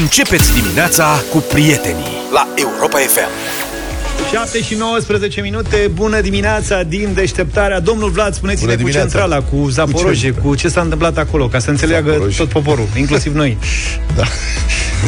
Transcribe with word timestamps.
Începeți 0.00 0.60
dimineața 0.60 1.22
cu 1.30 1.38
prietenii 1.38 2.16
la 2.32 2.48
Europa 2.54 2.98
FM. 2.98 3.28
7 4.32 4.62
și 4.62 4.74
19 4.74 5.40
minute, 5.40 5.90
bună 5.92 6.20
dimineața 6.20 6.82
din 6.82 7.12
deșteptarea. 7.14 7.80
Domnul 7.80 8.10
Vlad, 8.10 8.34
spuneți-ne 8.34 8.76
cu 8.76 8.90
centrala, 8.90 9.42
cu 9.42 9.68
Zaporoje, 9.68 10.30
cu, 10.30 10.48
cu 10.48 10.54
ce 10.54 10.68
s-a 10.68 10.80
întâmplat 10.80 11.18
acolo, 11.18 11.48
ca 11.48 11.58
să 11.58 11.70
înțeleagă 11.70 12.10
Zaporoje. 12.10 12.38
tot 12.38 12.48
poporul, 12.48 12.86
inclusiv 12.96 13.34
noi. 13.34 13.58
da. 14.16 14.24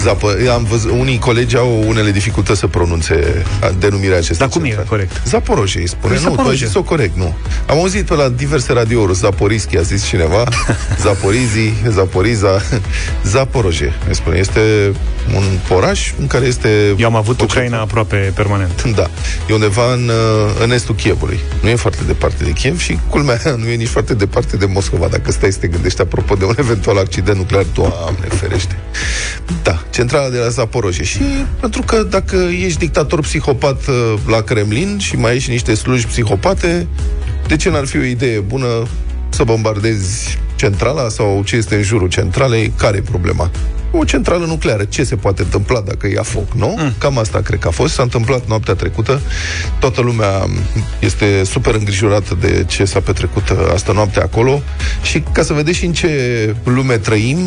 Zapă, 0.03 0.37
am 0.55 0.65
văzut, 0.65 0.91
unii 0.91 1.19
colegi 1.19 1.57
au 1.57 1.85
unele 1.87 2.11
dificultăți 2.11 2.59
să 2.59 2.67
pronunțe 2.67 3.45
denumirea 3.79 4.17
acestei 4.17 4.37
Dar 4.39 4.49
cum 4.49 4.63
centrale. 4.63 4.87
e 4.87 4.89
corect? 4.89 5.23
Zaporoje 5.25 5.79
îi 5.79 5.89
spune. 5.89 6.15
Păi 6.15 6.25
nu, 6.25 6.43
tu 6.43 6.49
ai 6.49 6.57
zis-o 6.57 6.83
corect, 6.83 7.17
nu. 7.17 7.35
Am 7.67 7.79
auzit 7.79 8.07
pe 8.07 8.15
la 8.15 8.29
diverse 8.29 8.73
radiouri, 8.73 9.15
Zaporischi 9.15 9.77
a 9.77 9.81
zis 9.81 10.05
cineva, 10.05 10.45
Zaporizi, 11.05 11.73
Zaporiza, 11.89 12.63
Zaporoje, 13.25 13.93
îi 14.09 14.15
spune. 14.15 14.39
Este 14.39 14.93
un 15.35 15.45
oraș 15.77 16.13
în 16.21 16.27
care 16.27 16.47
este... 16.47 16.95
Eu 16.99 17.07
am 17.07 17.17
avut 17.17 17.41
Ucraina 17.41 17.81
aproape 17.81 18.33
permanent. 18.35 18.83
Da. 18.95 19.11
E 19.49 19.53
undeva 19.55 19.93
în, 19.93 20.09
uh, 20.09 20.63
în 20.63 20.71
estul 20.73 20.95
Chievului. 20.95 21.39
Nu 21.63 21.69
e 21.69 21.75
foarte 21.75 22.03
departe 22.07 22.45
de 22.45 22.51
Kiev 22.51 22.81
și, 22.81 22.99
culmea, 23.11 23.41
nu 23.63 23.69
e 23.69 23.75
nici 23.75 23.89
foarte 23.89 24.15
departe 24.15 24.57
de 24.57 24.67
Moscova, 24.67 25.07
dacă 25.09 25.33
stai 25.33 25.53
să 25.53 25.59
te 25.59 25.67
gândești 25.67 26.01
apropo 26.01 26.35
de 26.35 26.45
un 26.45 26.55
eventual 26.59 26.99
accident 26.99 27.37
nuclear, 27.37 27.65
Doamne 27.75 28.27
ferește. 28.29 28.79
Da, 29.63 29.83
centrala 29.91 30.29
de 30.29 30.39
la 30.39 30.49
Zaporoje. 30.49 31.05
Și 31.05 31.19
pentru 31.61 31.83
că 31.83 32.03
dacă 32.03 32.37
ești 32.37 32.79
dictator 32.79 33.21
psihopat 33.21 33.87
uh, 33.87 34.15
la 34.29 34.41
Kremlin 34.41 34.99
și 34.99 35.17
mai 35.17 35.35
ești 35.35 35.51
niște 35.51 35.75
sluji 35.75 36.07
psihopate, 36.07 36.87
de 37.47 37.57
ce 37.57 37.71
n-ar 37.71 37.87
fi 37.87 37.97
o 37.97 38.03
idee 38.03 38.39
bună 38.39 38.67
să 39.29 39.45
bombardezi 39.45 40.39
centrala 40.57 41.09
sau 41.09 41.43
ce 41.45 41.57
este 41.57 41.75
în 41.75 41.83
jurul 41.83 42.09
centralei? 42.09 42.73
Care 42.77 42.97
e 42.97 43.01
problema? 43.01 43.51
o 43.99 44.05
centrală 44.05 44.45
nucleară. 44.45 44.85
Ce 44.85 45.05
se 45.05 45.17
poate 45.17 45.43
întâmpla 45.43 45.81
dacă 45.81 46.09
ia 46.09 46.23
foc, 46.23 46.53
nu? 46.53 46.75
Mm. 46.79 46.93
Cam 46.99 47.19
asta 47.19 47.41
cred 47.41 47.59
că 47.59 47.69
a 47.69 47.71
fost. 47.71 47.95
S-a 47.95 48.03
întâmplat 48.03 48.47
noaptea 48.49 48.75
trecută. 48.75 49.21
Toată 49.81 50.01
lumea 50.01 50.47
este 50.99 51.43
super 51.45 51.75
îngrijorată 51.75 52.37
de 52.41 52.65
ce 52.67 52.85
s-a 52.85 53.01
petrecut 53.01 53.43
asta 53.75 53.93
noapte 53.93 54.21
acolo. 54.21 54.63
Și 55.03 55.23
ca 55.33 55.43
să 55.43 55.53
vedeți 55.53 55.79
și 55.79 55.85
în 55.85 55.93
ce 55.93 56.55
lume 56.65 56.97
trăim, 56.97 57.39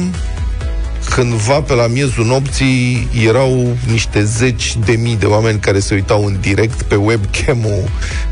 cândva 1.10 1.62
pe 1.62 1.74
la 1.74 1.88
miezul 1.88 2.26
nopții 2.26 3.08
erau 3.26 3.78
niște 3.92 4.24
zeci 4.24 4.78
de 4.86 4.92
mii 4.92 5.16
de 5.16 5.26
oameni 5.26 5.60
care 5.60 5.80
se 5.80 5.94
uitau 5.94 6.26
în 6.26 6.38
direct 6.42 6.82
pe 6.82 6.96
webcam-ul 6.96 7.84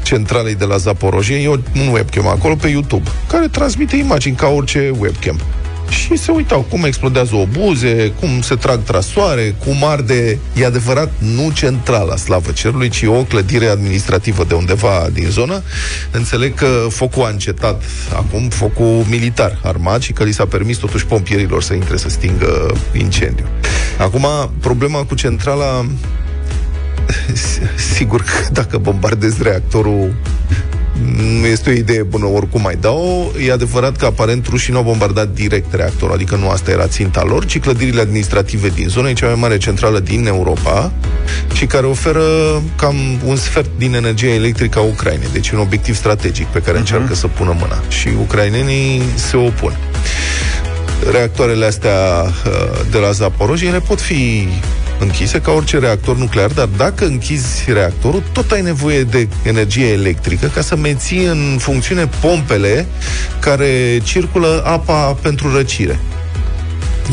centralei 0.03 0.55
de 0.55 0.65
la 0.65 0.77
Zaporoje, 0.77 1.33
e 1.33 1.49
un 1.49 1.87
webcam 1.91 2.27
acolo 2.27 2.55
pe 2.55 2.67
YouTube, 2.67 3.09
care 3.27 3.47
transmite 3.47 3.95
imagini 3.95 4.35
ca 4.35 4.47
orice 4.47 4.91
webcam 4.99 5.39
și 5.89 6.17
se 6.17 6.31
uitau 6.31 6.61
cum 6.69 6.83
explodează 6.83 7.35
obuze, 7.35 8.13
cum 8.19 8.41
se 8.41 8.55
trag 8.55 8.83
trasoare, 8.83 9.55
cum 9.65 9.83
arde, 9.83 10.39
e 10.55 10.65
adevărat, 10.65 11.11
nu 11.17 11.51
centrala 11.53 12.15
slavă 12.15 12.51
cerului, 12.51 12.89
ci 12.89 13.03
o 13.03 13.23
clădire 13.23 13.67
administrativă 13.67 14.43
de 14.43 14.53
undeva 14.53 15.07
din 15.13 15.27
zonă. 15.29 15.63
Înțeleg 16.11 16.53
că 16.53 16.87
focul 16.89 17.23
a 17.23 17.29
încetat 17.29 17.83
acum, 18.13 18.49
focul 18.49 19.05
militar 19.09 19.59
armat 19.63 20.01
și 20.01 20.13
că 20.13 20.23
li 20.23 20.31
s-a 20.31 20.45
permis 20.45 20.77
totuși 20.77 21.05
pompierilor 21.05 21.63
să 21.63 21.73
intre 21.73 21.97
să 21.97 22.09
stingă 22.09 22.73
incendiu. 22.93 23.45
Acum, 23.97 24.25
problema 24.59 25.03
cu 25.03 25.15
centrala 25.15 25.85
sigur 27.95 28.21
că 28.21 28.51
dacă 28.51 28.77
bombardezi 28.77 29.43
reactorul 29.43 30.13
nu 30.47 30.66
este 31.51 31.69
o 31.69 31.73
idee 31.73 32.03
bună 32.03 32.25
oricum 32.25 32.61
mai 32.61 32.77
dau. 32.81 33.33
E 33.45 33.51
adevărat 33.51 33.97
că 33.97 34.05
aparent 34.05 34.47
rușii 34.47 34.71
nu 34.71 34.77
au 34.77 34.83
bombardat 34.83 35.29
direct 35.29 35.73
reactorul, 35.73 36.13
adică 36.13 36.35
nu 36.35 36.49
asta 36.49 36.71
era 36.71 36.87
ținta 36.87 37.23
lor, 37.23 37.45
ci 37.45 37.59
clădirile 37.59 38.01
administrative 38.01 38.69
din 38.69 38.87
zonă, 38.87 39.09
e 39.09 39.13
cea 39.13 39.25
mai 39.25 39.35
mare 39.39 39.57
centrală 39.57 39.99
din 39.99 40.27
Europa 40.27 40.91
și 41.53 41.65
care 41.65 41.85
oferă 41.85 42.21
cam 42.75 42.95
un 43.25 43.35
sfert 43.35 43.69
din 43.77 43.93
energia 43.93 44.33
electrică 44.33 44.79
a 44.79 44.81
Ucrainei. 44.81 45.27
Deci 45.31 45.49
un 45.49 45.59
obiectiv 45.59 45.95
strategic 45.95 46.45
pe 46.45 46.59
care 46.59 46.75
uh-huh. 46.75 46.79
încearcă 46.79 47.15
să 47.15 47.27
pună 47.27 47.55
mâna. 47.59 47.83
Și 47.89 48.09
ucrainenii 48.21 49.01
se 49.15 49.37
opun 49.37 49.77
reactoarele 51.11 51.65
astea 51.65 52.23
uh, 52.23 52.79
de 52.91 52.97
la 52.97 53.11
Zaporojie 53.11 53.67
ele 53.67 53.79
pot 53.79 54.01
fi 54.01 54.47
închise 54.99 55.41
ca 55.41 55.51
orice 55.51 55.79
reactor 55.79 56.17
nuclear, 56.17 56.51
dar 56.51 56.65
dacă 56.77 57.05
închizi 57.05 57.71
reactorul, 57.71 58.23
tot 58.31 58.51
ai 58.51 58.61
nevoie 58.61 59.03
de 59.03 59.27
energie 59.43 59.87
electrică 59.87 60.47
ca 60.47 60.61
să 60.61 60.75
menții 60.75 61.25
în 61.25 61.57
funcțiune 61.59 62.09
pompele 62.21 62.85
care 63.39 63.99
circulă 64.03 64.63
apa 64.65 65.17
pentru 65.21 65.55
răcire. 65.55 65.99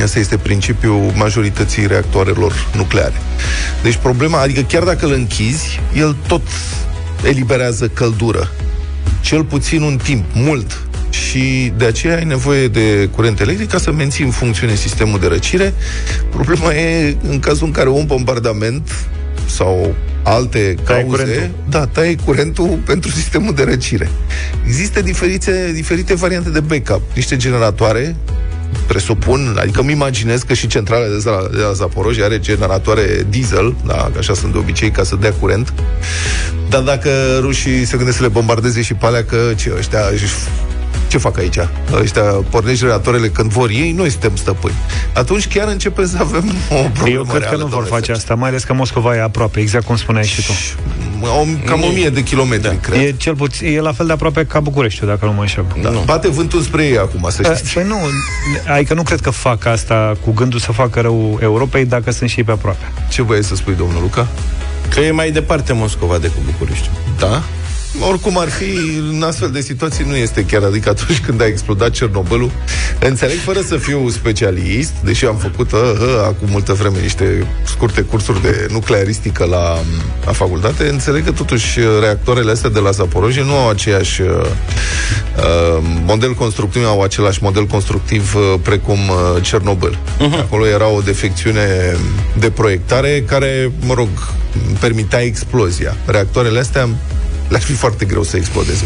Asta 0.03 0.19
este 0.19 0.37
principiul 0.37 1.13
majorității 1.15 1.87
reactoarelor 1.87 2.69
nucleare. 2.77 3.23
Deci 3.83 3.97
problema, 3.97 4.41
adică 4.41 4.61
chiar 4.61 4.83
dacă 4.83 5.07
îl 5.07 5.13
închizi, 5.13 5.81
el 5.95 6.17
tot 6.27 6.43
eliberează 7.23 7.89
căldură. 7.89 8.51
Cel 9.21 9.45
puțin 9.45 9.83
un 9.83 9.97
timp, 10.03 10.25
mult, 10.33 10.87
și 11.15 11.73
de 11.77 11.85
aceea 11.85 12.17
ai 12.17 12.25
nevoie 12.25 12.69
de 12.69 13.09
curent 13.15 13.41
electric 13.41 13.71
ca 13.71 13.79
să 13.79 13.93
menții 13.93 14.25
în 14.25 14.31
funcțiune 14.31 14.75
sistemul 14.75 15.19
de 15.19 15.27
răcire. 15.27 15.75
Problema 16.31 16.75
e 16.75 17.17
în 17.29 17.39
cazul 17.39 17.67
în 17.67 17.73
care 17.73 17.89
un 17.89 18.05
bombardament 18.07 18.91
sau 19.47 19.95
alte 20.23 20.75
taie 20.85 21.03
cauze, 21.03 21.23
curentul. 21.23 21.51
da, 21.69 21.87
taie 21.87 22.17
curentul 22.25 22.79
pentru 22.87 23.11
sistemul 23.11 23.55
de 23.55 23.63
răcire. 23.63 24.11
Există 24.67 25.01
diferite, 25.01 25.71
diferite 25.75 26.15
variante 26.15 26.51
de 26.51 26.61
backup. 26.61 27.03
Niște 27.15 27.37
generatoare 27.37 28.17
presupun, 28.87 29.57
adică 29.61 29.81
îmi 29.81 29.93
imaginez 29.93 30.43
că 30.43 30.55
și 30.55 30.67
centrala 30.67 31.05
de 31.05 31.23
la, 31.25 31.49
de 31.53 31.63
la 31.63 31.73
Zaporoj 31.73 32.21
are 32.21 32.39
generatoare 32.39 33.27
diesel, 33.29 33.75
da, 33.87 34.11
așa 34.19 34.35
sunt 34.35 34.53
de 34.53 34.59
obicei, 34.59 34.91
ca 34.91 35.03
să 35.03 35.17
dea 35.21 35.33
curent. 35.33 35.73
Dar 36.69 36.81
dacă 36.81 37.11
rușii 37.41 37.85
se 37.85 37.97
gândesc 37.97 38.17
să 38.17 38.23
le 38.23 38.29
bombardeze 38.29 38.83
și 38.83 38.95
pe 38.95 39.07
alea, 39.07 39.25
că 39.25 39.37
ce, 39.57 39.73
ăștia 39.79 40.01
își 40.13 40.25
ce 41.15 41.21
fac 41.21 41.39
aici? 41.39 41.59
Ăștia 41.93 42.23
pornești 42.23 42.79
generatorele 42.79 43.29
când 43.29 43.51
vor 43.51 43.71
ei, 43.71 43.93
noi 43.93 44.11
suntem 44.11 44.37
stăpâni. 44.37 44.75
Atunci 45.13 45.49
chiar 45.49 45.69
începem 45.69 46.07
să 46.07 46.17
avem 46.21 46.53
o 46.71 46.89
problemă 46.93 47.17
Eu 47.17 47.25
cred 47.25 47.49
că 47.49 47.57
nu 47.57 47.67
vor 47.67 47.87
face 47.87 48.13
asta, 48.13 48.35
mai 48.35 48.49
ales 48.49 48.65
că 48.65 48.73
Moscova 48.73 49.17
e 49.17 49.23
aproape, 49.23 49.61
exact 49.61 49.85
cum 49.85 49.97
spuneai 49.97 50.25
și 50.25 50.47
tu. 50.47 50.53
Cam 51.65 51.83
o 51.83 51.91
mie 51.93 52.09
de 52.09 52.23
kilometri, 52.23 52.69
da. 52.69 52.77
cred. 52.81 53.01
E, 53.01 53.13
cel 53.13 53.37
puțin, 53.37 53.77
e 53.77 53.81
la 53.81 53.93
fel 53.93 54.07
de 54.07 54.13
aproape 54.13 54.45
ca 54.45 54.61
București, 54.61 55.05
dacă 55.05 55.25
nu 55.25 55.33
mă 55.33 55.41
înșel. 55.41 55.65
Da. 55.83 55.91
Nu. 55.91 56.03
Bate 56.05 56.29
vântul 56.29 56.61
spre 56.61 56.85
ei 56.85 56.99
acum, 56.99 57.27
să 57.31 57.43
știți. 57.43 57.75
Păi 57.75 57.85
nu, 57.87 57.97
adică 58.75 58.95
nu 58.95 59.03
cred 59.03 59.21
că 59.21 59.31
fac 59.31 59.65
asta 59.67 60.17
cu 60.25 60.33
gândul 60.33 60.61
să 60.61 60.73
facă 60.73 61.01
rău 61.01 61.39
Europei 61.43 61.85
dacă 61.85 62.11
sunt 62.11 62.31
și 62.31 62.39
ei 62.39 62.45
pe 62.45 62.53
aproape. 62.53 62.93
Ce 63.09 63.23
voiai 63.23 63.45
să 63.45 63.55
spui, 63.55 63.75
domnul 63.75 64.01
Luca? 64.01 64.27
Că 64.89 65.01
e 65.01 65.11
mai 65.11 65.31
departe 65.31 65.73
Moscova 65.73 66.19
decât 66.19 66.43
București. 66.45 66.91
Da? 67.19 67.43
Oricum 68.01 68.39
ar 68.39 68.49
fi, 68.49 68.79
în 69.11 69.23
astfel 69.23 69.51
de 69.51 69.61
situații 69.61 70.05
nu 70.09 70.17
este 70.17 70.45
chiar, 70.45 70.63
adică 70.63 70.89
atunci 70.89 71.21
când 71.21 71.41
a 71.41 71.47
explodat 71.47 71.91
Cernobâlul, 71.91 72.51
înțeleg 73.01 73.37
fără 73.37 73.61
să 73.61 73.77
fiu 73.77 74.09
specialist, 74.09 74.93
deși 75.05 75.27
am 75.27 75.37
făcut 75.37 75.73
uh, 75.73 75.81
uh, 76.01 76.23
acum 76.23 76.49
multă 76.51 76.73
vreme 76.73 76.99
niște 77.01 77.47
scurte 77.65 78.01
cursuri 78.01 78.43
de 78.43 78.67
nuclearistică 78.71 79.45
la, 79.45 79.79
la 80.25 80.33
facultate, 80.33 80.89
înțeleg 80.89 81.25
că 81.25 81.33
totuși 81.33 81.79
reactoarele 82.01 82.51
astea 82.51 82.71
de 82.71 82.79
la 82.79 82.91
Zaporoje 82.91 83.43
nu 83.43 83.55
au 83.57 83.69
aceeași 83.69 84.21
uh, 84.21 84.29
uh, 84.29 85.83
model 86.05 86.35
constructiv, 86.35 86.85
au 86.85 87.03
același 87.03 87.43
model 87.43 87.67
constructiv 87.67 88.35
uh, 88.35 88.61
precum 88.63 88.99
uh, 88.99 89.43
Cernobâl. 89.43 89.99
Uh-huh. 89.99 90.41
Acolo 90.41 90.67
era 90.67 90.89
o 90.89 91.01
defecțiune 91.01 91.97
de 92.39 92.51
proiectare 92.51 93.25
care, 93.27 93.73
mă 93.81 93.95
rog, 93.95 94.09
permitea 94.81 95.21
explozia. 95.21 95.97
Reactoarele 96.07 96.59
astea 96.59 96.89
le-ar 97.49 97.63
fi 97.63 97.73
foarte 97.73 98.05
greu 98.05 98.23
să 98.23 98.37
explodeze. 98.37 98.85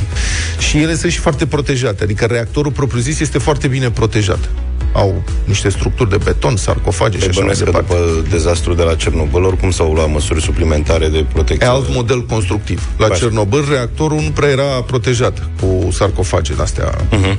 Și 0.59 0.79
ele 0.79 0.95
sunt 0.97 1.13
și 1.13 1.19
foarte 1.19 1.47
protejate, 1.47 2.03
adică 2.03 2.25
reactorul 2.25 2.73
propriu-zis 2.73 3.21
este 3.21 3.39
foarte 3.39 3.69
bine 3.69 3.91
protejat 3.91 4.51
au 4.93 5.23
niște 5.45 5.69
structuri 5.69 6.11
de 6.11 6.17
beton, 6.25 6.57
sarcofage 6.57 7.19
și 7.19 7.29
așa 7.29 7.45
mai 7.45 7.55
departe. 7.55 7.95
după 7.95 8.25
dezastru 8.31 8.75
de 8.75 8.83
la 8.83 8.95
Cernobâl, 8.95 9.45
oricum 9.45 9.71
s-au 9.71 9.93
luat 9.93 10.11
măsuri 10.11 10.43
suplimentare 10.43 11.09
de 11.09 11.25
protecție. 11.33 11.67
E 11.67 11.71
alt 11.71 11.95
model 11.95 12.27
constructiv. 12.27 12.89
La 12.97 13.07
Baș. 13.09 13.19
Cernobâl, 13.19 13.65
reactorul 13.71 14.21
nu 14.21 14.31
prea 14.31 14.49
era 14.49 14.83
protejat 14.87 15.49
cu 15.61 15.89
sarcofage 15.91 16.53
astea. 16.57 16.95
Uh-huh. 16.95 17.37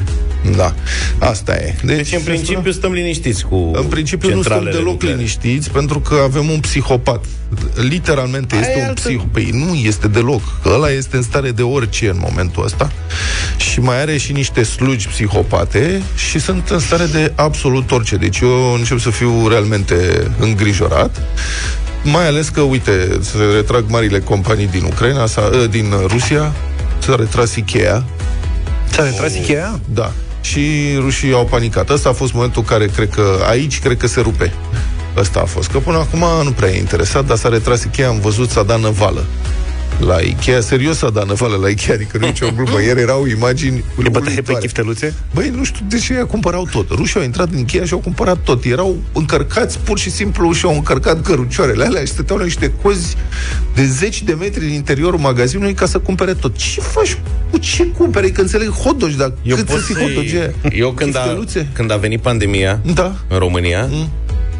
Da, 0.55 0.73
asta 1.17 1.55
e. 1.55 1.75
Deci, 1.83 1.95
deci 1.95 2.13
în 2.13 2.21
principiu 2.21 2.71
stăm 2.71 2.91
liniștiți 2.91 3.45
cu 3.45 3.71
În 3.73 3.83
principiu 3.83 4.35
nu 4.35 4.41
stăm 4.41 4.63
deloc 4.63 4.83
nucleare. 4.83 5.15
liniștiți, 5.15 5.71
pentru 5.71 5.99
că 5.99 6.15
avem 6.23 6.49
un 6.49 6.59
psihopat. 6.59 7.25
Literalmente 7.75 8.55
Aia 8.55 8.63
este 8.67 8.85
un 8.87 8.93
psihopat. 8.93 9.31
Păi 9.31 9.49
nu 9.53 9.73
este 9.73 10.07
deloc. 10.07 10.41
Ăla 10.65 10.89
este 10.89 11.15
în 11.15 11.21
stare 11.21 11.51
de 11.51 11.61
orice 11.61 12.09
în 12.09 12.17
momentul 12.19 12.63
ăsta 12.63 12.91
și 13.57 13.79
mai 13.79 14.01
are 14.01 14.17
și 14.17 14.31
niște 14.31 14.63
slugi 14.63 15.07
psihopate 15.07 16.01
și 16.15 16.39
sunt 16.39 16.69
în 16.69 16.79
stare 16.79 17.05
de 17.05 17.31
absolut 17.35 17.91
orice. 17.91 18.15
Deci 18.15 18.39
eu 18.39 18.73
încep 18.73 18.99
să 18.99 19.09
fiu 19.09 19.47
realmente 19.47 19.95
îngrijorat. 20.39 21.21
Mai 22.03 22.27
ales 22.27 22.49
că, 22.49 22.61
uite, 22.61 23.19
se 23.21 23.37
retrag 23.55 23.83
marile 23.87 24.19
companii 24.19 24.67
din 24.67 24.83
Ucraina, 24.83 25.25
sa, 25.25 25.49
ă, 25.63 25.65
din 25.65 25.93
Rusia, 26.07 26.53
s-a 26.99 27.15
retras 27.15 27.55
Ikea. 27.55 28.05
S-a 28.89 29.03
retras 29.03 29.31
oh. 29.33 29.39
Ikea? 29.43 29.79
Da. 29.93 30.11
Și 30.41 30.61
rușii 30.95 31.33
au 31.33 31.45
panicat. 31.45 31.89
Ăsta 31.89 32.09
a 32.09 32.13
fost 32.13 32.33
momentul 32.33 32.63
care 32.63 32.85
cred 32.85 33.09
că, 33.09 33.43
aici, 33.47 33.79
cred 33.79 33.97
că 33.97 34.07
se 34.07 34.21
rupe 34.21 34.53
Ăsta 35.17 35.39
a 35.39 35.45
fost. 35.45 35.71
Că 35.71 35.77
până 35.77 35.97
acum 35.97 36.43
nu 36.43 36.51
prea 36.51 36.69
e 36.69 36.77
interesat, 36.77 37.25
dar 37.25 37.37
s-a 37.37 37.49
retras 37.49 37.83
Ikea, 37.83 38.07
am 38.07 38.19
văzut, 38.19 38.49
s-a 38.49 38.63
dat 38.63 38.79
năvală 38.79 39.25
la 39.99 40.19
Ikea, 40.19 40.61
serios 40.61 41.01
a 41.01 41.09
dat 41.09 41.27
năvală 41.27 41.55
la 41.55 41.67
Ikea, 41.67 41.93
adică 41.93 42.17
nu 42.17 42.25
nicio 42.25 42.51
glumă. 42.55 42.81
Ieri 42.85 42.99
erau 42.99 43.25
imagini 43.25 43.83
Le 44.03 44.09
bătaie 44.09 44.41
pe 44.41 44.57
chifteluțe? 44.59 45.13
Băi, 45.33 45.51
nu 45.55 45.63
știu 45.63 45.85
de 45.89 45.97
ce 45.97 46.13
ei 46.13 46.25
cumpărau 46.25 46.67
tot. 46.71 46.89
Rușii 46.89 47.19
au 47.19 47.25
intrat 47.25 47.51
în 47.51 47.57
Ikea 47.57 47.85
și 47.85 47.93
au 47.93 47.99
cumpărat 47.99 48.37
tot. 48.37 48.63
Erau 48.65 48.97
încărcați 49.13 49.79
pur 49.79 49.99
și 49.99 50.11
simplu 50.11 50.51
și 50.51 50.65
au 50.65 50.73
încărcat 50.73 51.21
cărucioarele 51.21 51.85
alea 51.85 52.01
și 52.01 52.07
stăteau 52.07 52.37
la 52.37 52.43
niște 52.43 52.71
cozi 52.81 53.15
de 53.75 53.85
zeci 53.85 54.23
de 54.23 54.33
metri 54.33 54.65
din 54.65 54.73
interiorul 54.73 55.19
magazinului 55.19 55.73
ca 55.73 55.85
să 55.85 55.99
cumpere 55.99 56.33
tot. 56.33 56.57
Ce 56.57 56.81
faci? 56.81 57.17
Cu 57.51 57.57
ce 57.57 57.85
cumpere? 57.85 58.29
Că 58.29 58.41
înțeleg 58.41 58.69
hot 58.69 58.97
dogi, 58.97 59.17
dar 59.17 59.33
Eu 59.43 59.55
cât 59.55 59.69
să 59.69 59.77
fii 59.77 59.95
hot 59.95 60.13
dogi 60.13 60.35
Eu 60.71 60.91
când 60.91 61.15
a, 61.15 61.43
când 61.73 61.91
a 61.91 61.97
venit 61.97 62.21
pandemia 62.21 62.81
da. 62.93 63.15
în 63.27 63.37
România, 63.37 63.87
mm 63.91 64.09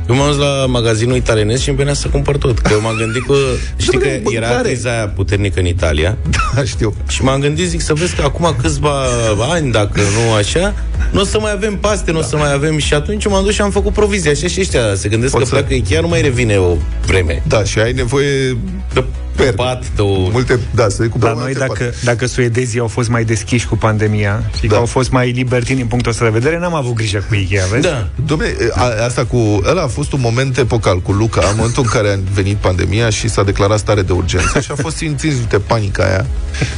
eu 0.09 0.15
m-am 0.15 0.27
dus 0.27 0.37
la 0.37 0.65
magazinul 0.65 1.15
italienesc 1.15 1.61
și 1.61 1.69
îmi 1.69 1.77
venea 1.77 1.93
să 1.93 2.07
cumpăr 2.07 2.37
tot. 2.37 2.59
Că 2.59 2.69
eu 2.73 2.81
m-am 2.81 2.95
gândit 2.95 3.25
că... 3.25 3.33
Știi 3.81 3.97
că 3.97 4.07
era 4.29 4.47
criza 4.47 4.89
aia 4.89 5.07
puternică 5.07 5.59
în 5.59 5.65
Italia. 5.65 6.17
Da, 6.55 6.63
știu. 6.63 6.93
Și 7.07 7.23
m-am 7.23 7.39
gândit, 7.39 7.67
zic, 7.67 7.81
să 7.81 7.93
vezi 7.93 8.15
că 8.15 8.21
acum 8.23 8.55
câțiva 8.61 9.03
ani, 9.39 9.71
dacă 9.71 9.99
nu 9.99 10.33
așa, 10.33 10.73
nu 11.11 11.21
o 11.21 11.23
să 11.23 11.39
mai 11.39 11.51
avem 11.51 11.77
paste, 11.77 12.11
nu 12.11 12.19
o 12.19 12.21
să 12.21 12.37
mai 12.37 12.53
avem... 12.53 12.77
Și 12.77 12.93
atunci 12.93 13.27
m-am 13.27 13.43
dus 13.43 13.53
și 13.53 13.61
am 13.61 13.71
făcut 13.71 13.93
provizia. 13.93 14.31
Așa 14.31 14.47
și 14.47 14.59
ăștia 14.59 14.95
se 14.95 15.09
gândesc 15.09 15.31
Poți 15.31 15.49
că 15.49 15.55
să... 15.55 15.63
pleacă 15.63 15.83
chiar 15.89 16.01
nu 16.01 16.07
mai 16.07 16.21
revine 16.21 16.57
o 16.57 16.75
vreme. 17.05 17.43
Da, 17.47 17.63
și 17.63 17.79
ai 17.79 17.93
nevoie 17.93 18.57
de 18.93 19.03
per. 19.43 19.53
Pat, 19.53 19.83
două. 19.95 20.29
Multe, 20.31 20.59
da, 20.75 20.89
să 20.89 21.07
cu 21.07 21.17
La 21.21 21.33
noi, 21.33 21.53
dacă, 21.53 21.93
dacă 22.03 22.25
suedezii 22.25 22.79
au 22.79 22.87
fost 22.87 23.09
mai 23.09 23.23
deschiși 23.23 23.67
cu 23.67 23.77
pandemia 23.77 24.43
și 24.59 24.67
da. 24.67 24.73
că 24.73 24.75
au 24.75 24.85
fost 24.85 25.11
mai 25.11 25.31
libertini 25.31 25.77
din 25.77 25.87
punctul 25.87 26.11
ăsta 26.11 26.23
de 26.23 26.29
vedere, 26.29 26.59
n-am 26.59 26.73
avut 26.73 26.93
grijă 26.93 27.25
cu 27.27 27.35
Ikea, 27.35 27.65
vezi? 27.71 27.87
Da. 27.87 28.07
Dom'le, 28.25 28.71
asta 29.05 29.25
cu... 29.25 29.61
Ăla 29.65 29.81
a 29.81 29.87
fost 29.87 30.13
un 30.13 30.19
moment 30.21 30.57
epocal 30.57 30.99
cu 30.99 31.11
Luca, 31.11 31.41
în 31.49 31.55
momentul 31.55 31.83
în 31.83 31.89
care 31.89 32.13
a 32.13 32.31
venit 32.33 32.57
pandemia 32.57 33.09
și 33.09 33.27
s-a 33.27 33.43
declarat 33.43 33.79
stare 33.79 34.01
de 34.01 34.11
urgență 34.11 34.59
și 34.59 34.71
a 34.71 34.75
fost 34.75 34.95
simțiți 34.95 35.57
panica 35.67 36.03
aia 36.03 36.25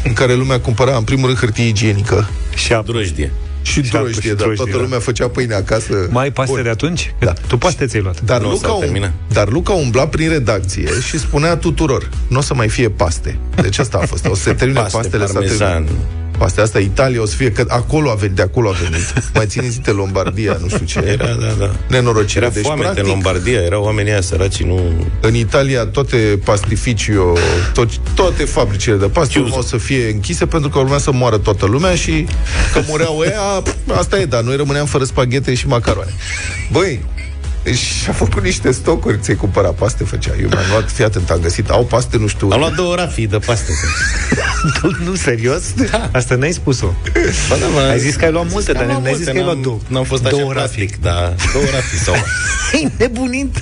în 0.03 0.13
care 0.13 0.33
lumea 0.33 0.59
cumpăra, 0.59 0.95
în 0.95 1.03
primul 1.03 1.25
rând, 1.25 1.37
hârtie 1.37 1.67
igienică. 1.67 2.29
Și 2.55 2.73
a 2.73 2.81
drojdie. 2.81 3.31
Și 3.61 3.81
drojdie, 3.81 4.33
dar 4.33 4.47
toată 4.55 4.77
lumea 4.77 4.99
făcea 4.99 5.27
pâine 5.27 5.53
acasă. 5.53 6.07
Mai 6.09 6.31
paste 6.31 6.53
Bun. 6.53 6.63
de 6.63 6.69
atunci? 6.69 7.13
Da. 7.19 7.33
Tu 7.47 7.57
paste 7.57 7.85
ți-ai 7.85 8.01
luat. 8.01 8.21
Dar, 8.21 8.41
nu 8.41 8.49
Luca, 8.49 8.71
um, 8.71 9.11
dar 9.33 9.49
Luca 9.49 9.73
umbla 9.73 10.07
prin 10.07 10.29
redacție 10.29 10.89
și 11.07 11.19
spunea 11.19 11.55
tuturor, 11.55 12.09
nu 12.27 12.37
o 12.37 12.41
să 12.41 12.53
mai 12.53 12.69
fie 12.69 12.89
paste. 12.89 13.37
Deci 13.61 13.77
asta 13.77 13.97
a 13.97 14.05
fost. 14.05 14.27
O 14.27 14.35
să 14.35 14.41
se 14.41 14.53
termine 14.53 14.79
paste, 14.79 14.97
pastele. 14.97 15.25
Parmezan. 15.25 15.83
Astea, 15.83 15.95
asta 16.45 16.79
Italia 16.79 17.21
o 17.21 17.25
să 17.25 17.35
fie, 17.35 17.51
că 17.51 17.65
acolo 17.67 18.09
a 18.09 18.13
venit, 18.13 18.35
de 18.35 18.41
acolo 18.41 18.69
a 18.69 18.71
venit. 18.71 19.13
Mai 19.33 19.45
țineți 19.45 19.81
de 19.81 19.91
Lombardia, 19.91 20.57
nu 20.61 20.67
știu 20.67 20.85
ce. 20.85 20.99
Era, 20.99 21.25
da, 21.45 21.53
da. 21.59 21.71
Nenorocire. 21.88 22.45
Era 22.45 22.53
deci, 22.53 22.63
foame 22.63 22.81
practic, 22.81 23.03
în 23.03 23.09
Lombardia, 23.09 23.61
erau 23.61 23.83
oamenii 23.83 24.11
aia 24.11 24.21
săraci, 24.21 24.63
nu... 24.63 24.79
În 25.21 25.35
Italia 25.35 25.85
toate 25.85 26.39
pastificio, 26.43 27.33
tot, 27.73 27.89
toate 28.15 28.43
fabricile 28.43 28.95
de 28.95 29.05
paste 29.05 29.39
o 29.49 29.61
să 29.61 29.77
fie 29.77 30.09
închise 30.09 30.45
pentru 30.45 30.69
că 30.69 30.79
urmea 30.79 30.97
să 30.97 31.11
moară 31.11 31.38
toată 31.38 31.65
lumea 31.65 31.95
și 31.95 32.25
că 32.73 32.81
mureau 32.87 33.23
ea, 33.25 33.63
asta 33.97 34.19
e, 34.19 34.25
dar 34.25 34.41
noi 34.41 34.55
rămâneam 34.55 34.85
fără 34.85 35.03
spaghete 35.03 35.53
și 35.53 35.67
macaroane. 35.67 36.11
Băi, 36.71 36.99
și 37.65 38.09
a 38.09 38.11
făcut 38.11 38.43
niște 38.43 38.71
stocuri, 38.71 39.19
ți-ai 39.19 39.35
cumpărat 39.35 39.73
paste, 39.73 40.03
făcea. 40.03 40.31
Eu 40.41 40.47
mi-am 40.47 40.63
luat, 40.69 40.91
fii 40.91 41.03
atent, 41.03 41.29
am 41.29 41.39
găsit, 41.39 41.69
au 41.69 41.83
paste, 41.85 42.17
nu 42.17 42.27
știu. 42.27 42.49
Am 42.51 42.59
luat 42.59 42.75
două 42.75 42.95
rafii 42.95 43.27
de 43.27 43.37
paste. 43.37 43.71
nu, 45.05 45.15
serios? 45.15 45.73
Da. 45.91 46.09
Asta 46.13 46.35
n-ai 46.35 46.51
spus-o. 46.51 46.93
Ba, 47.49 47.55
da, 47.55 47.67
mă, 47.67 47.79
ai 47.79 47.99
zis 47.99 48.15
că 48.15 48.25
ai 48.25 48.31
luat 48.31 48.51
multe, 48.51 48.71
dar 48.71 48.85
n-ai 48.85 49.13
zis 49.15 49.25
că 49.25 49.37
ai 49.37 49.43
luat 49.43 49.57
două. 49.57 49.77
N-am 49.87 50.03
fost 50.03 50.25
așa 50.25 50.35
două 50.37 50.51
plastic, 50.51 51.01
da. 51.01 51.33
Două 51.53 51.65
rafii 51.71 51.97
sau... 51.97 52.13
Ai 52.73 52.91
nebunit? 52.97 53.59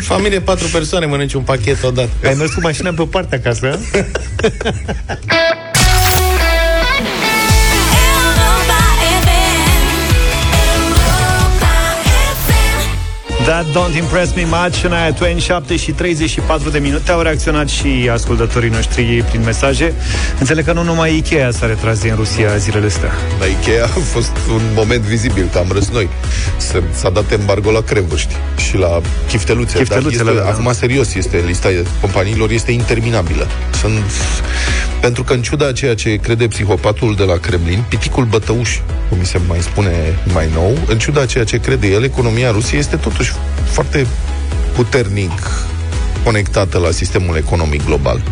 Familie, 0.00 0.40
patru 0.40 0.66
persoane, 0.66 1.06
mănânci 1.06 1.32
un 1.32 1.42
pachet 1.42 1.82
odată. 1.82 2.10
Ai 2.24 2.34
mers 2.34 2.52
cu 2.52 2.60
mașina 2.60 2.92
pe 2.92 3.02
o 3.02 3.06
parte 3.06 3.34
acasă? 3.34 3.78
That 13.46 13.66
Don't 13.72 13.96
Impress 13.96 14.34
Me 14.34 14.44
Much. 14.44 14.82
În 14.84 14.92
aia 14.92 15.12
Twain, 15.12 15.38
7 15.38 15.76
și 15.76 15.92
34 15.92 16.70
de 16.70 16.78
minute 16.78 17.12
Au 17.12 17.20
reacționat 17.20 17.68
și 17.68 18.08
ascultătorii 18.12 18.70
noștri 18.70 19.24
prin 19.28 19.42
mesaje. 19.44 19.94
Înțeleg 20.38 20.64
că 20.64 20.72
nu 20.72 20.82
numai 20.82 21.16
Ikea 21.16 21.50
s-a 21.50 21.66
retras 21.66 22.00
din 22.00 22.14
Rusia 22.14 22.56
zilele 22.56 22.86
astea. 22.86 23.10
La 23.38 23.44
Ikea 23.44 23.84
a 23.84 24.00
fost 24.12 24.32
un 24.54 24.60
moment 24.74 25.02
vizibil 25.02 25.48
Că 25.52 25.58
am 25.58 25.68
râs 25.72 25.88
noi. 25.88 26.08
S-a 26.90 27.10
dat 27.10 27.32
embargo 27.32 27.70
la 27.70 27.80
crembuști 27.80 28.34
Și 28.68 28.76
la 28.76 29.00
chifteluțe, 29.28 29.78
Chifteluțele, 29.78 30.22
Dar 30.22 30.32
este, 30.32 30.44
da. 30.44 30.50
acum 30.50 30.72
serios 30.72 31.14
este 31.14 31.42
Lista 31.46 31.68
companiilor 32.00 32.50
este 32.50 32.72
interminabilă. 32.72 33.46
Sunt 33.80 34.02
pentru 35.00 35.24
că 35.24 35.32
în 35.32 35.42
ciuda 35.42 35.72
ceea 35.72 35.94
ce 35.94 36.16
crede 36.16 36.48
psihopatul 36.48 37.14
de 37.14 37.22
la 37.22 37.36
Kremlin, 37.36 37.84
piticul 37.88 38.24
bătăuș, 38.24 38.78
cum 39.08 39.18
mi 39.18 39.26
se 39.26 39.40
mai 39.46 39.58
spune 39.60 40.18
mai 40.32 40.48
nou, 40.54 40.78
în 40.86 40.98
ciuda 40.98 41.26
ceea 41.26 41.44
ce 41.44 41.60
crede 41.60 41.86
el, 41.86 42.04
economia 42.04 42.50
Rusiei 42.50 42.80
este 42.80 42.96
totuși 42.96 43.32
foarte 43.64 44.06
puternic 44.74 45.40
conectată 46.24 46.78
la 46.78 46.90
sistemul 46.90 47.36
economic 47.36 47.84
global. 47.84 48.22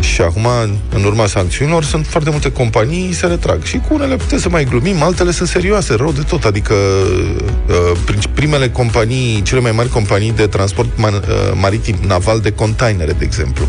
Și 0.00 0.20
acum, 0.20 0.46
în 0.94 1.04
urma 1.04 1.26
sancțiunilor, 1.26 1.84
sunt 1.84 2.06
foarte 2.06 2.30
multe 2.30 2.52
companii 2.52 3.12
se 3.12 3.26
retrag. 3.26 3.62
Și 3.62 3.76
cu 3.88 3.94
unele 3.94 4.16
putem 4.16 4.38
să 4.38 4.48
mai 4.48 4.64
glumim, 4.64 5.02
altele 5.02 5.30
sunt 5.30 5.48
serioase, 5.48 5.94
rău 5.94 6.12
de 6.12 6.22
tot. 6.22 6.44
Adică 6.44 6.74
uh, 6.74 8.24
primele 8.34 8.68
companii, 8.68 9.42
cele 9.42 9.60
mai 9.60 9.72
mari 9.72 9.88
companii 9.88 10.32
de 10.32 10.46
transport 10.46 10.88
uh, 10.98 11.12
maritim 11.60 11.96
naval 12.06 12.40
de 12.40 12.52
containere, 12.52 13.12
de 13.12 13.24
exemplu, 13.24 13.68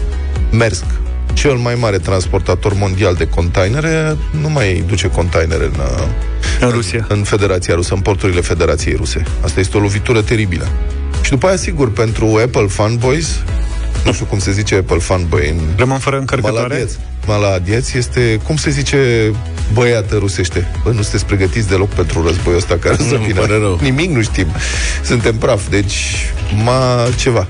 Maersk, 0.52 0.86
cel 1.36 1.54
mai 1.54 1.76
mare 1.76 1.98
transportator 1.98 2.74
mondial 2.74 3.14
de 3.14 3.28
containere 3.28 4.18
nu 4.42 4.50
mai 4.50 4.84
duce 4.88 5.08
containere 5.08 5.64
în, 5.64 5.80
în 6.60 6.70
Rusia. 6.70 7.06
În, 7.10 7.18
în 7.18 7.24
Federația 7.24 7.76
Rusă, 7.76 7.94
în 7.94 8.00
porturile 8.00 8.42
Federației 8.42 8.96
Ruse. 8.96 9.24
Asta 9.44 9.60
este 9.60 9.78
o 9.78 9.80
lovitură 9.80 10.22
teribilă. 10.22 10.68
Și 11.22 11.30
după 11.30 11.48
aia, 11.48 11.56
sigur, 11.56 11.92
pentru 11.92 12.40
Apple 12.44 12.68
fanboys, 12.68 13.28
nu 14.06 14.14
știu 14.14 14.26
cum 14.26 14.40
se 14.40 14.52
zice 14.52 14.76
Apple 14.76 14.98
fanboy 14.98 15.50
în... 15.50 15.60
Rămân 15.76 15.98
fără 15.98 16.18
încărcătoare? 16.18 16.88
Maladieț 17.28 17.94
este, 17.94 18.40
cum 18.44 18.56
se 18.56 18.70
zice 18.70 19.32
băiată 19.74 20.16
rusește? 20.16 20.68
Bă, 20.84 20.90
nu 20.92 21.02
sunteți 21.02 21.26
pregătiți 21.26 21.68
deloc 21.68 21.90
pentru 21.90 22.26
războiul 22.26 22.60
ăsta 22.60 22.78
care 22.78 22.96
să 22.96 23.20
vină. 23.26 23.78
Nimic 23.82 24.10
nu 24.10 24.22
știm. 24.22 24.48
Suntem 25.04 25.36
praf, 25.36 25.70
deci 25.70 26.34
ma 26.64 27.08
ceva. 27.18 27.48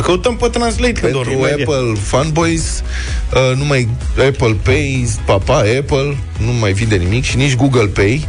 Căutăm 0.00 0.36
pe 0.36 0.48
Translate 0.48 0.92
când 0.92 1.12
Pentru 1.12 1.42
Apple 1.42 2.00
fanboys, 2.00 2.82
uh, 3.34 3.56
nu 3.56 3.64
mai 3.64 3.88
Apple 4.28 4.56
Pay, 4.62 5.08
papa 5.24 5.56
Apple, 5.56 6.16
nu 6.38 6.52
mai 6.60 6.72
vinde 6.72 6.96
nimic 6.96 7.24
și 7.24 7.36
nici 7.36 7.56
Google 7.56 7.86
Pay 7.86 8.28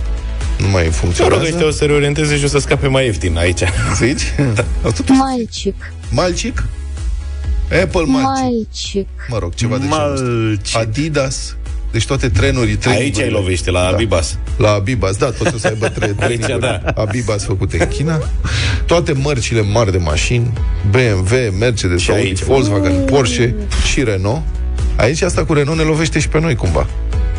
nu 0.58 0.68
mai 0.68 0.84
funcționează. 0.84 1.44
Mă 1.52 1.60
rog, 1.60 1.68
o 1.68 1.72
să 1.72 1.86
reorienteze 1.86 2.38
și 2.38 2.44
o 2.44 2.48
să 2.48 2.60
scape 2.60 2.88
mai 2.88 3.06
ieftin 3.06 3.38
aici. 3.38 3.62
Zici? 3.96 4.22
Da. 4.56 4.66
Malcic. 5.08 5.94
Malcic? 6.12 6.66
Apple 7.84 8.04
Malcic. 8.06 8.44
Malcic. 8.44 9.08
Mă 9.28 9.38
rog, 9.40 9.54
ceva 9.54 9.78
de 9.78 9.88
genul 9.88 10.60
Adidas. 10.74 11.56
Deci 11.98 12.06
toate 12.06 12.30
trenuri, 12.30 12.78
Aici 12.86 13.20
ai 13.20 13.30
lovește, 13.30 13.72
la 13.72 13.80
da. 13.80 13.88
Abibas. 13.88 14.38
La 14.58 14.72
Abibas, 14.72 15.16
da, 15.16 15.26
toți 15.26 15.56
o 15.56 15.58
să 15.58 15.68
aibă 15.68 15.88
tre- 15.88 16.16
trenuri 16.26 16.60
da. 16.60 16.82
Abibas 16.96 17.44
făcute 17.44 17.78
în 17.80 17.88
China. 17.88 18.20
Toate 18.86 19.12
mărcile 19.12 19.62
mari 19.62 19.92
de 19.92 19.98
mașini, 19.98 20.54
BMW, 20.90 21.58
Mercedes, 21.60 22.00
și 22.02 22.12
Audi, 22.12 22.24
aici. 22.26 22.44
Volkswagen, 22.44 23.06
Porsche 23.06 23.56
și 23.92 24.04
Renault. 24.04 24.42
Aici 24.96 25.22
asta 25.22 25.46
cu 25.46 25.54
Renault 25.54 25.80
ne 25.80 25.86
lovește 25.86 26.20
și 26.20 26.28
pe 26.28 26.40
noi 26.40 26.56
cumva 26.56 26.88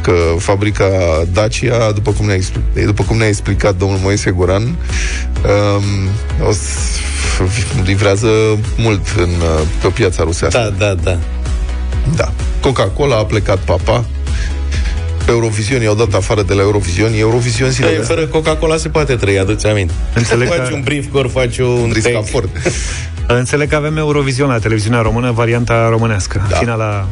că 0.00 0.12
fabrica 0.38 0.88
Dacia, 1.32 1.92
după 1.92 2.12
cum 2.12 2.26
ne-a 2.26 2.34
explicat, 2.34 2.84
după 2.84 3.02
cum 3.02 3.16
ne-a 3.16 3.28
explicat 3.28 3.76
domnul 3.76 3.98
Moise 4.02 4.30
Guran, 4.30 4.62
um, 4.62 6.44
o 6.48 6.52
să 6.52 7.42
livrează 7.84 8.28
mult 8.76 9.06
în, 9.16 9.30
pe 9.82 9.88
piața 9.88 10.22
rusească. 10.22 10.74
Da, 10.78 10.86
da, 10.86 10.94
da. 10.94 11.18
Da. 12.16 12.32
Coca-Cola 12.60 13.16
a 13.16 13.24
plecat 13.24 13.58
papa, 13.58 14.04
Eurovision 15.32 15.82
i-au 15.82 15.94
dat 15.94 16.14
afară 16.14 16.42
de 16.42 16.54
la 16.54 16.61
Eurovision. 16.61 17.12
Eurovision 17.14 17.70
zilele 17.70 17.97
păi, 17.97 18.04
Fără 18.04 18.26
Coca-Cola 18.26 18.76
se 18.76 18.88
poate 18.88 19.14
trăi, 19.14 19.38
aduți 19.38 19.66
aminte. 19.66 19.92
Înțeleg 20.14 20.49
faci 20.49 20.68
că... 20.68 20.75
un 20.75 20.80
brief 20.80 21.04
core, 21.12 21.28
faci 21.28 21.58
un 21.58 21.90
riscafort. 21.92 22.49
Înțeleg 23.26 23.68
că 23.68 23.76
avem 23.76 23.97
Eurovision 23.97 24.49
la 24.49 24.58
televiziunea 24.58 25.00
română, 25.00 25.30
varianta 25.30 25.88
românească. 25.88 26.47
Da. 26.49 26.56
Finala, 26.56 27.08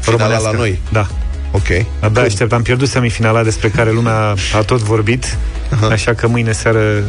Finala 0.00 0.22
românească. 0.22 0.50
la 0.50 0.58
noi. 0.58 0.80
Da. 0.92 1.06
Ok. 1.50 1.86
Abia 2.00 2.22
aștept. 2.22 2.52
Am 2.52 2.62
pierdut 2.62 2.88
semifinala 2.88 3.42
despre 3.42 3.68
care 3.68 3.92
lumea 3.92 4.34
a 4.54 4.60
tot 4.66 4.80
vorbit, 4.80 5.24
uh-huh. 5.26 5.92
așa 5.92 6.14
că 6.14 6.28
mâine 6.28 6.52
seară... 6.52 7.02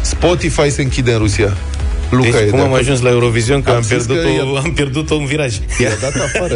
Spotify 0.00 0.70
se 0.70 0.82
închide 0.82 1.12
în 1.12 1.18
Rusia. 1.18 1.56
Luca 2.10 2.22
deci 2.30 2.40
e 2.40 2.44
cum 2.44 2.50
de 2.58 2.64
am 2.64 2.66
acord. 2.66 2.80
ajuns 2.80 3.00
la 3.00 3.08
Eurovision 3.10 3.62
că 3.62 3.70
Am 3.70 3.76
am, 3.76 3.82
zis 3.82 3.88
pierdut, 3.90 4.16
că 4.16 4.28
o, 4.28 4.54
e- 4.54 4.58
am 4.64 4.72
pierdut 4.72 5.10
un 5.10 5.24
viraj. 5.24 5.54
I-a 5.80 5.88
dat 6.00 6.14
afară. 6.14 6.54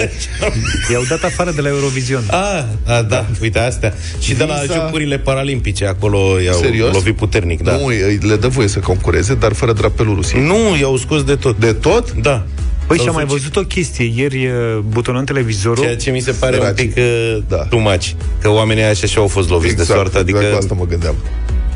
I-au 0.92 1.02
dat 1.08 1.22
afară 1.24 1.50
de 1.50 1.60
la 1.60 1.68
Eurovision. 1.68 2.22
A, 2.30 2.66
a, 2.86 3.02
da, 3.02 3.26
uite 3.40 3.58
astea. 3.58 3.94
Și 4.20 4.34
de 4.34 4.44
la 4.44 4.54
Visa- 4.54 4.74
Jocurile 4.74 5.18
Paralimpice, 5.18 5.86
acolo 5.86 6.40
i-au 6.44 6.58
Serios? 6.60 6.92
lovit 6.94 7.16
puternic, 7.16 7.62
da. 7.62 7.72
Nu, 7.76 7.84
îi- 7.86 8.18
le 8.28 8.36
dă 8.36 8.48
voie 8.48 8.68
să 8.68 8.78
concureze, 8.78 9.34
dar 9.34 9.52
fără 9.52 9.72
drapelul 9.72 10.14
Rusiei. 10.14 10.42
Nu, 10.42 10.76
i-au 10.80 10.96
scos 10.96 11.24
de 11.24 11.34
tot. 11.34 11.58
De 11.58 11.72
tot? 11.72 12.12
Da. 12.12 12.46
Păi 12.86 12.96
S-au 12.96 13.04
și 13.06 13.10
am 13.10 13.14
mai 13.14 13.24
sucit. 13.28 13.42
văzut 13.42 13.56
o 13.56 13.66
chestie. 13.66 14.12
Ieri 14.16 14.46
uh, 14.46 14.78
butonăm 14.88 15.24
televizorul. 15.24 15.82
Ceea 15.84 15.96
ce 15.96 16.10
mi 16.10 16.20
se 16.20 16.30
pare 16.30 16.56
Dragi. 16.56 16.82
un 16.82 16.86
pic 16.88 16.96
uh, 16.96 17.38
Da. 17.48 17.56
too 17.56 17.78
much. 17.80 18.06
Că 18.40 18.50
oamenii 18.50 18.82
așa 18.82 19.06
și 19.06 19.18
au 19.18 19.26
fost 19.26 19.48
loviți 19.50 19.76
de 19.76 19.82
soartă. 19.84 20.18
Adică 20.18 20.36
exact 20.36 20.52
la 20.52 20.58
asta 20.58 20.74
mă 20.74 20.86
gândeam. 20.86 21.14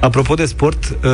Apropo 0.02 0.34
de 0.34 0.44
sport, 0.44 0.96
uh, 1.04 1.10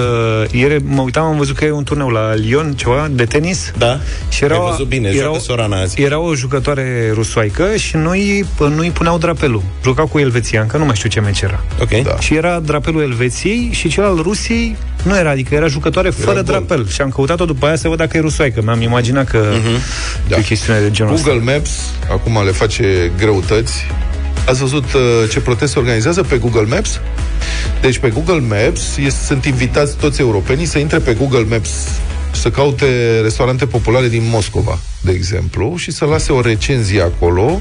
ieri 0.51 0.83
mă 0.85 1.03
uitam, 1.03 1.25
am 1.25 1.37
văzut 1.37 1.57
că 1.57 1.65
e 1.65 1.71
un 1.71 1.85
turneu 1.85 2.09
la 2.09 2.35
Lyon, 2.35 2.73
ceva, 2.77 3.09
de 3.11 3.25
tenis. 3.25 3.73
Da? 3.79 4.01
Și 4.29 4.45
era, 4.45 4.55
Ai 4.55 4.71
văzut 4.71 4.87
bine, 4.87 5.11
joacă 5.13 5.39
Sorana 5.39 5.81
azi. 5.81 6.03
Era 6.03 6.19
o 6.19 6.35
jucătoare 6.35 7.11
rusoaică 7.15 7.77
și 7.77 7.97
noi 7.97 8.45
nu 8.59 8.79
îi 8.79 8.91
puneau 8.91 9.19
drapelul. 9.19 9.63
Jucau 9.83 10.07
cu 10.07 10.19
elvețiancă, 10.19 10.77
nu 10.77 10.85
mai 10.85 10.95
știu 10.95 11.09
ce 11.09 11.21
meci 11.21 11.41
era. 11.41 11.65
Ok. 11.81 12.03
Da. 12.03 12.19
Și 12.19 12.35
era 12.35 12.61
drapelul 12.61 13.03
Elveției 13.03 13.69
și 13.73 13.89
cel 13.89 14.05
al 14.05 14.19
Rusiei 14.23 14.77
nu 15.03 15.17
era, 15.17 15.31
adică 15.31 15.55
era 15.55 15.67
jucătoare 15.67 16.11
fără 16.11 16.33
gol. 16.33 16.43
drapel. 16.43 16.89
Și 16.89 17.01
am 17.01 17.09
căutat-o 17.09 17.45
după 17.45 17.67
aia 17.67 17.77
să 17.77 17.89
văd 17.89 17.99
dacă 17.99 18.17
e 18.17 18.21
rusoaică. 18.21 18.61
Mi-am 18.65 18.81
imaginat 18.81 19.29
că 19.29 19.45
Da. 20.29 20.37
e 20.37 20.39
o 20.39 20.43
chestiune 20.43 20.81
de 20.81 20.91
genul 20.91 21.15
ăsta. 21.15 21.31
Google 21.31 21.53
Maps 21.53 21.71
acum 22.11 22.45
le 22.45 22.51
face 22.51 23.13
greutăți. 23.19 23.87
Ați 24.47 24.61
văzut 24.61 24.85
uh, 24.93 25.01
ce 25.31 25.41
protest 25.41 25.73
se 25.73 25.79
organizează 25.79 26.23
pe 26.23 26.37
Google 26.37 26.67
Maps? 26.69 27.01
Deci 27.81 27.99
pe 27.99 28.09
Google 28.11 28.41
Maps 28.41 28.97
este, 28.97 29.25
sunt 29.25 29.45
invitați 29.45 29.97
toți 29.97 30.21
europenii 30.21 30.65
să 30.65 30.79
intre 30.79 30.99
pe 30.99 31.15
Google 31.15 31.45
Maps 31.49 31.71
să 32.33 32.51
caute 32.51 33.21
restaurante 33.23 33.67
populare 33.67 34.09
din 34.09 34.23
Moscova, 34.31 34.79
de 35.01 35.13
exemplu, 35.13 35.77
și 35.77 35.91
să 35.91 36.05
lase 36.05 36.33
o 36.33 36.41
recenzie 36.41 37.03
acolo 37.03 37.61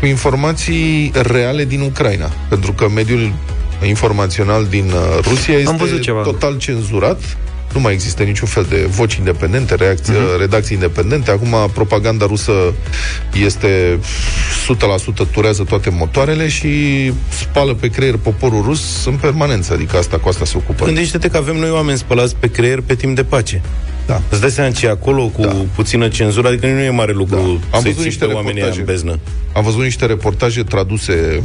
cu 0.00 0.06
informații 0.06 1.10
reale 1.14 1.64
din 1.64 1.80
Ucraina. 1.80 2.30
Pentru 2.48 2.72
că 2.72 2.88
mediul 2.88 3.32
informațional 3.86 4.64
din 4.64 4.84
uh, 4.84 5.18
Rusia 5.22 5.54
este 5.54 5.76
văzut 5.78 6.00
ceva. 6.00 6.22
total 6.22 6.58
cenzurat. 6.58 7.36
Nu 7.74 7.80
mai 7.80 7.92
există 7.92 8.22
niciun 8.22 8.48
fel 8.48 8.66
de 8.68 8.86
voci 8.88 9.14
independente, 9.14 9.74
reacție, 9.74 10.14
Mhm. 10.14 10.38
redacții 10.38 10.74
independente. 10.74 11.30
Acum 11.30 11.54
propaganda 11.74 12.26
rusă 12.26 12.52
este 13.44 13.98
100% 14.66 15.24
turează 15.32 15.62
toate 15.64 15.90
motoarele 15.90 16.48
și 16.48 16.68
spală 17.28 17.74
pe 17.74 17.88
creier 17.88 18.16
poporul 18.16 18.62
rus 18.62 19.04
în 19.06 19.14
permanență. 19.14 19.72
Adică 19.72 19.96
asta 19.96 20.18
cu 20.18 20.28
asta 20.28 20.44
se 20.44 20.52
ocupă. 20.56 20.84
Gândește-te 20.84 21.28
că 21.28 21.36
avem 21.36 21.56
noi 21.56 21.70
oameni 21.70 21.98
spălați 21.98 22.36
pe 22.36 22.46
creier 22.50 22.80
pe 22.80 22.94
timp 22.94 23.16
de 23.16 23.24
pace. 23.24 23.60
Da. 24.06 24.22
Îți 24.28 24.40
dai 24.40 24.50
seama 24.50 24.70
ce 24.70 24.86
e 24.86 24.90
acolo 24.90 25.26
cu 25.28 25.40
Da. 25.40 25.56
puțină 25.74 26.08
cenzură, 26.08 26.48
adică 26.48 26.66
nu 26.66 26.80
e 26.80 26.90
mare 26.90 27.12
lucru 27.12 27.34
Da. 27.36 27.76
Am 27.76 27.82
să-i 27.82 27.92
văzut 27.92 27.94
ții 27.94 28.04
niște 28.04 28.24
pe 28.24 28.32
oamenii 28.32 28.60
aia 28.62 28.70
în 28.70 28.76
reportaje. 28.76 29.06
beznă. 29.06 29.18
Am 29.52 29.62
văzut 29.62 29.82
niște 29.82 30.06
reportaje 30.06 30.62
traduse 30.62 31.42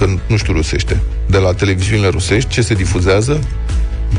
în, 0.00 0.18
nu 0.26 0.36
știu, 0.36 0.52
rusește, 0.52 1.00
de 1.26 1.38
la 1.38 1.52
televiziunile 1.52 2.08
rusești, 2.08 2.48
ce 2.50 2.60
se 2.62 2.74
difuzează. 2.74 3.40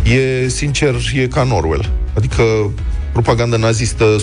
E, 0.04 0.48
sincer, 0.48 0.96
e 1.14 1.28
ca 1.28 1.42
în 1.42 1.52
Orwell. 1.52 1.90
Adică 2.14 2.44
propaganda 3.12 3.58
nazistă 3.58 4.16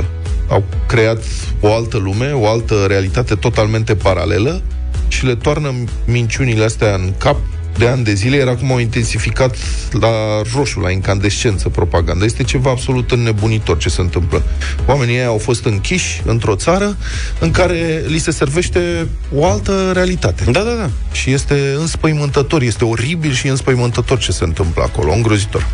100%. 0.00 0.04
Au 0.48 0.64
creat 0.86 1.22
o 1.60 1.74
altă 1.74 1.96
lume, 1.96 2.32
o 2.32 2.48
altă 2.48 2.84
realitate 2.88 3.34
totalmente 3.34 3.94
paralelă 3.94 4.62
și 5.08 5.24
le 5.24 5.34
toarnă 5.34 5.74
minciunile 6.06 6.64
astea 6.64 6.94
în 6.94 7.12
cap 7.18 7.36
de 7.78 7.86
ani 7.86 8.04
de 8.04 8.14
zile, 8.14 8.36
iar 8.36 8.48
acum 8.48 8.72
au 8.72 8.78
intensificat 8.78 9.56
la 9.90 10.42
roșu, 10.54 10.80
la 10.80 10.90
incandescență 10.90 11.68
propaganda. 11.68 12.24
Este 12.24 12.42
ceva 12.42 12.70
absolut 12.70 13.10
înnebunitor 13.10 13.78
ce 13.78 13.88
se 13.88 14.00
întâmplă. 14.00 14.42
Oamenii 14.86 15.16
ăia 15.16 15.26
au 15.26 15.38
fost 15.38 15.64
închiși 15.64 16.22
într-o 16.24 16.54
țară 16.54 16.96
în 17.38 17.50
care 17.50 18.02
li 18.06 18.18
se 18.18 18.30
servește 18.30 19.08
o 19.34 19.46
altă 19.46 19.90
realitate. 19.94 20.44
Da, 20.44 20.60
da, 20.60 20.74
da. 20.74 20.90
Și 21.12 21.30
este 21.30 21.74
înspăimântător, 21.78 22.62
este 22.62 22.84
oribil 22.84 23.32
și 23.32 23.48
înspăimântător 23.48 24.18
ce 24.18 24.32
se 24.32 24.44
întâmplă 24.44 24.82
acolo, 24.82 25.12
îngrozitor. 25.12 25.66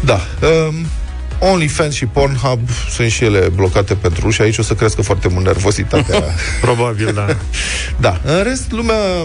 Da. 0.00 0.20
Um, 0.68 0.74
OnlyFans 1.38 1.94
și 1.94 2.06
Pornhub 2.06 2.60
sunt 2.90 3.10
și 3.10 3.24
ele 3.24 3.48
blocate 3.54 3.94
pentru 3.94 4.30
și 4.30 4.42
aici 4.42 4.58
o 4.58 4.62
să 4.62 4.74
crească 4.74 5.02
foarte 5.02 5.28
mult 5.28 5.44
nervozitatea. 5.44 6.22
Probabil, 6.60 7.12
da. 7.14 7.26
da. 8.06 8.20
În 8.24 8.42
rest, 8.42 8.70
lumea 8.70 9.22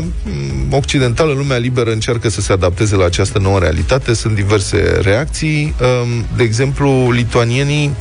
m, 0.67 0.73
occidentală, 0.73 1.33
lumea 1.33 1.57
liberă 1.57 1.91
încearcă 1.91 2.29
să 2.29 2.41
se 2.41 2.51
adapteze 2.53 2.95
la 2.95 3.05
această 3.05 3.39
nouă 3.39 3.59
realitate. 3.59 4.13
Sunt 4.13 4.35
diverse 4.35 4.99
reacții. 5.01 5.73
Um, 5.81 6.25
De 6.35 6.43
exemplu, 6.43 7.11
lituanienii 7.11 7.91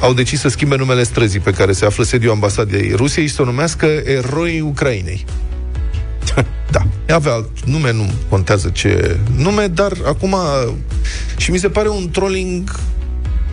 au 0.00 0.12
decis 0.12 0.40
să 0.40 0.48
schimbe 0.48 0.76
numele 0.76 1.02
străzii 1.02 1.40
pe 1.40 1.50
care 1.50 1.72
se 1.72 1.84
află 1.84 2.04
sediul 2.04 2.32
ambasadei 2.32 2.92
Rusiei 2.96 3.26
și 3.26 3.34
să 3.34 3.42
o 3.42 3.44
numească 3.44 3.86
Eroi 4.04 4.60
Ucrainei. 4.60 5.24
Da, 6.70 7.14
avea 7.14 7.32
alt 7.32 7.64
nume, 7.64 7.92
nu 7.92 8.10
contează 8.28 8.68
ce 8.72 9.16
nume, 9.36 9.66
dar 9.66 9.92
acum 10.06 10.36
și 11.36 11.50
mi 11.50 11.58
se 11.58 11.68
pare 11.68 11.88
un 11.88 12.10
trolling 12.10 12.70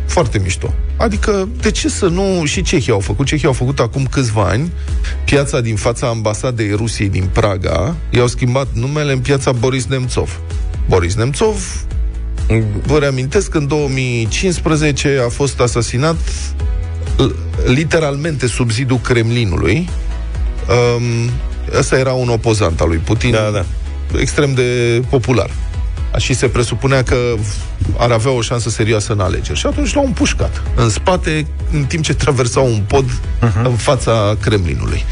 foarte 0.07 0.39
mișto. 0.39 0.73
Adică, 0.97 1.49
de 1.61 1.71
ce 1.71 1.89
să 1.89 2.07
nu... 2.07 2.45
Și 2.45 2.61
Cehia 2.61 2.93
au 2.93 2.99
făcut. 2.99 3.25
Cehia 3.25 3.47
au 3.47 3.53
făcut 3.53 3.79
acum 3.79 4.05
câțiva 4.11 4.43
ani 4.43 4.71
piața 5.25 5.61
din 5.61 5.75
fața 5.75 6.07
ambasadei 6.07 6.71
Rusiei 6.71 7.09
din 7.09 7.29
Praga. 7.31 7.95
I-au 8.09 8.27
schimbat 8.27 8.67
numele 8.73 9.11
în 9.11 9.19
piața 9.19 9.51
Boris 9.51 9.85
Nemțov. 9.85 10.39
Boris 10.87 11.15
Nemțov, 11.15 11.85
vă 12.85 12.97
reamintesc, 12.99 13.55
în 13.55 13.67
2015 13.67 15.21
a 15.25 15.29
fost 15.29 15.59
asasinat 15.59 16.15
l- 17.17 17.25
literalmente 17.65 18.47
sub 18.47 18.71
zidul 18.71 18.97
Kremlinului. 18.99 19.89
Um, 20.69 21.29
ăsta 21.77 21.97
era 21.97 22.11
un 22.13 22.29
opozant 22.29 22.81
al 22.81 22.87
lui 22.87 22.97
Putin. 22.97 23.31
Da, 23.31 23.49
da. 23.53 23.65
Extrem 24.19 24.53
de 24.53 25.01
popular. 25.09 25.49
Și 26.17 26.33
se 26.33 26.47
presupunea 26.47 27.03
că 27.03 27.15
ar 27.97 28.11
avea 28.11 28.31
o 28.31 28.41
șansă 28.41 28.69
serioasă 28.69 29.13
în 29.13 29.19
alegeri. 29.19 29.59
Și 29.59 29.65
atunci 29.65 29.93
l-au 29.93 30.05
împușcat 30.05 30.61
în 30.75 30.89
spate, 30.89 31.47
în 31.71 31.83
timp 31.83 32.03
ce 32.03 32.13
traversau 32.13 32.65
un 32.65 32.81
pod 32.87 33.05
uh-huh. 33.05 33.63
în 33.63 33.75
fața 33.75 34.37
Kremlinului. 34.41 35.05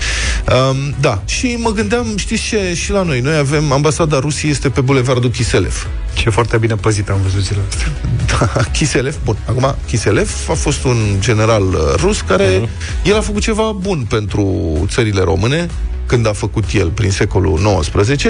Um, 0.70 0.96
da, 1.00 1.22
și 1.26 1.58
mă 1.62 1.70
gândeam, 1.70 2.18
știți 2.18 2.42
ce, 2.42 2.74
și 2.74 2.92
la 2.92 3.02
noi. 3.02 3.20
Noi 3.20 3.38
avem, 3.38 3.72
ambasada 3.72 4.20
Rusiei 4.20 4.52
este 4.52 4.70
pe 4.70 4.82
Bulevardul 4.82 5.30
Kiselev. 5.30 5.88
Ce 6.14 6.30
foarte 6.30 6.58
bine 6.58 6.76
păzit 6.76 7.10
am 7.10 7.20
văzut 7.24 7.44
zilele 7.44 7.66
astea. 7.70 7.88
Da, 8.40 8.62
Kiselev, 8.72 9.16
bun. 9.24 9.38
Acum, 9.46 9.76
Kiselev 9.88 10.32
a 10.50 10.54
fost 10.54 10.84
un 10.84 10.98
general 11.20 11.64
uh, 11.64 11.80
rus 11.98 12.22
care, 12.22 12.60
uh-huh. 12.60 13.04
el 13.04 13.16
a 13.16 13.22
făcut 13.22 13.42
ceva 13.42 13.72
bun 13.72 14.06
pentru 14.10 14.74
țările 14.90 15.22
române, 15.22 15.68
când 16.06 16.28
a 16.28 16.34
făcut 16.34 16.64
el 16.74 16.90
prin 16.90 17.12
secolul 17.12 17.80
XIX, 17.80 18.26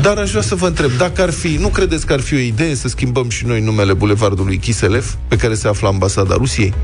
dar 0.00 0.16
aș 0.16 0.30
vrea 0.30 0.42
să 0.42 0.54
vă 0.54 0.66
întreb, 0.66 0.90
dacă 0.98 1.22
ar 1.22 1.30
fi, 1.30 1.56
nu 1.60 1.68
credeți 1.68 2.06
că 2.06 2.12
ar 2.12 2.20
fi 2.20 2.34
o 2.34 2.38
idee 2.38 2.74
să 2.74 2.88
schimbăm 2.88 3.28
și 3.28 3.46
noi 3.46 3.60
numele 3.60 3.92
bulevardului 3.92 4.58
Kiselev, 4.58 5.16
pe 5.28 5.36
care 5.36 5.54
se 5.54 5.68
află 5.68 5.88
ambasada 5.88 6.34
Rusiei? 6.34 6.74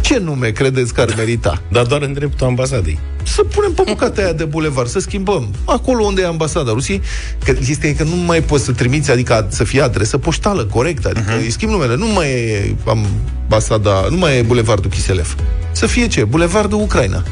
Ce 0.00 0.18
nume 0.18 0.50
credeți 0.50 0.94
că 0.94 1.00
ar 1.00 1.14
merita? 1.16 1.62
Dar 1.68 1.84
doar 1.84 2.02
în 2.02 2.12
dreptul 2.12 2.46
ambasadei. 2.46 2.98
Să 3.22 3.42
punem 3.42 3.72
pe 3.72 3.82
bucata 3.86 4.22
aia 4.22 4.32
de 4.32 4.44
bulevard, 4.44 4.88
să 4.88 4.98
schimbăm. 4.98 5.54
Acolo 5.64 6.04
unde 6.04 6.22
e 6.22 6.26
ambasada 6.26 6.72
Rusiei, 6.72 7.02
că 7.44 7.54
este 7.68 7.94
că 7.94 8.02
nu 8.02 8.16
mai 8.16 8.42
poți 8.42 8.64
să 8.64 8.72
trimiți, 8.72 9.10
adică 9.10 9.46
să 9.50 9.64
fie 9.64 9.80
adresă 9.80 10.18
poștală 10.18 10.64
corectă, 10.64 11.08
adică 11.08 11.38
uh-huh. 11.38 11.42
îi 11.42 11.50
schimb 11.50 11.70
numele, 11.70 11.96
nu 11.96 12.06
mai 12.06 12.30
e 12.30 12.74
ambasada, 12.86 14.06
nu 14.10 14.16
mai 14.16 14.38
e 14.38 14.42
bulevardul 14.42 14.90
Kiselev. 14.90 15.34
Să 15.72 15.86
fie 15.86 16.06
ce? 16.06 16.24
Bulevardul 16.24 16.80
Ucraina. 16.80 17.22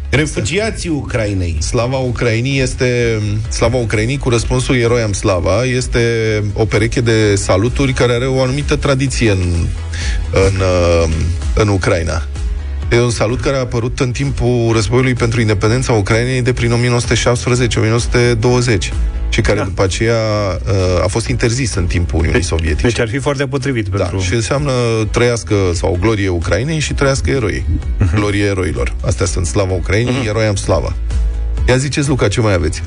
Refugiații 0.09 0.89
Ucrainei. 0.89 1.57
Slava 1.59 1.97
Ucrainii 1.97 2.59
este 2.59 3.19
Slava 3.49 3.77
Ucrainii 3.77 4.17
cu 4.17 4.29
răspunsul 4.29 4.75
Eroiam 4.75 5.13
Slava 5.13 5.63
este 5.63 6.01
o 6.53 6.65
pereche 6.65 7.01
de 7.01 7.35
saluturi 7.35 7.93
care 7.93 8.13
are 8.13 8.25
o 8.25 8.41
anumită 8.41 8.75
tradiție 8.75 9.31
în, 9.31 9.67
în, 10.31 10.59
uh, 10.59 11.09
în 11.55 11.67
Ucraina. 11.67 12.21
E 12.91 12.99
un 12.99 13.09
salut 13.09 13.41
care 13.41 13.55
a 13.55 13.59
apărut 13.59 13.99
în 13.99 14.11
timpul 14.11 14.71
războiului 14.73 15.13
pentru 15.13 15.39
independența 15.39 15.93
Ucrainei 15.93 16.41
de 16.41 16.53
prin 16.53 16.71
1917-1920 16.71 16.75
și 19.29 19.41
care 19.41 19.57
Da. 19.57 19.63
după 19.63 19.83
aceea 19.83 20.15
uh, 20.67 21.03
a 21.03 21.07
fost 21.07 21.27
interzis 21.27 21.75
în 21.75 21.85
timpul 21.85 22.19
Uniunii 22.19 22.43
Sovietice. 22.43 22.81
Deci 22.87 22.99
ar 22.99 23.09
fi 23.09 23.17
foarte 23.17 23.47
potrivit 23.47 23.87
Da, 23.87 23.97
pentru... 23.97 24.19
și 24.19 24.33
înseamnă 24.33 24.71
trăiască 25.11 25.55
sau 25.73 25.97
glorie 26.01 26.29
Ucrainei 26.29 26.79
și 26.79 26.93
trăiască 26.93 27.29
eroii. 27.29 27.65
Mhm. 27.97 28.15
Glorie 28.15 28.43
eroilor. 28.45 28.95
Astea 29.05 29.25
sunt 29.25 29.45
slava 29.45 29.73
Ucrainei, 29.73 30.13
uh-huh. 30.23 30.27
eroi 30.27 30.45
am 30.45 30.55
slava. 30.55 30.93
Ia 31.67 31.77
ziceți, 31.77 32.07
Luca, 32.09 32.27
ce 32.27 32.41
mai 32.41 32.53
aveți? 32.53 32.83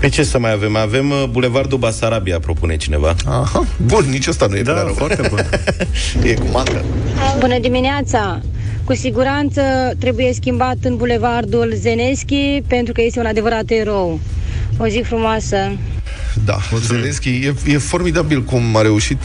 Pe 0.00 0.08
ce 0.08 0.22
să 0.22 0.38
mai 0.38 0.52
avem? 0.52 0.76
Avem 0.76 1.10
uh, 1.10 1.24
Bulevardul 1.30 1.78
Basarabia, 1.78 2.38
propune 2.38 2.76
cineva. 2.76 3.14
Aha, 3.26 3.64
bun, 3.86 4.04
nici 4.10 4.26
asta 4.26 4.46
nu 4.46 4.56
e 4.56 4.62
prea 4.62 4.74
Da, 4.74 4.82
rău. 4.82 4.94
foarte 4.94 5.22
bun. 5.28 5.38
E 6.30 6.34
cu 6.34 6.46
mancă. 6.52 6.84
Bună 7.38 7.58
dimineața! 7.58 8.40
Cu 8.84 8.94
siguranță 8.94 9.60
trebuie 9.98 10.32
schimbat 10.32 10.76
în 10.82 10.96
bulevardul 10.96 11.72
Zeneschi 11.80 12.62
pentru 12.66 12.92
că 12.92 13.02
este 13.02 13.18
un 13.18 13.26
adevărat 13.26 13.70
erou. 13.70 14.20
O 14.78 14.86
zi 14.86 15.02
frumoasă! 15.04 15.56
Da, 16.44 16.58
Zelenski 16.86 17.28
e, 17.28 17.54
e 17.66 17.78
formidabil 17.78 18.42
cum 18.42 18.76
a 18.76 18.82
reușit 18.82 19.18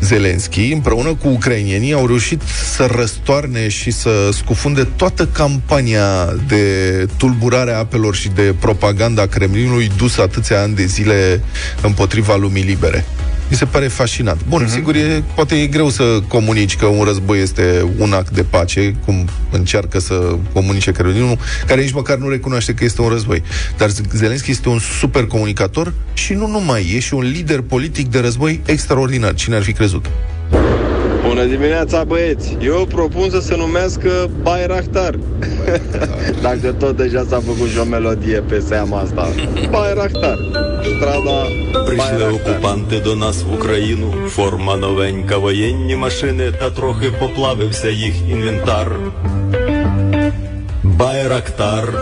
Zelenski, 0.00 0.72
împreună 0.72 1.14
cu 1.14 1.28
ucrainienii, 1.28 1.92
au 1.92 2.06
reușit 2.06 2.42
să 2.74 2.88
răstoarne 2.96 3.68
și 3.68 3.90
să 3.90 4.28
scufunde 4.32 4.84
toată 4.96 5.26
campania 5.26 6.24
de 6.48 7.06
tulburare 7.16 7.72
a 7.72 7.78
apelor 7.78 8.14
și 8.14 8.28
de 8.28 8.54
propaganda 8.58 9.22
a 9.22 9.26
Kremlinului 9.26 9.90
dusă 9.96 10.22
atâția 10.22 10.62
ani 10.62 10.74
de 10.74 10.84
zile 10.84 11.42
împotriva 11.82 12.36
lumii 12.36 12.62
libere. 12.62 13.04
Mi 13.50 13.56
se 13.56 13.64
pare 13.64 13.88
fascinant. 13.88 14.40
Bun, 14.48 14.64
uh-huh. 14.64 14.70
sigur, 14.70 14.94
e, 14.94 15.22
poate 15.34 15.54
e 15.54 15.66
greu 15.66 15.88
să 15.88 16.20
comunici 16.28 16.76
că 16.76 16.86
un 16.86 17.04
război 17.04 17.40
este 17.40 17.92
un 17.98 18.12
act 18.12 18.30
de 18.30 18.42
pace, 18.42 18.94
cum 19.04 19.28
încearcă 19.50 19.98
să 19.98 20.36
comunice 20.52 20.92
Kremlinul, 20.92 21.38
care 21.66 21.80
nici 21.80 21.92
măcar 21.92 22.16
nu 22.16 22.28
recunoaște 22.28 22.74
că 22.74 22.84
este 22.84 23.02
un 23.02 23.08
război. 23.08 23.42
Dar 23.76 23.88
Zelenski 24.12 24.50
este 24.50 24.68
un 24.68 24.78
super 24.78 25.26
comunicator 25.26 25.92
și 26.12 26.32
nu 26.32 26.46
numai, 26.46 26.92
e 26.94 26.98
și 26.98 27.14
un 27.14 27.22
lider 27.22 27.60
politic 27.60 28.10
de 28.10 28.18
război 28.18 28.60
extraordinar. 28.66 29.34
Cine 29.34 29.56
ar 29.56 29.62
fi 29.62 29.72
crezut? 29.72 30.06
Bună 31.28 31.44
dimineața, 31.44 32.04
băieți! 32.04 32.56
Eu 32.60 32.86
propun 32.88 33.30
să 33.30 33.40
se 33.40 33.56
numească 33.56 34.30
Bayraktar. 34.42 35.18
Dacă 36.42 36.72
tot 36.78 36.96
deja 36.96 37.24
s-a 37.28 37.42
făcut 37.46 37.68
și 37.68 37.78
o 37.78 37.84
melodie 37.84 38.40
pe 38.48 38.62
seama 38.66 38.98
asta. 38.98 39.28
Bayraktar. 39.70 40.38
Strada 40.85 41.45
Прийшли 41.85 42.17
Bayraktar. 42.17 42.35
окупанти 42.35 42.99
до 42.99 43.15
нас 43.15 43.43
в 43.43 43.53
Україну, 43.53 44.13
форма 44.29 44.75
новенька, 44.77 45.37
воєнні 45.37 45.95
машини, 45.95 46.51
та 46.51 46.69
трохи 46.69 47.11
поплавився 47.19 47.89
їх 47.89 48.15
інвентар. 48.29 48.91
Байрактар. 50.83 51.93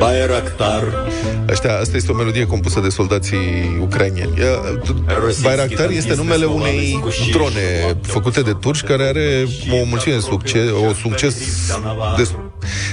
Байрактар. 0.00 0.82
Ăștia, 1.50 1.78
asta 1.78 1.96
este 1.96 2.12
o 2.12 2.14
melodie 2.14 2.46
compusă 2.46 2.80
de 2.80 2.88
soldații 2.88 3.78
ucrainieni. 3.82 4.40
Ea, 4.40 4.56
t- 4.84 5.42
Bayraktar 5.42 5.90
este 5.90 6.14
numele 6.14 6.44
unei 6.44 7.02
drone 7.32 7.96
făcute 8.02 8.40
de 8.40 8.52
turci 8.52 8.82
care 8.82 9.02
are 9.02 9.46
o 9.82 9.84
mulțime 9.84 10.14
de 10.14 10.20
succes, 10.20 10.70
o 10.88 10.92
succes 10.94 11.34
de, 12.16 12.22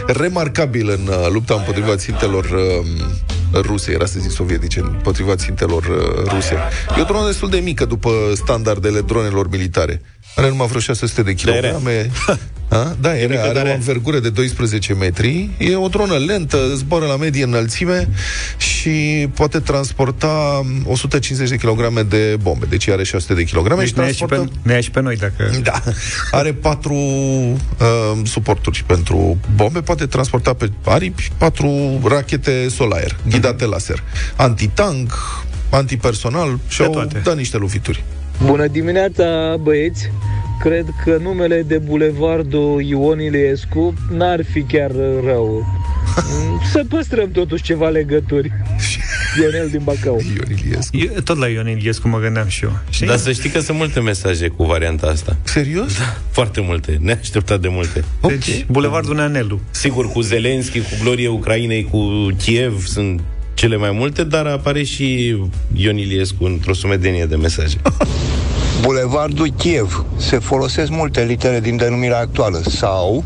remarcabil 0.07 0.89
în 0.89 1.07
uh, 1.07 1.29
lupta 1.31 1.55
împotriva 1.55 1.97
țintelor 1.97 2.45
uh, 2.45 3.63
ruse, 3.63 3.93
era 3.93 4.07
să 4.07 4.19
zic 4.19 4.31
sovietice, 4.31 4.81
împotriva 4.81 5.35
țintelor 5.35 5.83
uh, 5.83 6.33
ruse. 6.33 6.57
E 6.99 7.01
o 7.01 7.05
dronă 7.05 7.27
destul 7.27 7.51
de 7.51 7.59
mică 7.59 7.85
după 7.85 8.11
standardele 8.35 9.01
dronelor 9.01 9.49
militare. 9.49 10.01
Are 10.37 10.49
numai 10.49 10.67
vreo 10.67 10.81
600 10.81 11.23
de 11.23 11.35
kilograme. 11.35 12.11
A? 12.73 12.97
Da, 13.01 13.17
era, 13.17 13.29
mică, 13.29 13.43
are 13.43 13.53
dar 13.53 13.65
o 13.65 13.69
e. 13.69 13.75
învergură 13.75 14.19
de 14.19 14.31
12 14.31 14.95
metri. 14.95 15.51
E 15.59 15.77
o 15.77 15.89
dronă 15.89 16.15
lentă, 16.15 16.59
zboară 16.75 17.07
la 17.07 17.17
medie 17.17 17.45
înălțime 17.45 18.09
și 18.57 19.29
poate 19.35 19.59
transporta 19.59 20.63
150 20.85 21.49
de 21.49 21.57
kilograme 21.57 22.03
de 22.03 22.37
bombe. 22.43 22.67
Deci 22.69 22.89
are 22.89 23.03
600 23.03 23.35
de 23.35 23.45
kilograme 23.45 23.81
Deci 23.81 23.89
și 23.89 23.99
ne 23.99 24.05
ia, 24.05 24.11
și 24.11 24.17
transportă... 24.17 24.51
pe, 24.63 24.69
ne 24.69 24.73
ia 24.73 24.81
și 24.81 24.91
pe 24.91 25.01
noi 25.01 25.17
dacă... 25.17 25.51
Da. 25.63 25.83
Are 26.31 26.53
patru 26.53 26.95
uh, 26.95 27.59
suporturi 28.25 28.85
pentru 28.87 29.39
bombe, 29.55 29.81
poate 29.81 30.07
transporta 30.07 30.53
pe 30.55 30.71
aripi 30.85 31.33
patru 31.37 32.01
rachete 32.05 32.69
Solair, 32.69 33.17
ghidate 33.29 33.65
laser. 33.67 34.03
Antitank, 34.37 35.13
antipersonal 35.71 36.59
și 36.69 36.79
De 36.79 36.85
au 36.85 36.91
toate. 36.93 37.21
dat 37.25 37.37
niște 37.37 37.57
lovituri. 37.57 38.05
Bună 38.45 38.67
dimineața, 38.67 39.57
băieți! 39.61 40.11
Cred 40.63 40.87
că 41.05 41.19
numele 41.23 41.63
de 41.63 41.79
bulevardul 41.79 42.83
Ion 42.83 43.21
Iliescu 43.21 43.95
n-ar 44.11 44.45
fi 44.53 44.63
chiar 44.63 44.91
rău. 45.25 45.67
Să 46.73 46.85
păstrăm 46.89 47.31
totuși 47.31 47.63
ceva 47.63 47.89
legături. 47.89 48.53
Ionel 49.41 49.69
din 49.69 49.81
Bacău. 49.85 50.21
Ion 50.37 50.59
Iliescu. 50.59 50.97
Eu, 50.97 51.21
tot 51.25 51.37
la 51.37 51.49
Ion 51.49 51.69
Iliescu 51.69 52.09
mă 52.09 52.19
gândeam 52.19 52.49
și 52.49 52.65
eu. 52.65 52.79
Știi? 52.91 53.07
Dar 53.07 53.17
să 53.17 53.33
știi 53.33 53.51
că 53.51 53.61
sunt 53.61 53.77
multe 53.77 54.01
mesaje 54.01 54.49
cu 54.49 54.65
varianta 54.65 55.07
asta. 55.07 55.37
Serios? 55.43 55.99
Da. 55.99 56.17
Foarte 56.31 56.61
multe, 56.61 56.99
neașteptat 57.01 57.61
de 57.61 57.69
multe. 57.69 58.05
Deci, 58.27 58.65
Bulevardul 58.71 59.15
Neanelu. 59.15 59.61
Sigur, 59.71 60.13
cu 60.13 60.21
Zelenski, 60.21 60.79
cu 60.79 60.91
glorie 61.03 61.29
Ucrainei, 61.29 61.89
cu 61.91 62.27
Kiev 62.43 62.87
sunt 62.87 63.21
cele 63.55 63.77
mai 63.77 63.91
multe, 63.91 64.25
dar 64.25 64.47
apare 64.47 64.83
și 64.83 65.37
Ion 65.75 65.97
Iliescu 65.97 66.45
într-o 66.45 66.75
sumedenie 66.75 67.25
de 67.25 67.37
mesaje. 67.37 67.77
Bulevardul 68.83 69.49
Kiev. 69.57 70.05
Se 70.17 70.39
folosesc 70.39 70.91
multe 70.91 71.25
litere 71.25 71.61
din 71.61 71.77
denumirea 71.77 72.19
actuală. 72.19 72.61
Sau 72.69 73.25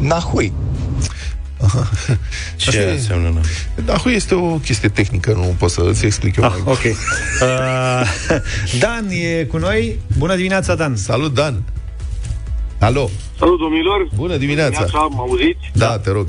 Nahui. 0.00 0.52
Ce 2.56 2.68
Asta 2.68 2.80
e- 2.80 2.90
înseamnă? 2.92 3.28
nu? 3.28 3.40
Da, 3.84 3.94
hui, 3.96 4.12
este 4.14 4.34
o 4.34 4.56
chestie 4.56 4.88
tehnică, 4.88 5.32
nu 5.32 5.54
pot 5.58 5.70
să 5.70 5.82
îți 5.88 6.04
explic 6.04 6.36
eu. 6.36 6.44
Ah, 6.44 6.52
mai. 6.64 6.72
ok. 6.74 6.82
Uh, 6.84 8.02
Dan 8.82 9.06
e 9.10 9.44
cu 9.44 9.56
noi. 9.56 9.98
Bună 10.18 10.34
dimineața, 10.36 10.74
Dan. 10.74 10.96
Salut, 10.96 11.34
Dan! 11.34 11.62
Alo! 12.80 13.08
Salut, 13.38 13.58
domnilor! 13.58 14.08
Bună 14.14 14.36
dimineața! 14.36 14.84
mă 15.10 15.20
auziți? 15.28 15.70
Da, 15.72 15.98
te 15.98 16.10
rog. 16.10 16.26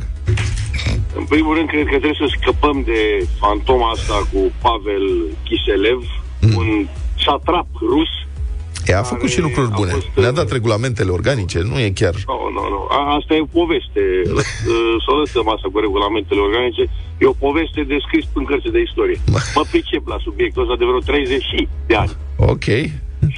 În 1.16 1.24
primul 1.24 1.56
rând, 1.56 1.68
cred 1.68 1.84
că 1.84 1.90
trebuie 2.04 2.22
să 2.28 2.36
scăpăm 2.40 2.82
de 2.86 3.28
fantoma 3.40 3.90
asta 3.92 4.28
cu 4.34 4.40
Pavel 4.62 5.06
Kiselev, 5.48 6.02
Mm. 6.42 6.56
un 6.56 6.88
satrap 7.26 7.68
rus. 7.94 8.12
E, 8.88 8.96
a 8.96 9.04
făcut 9.04 9.30
și 9.30 9.42
lucruri 9.42 9.70
bune. 9.80 9.94
Ne-a 10.16 10.32
dat 10.32 10.52
regulamentele 10.52 11.12
organice, 11.12 11.60
nu 11.72 11.80
e 11.80 11.90
chiar... 12.02 12.14
Nu, 12.32 12.40
nu, 12.58 12.64
nu. 12.74 12.80
A- 12.90 13.16
Asta 13.18 13.34
e 13.34 13.42
o 13.48 13.56
poveste. 13.60 14.02
Să 15.04 15.10
o 15.14 15.18
lăsăm 15.22 15.48
asta 15.56 15.68
cu 15.72 15.80
regulamentele 15.80 16.40
organice. 16.48 16.84
E 17.22 17.26
o 17.34 17.42
poveste 17.46 17.82
descris 17.94 18.26
în 18.34 18.44
cărți 18.50 18.76
de 18.76 18.82
istorie. 18.88 19.20
Mă 19.56 19.64
pricep 19.72 20.04
la 20.08 20.18
subiectul 20.28 20.62
ăsta 20.64 20.76
de 20.80 20.86
vreo 20.90 21.00
30 21.00 21.44
și 21.52 21.68
de 21.90 21.96
ani. 21.96 22.12
Ok. 22.54 22.68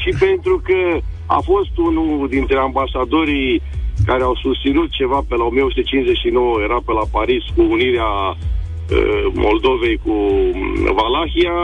și 0.02 0.10
pentru 0.26 0.56
că 0.68 0.80
a 1.26 1.40
fost 1.52 1.74
unul 1.78 2.28
dintre 2.30 2.58
ambasadorii 2.58 3.62
care 4.06 4.24
au 4.24 4.36
susținut 4.46 4.90
ceva 5.00 5.20
pe 5.30 5.36
la 5.36 5.44
1959, 5.44 6.62
era 6.68 6.80
pe 6.86 6.92
la 7.00 7.06
Paris 7.18 7.44
cu 7.56 7.62
unirea 7.76 8.12
uh, 8.36 9.24
Moldovei 9.46 9.98
cu 10.06 10.14
mm, 10.54 10.84
Valahia, 11.00 11.58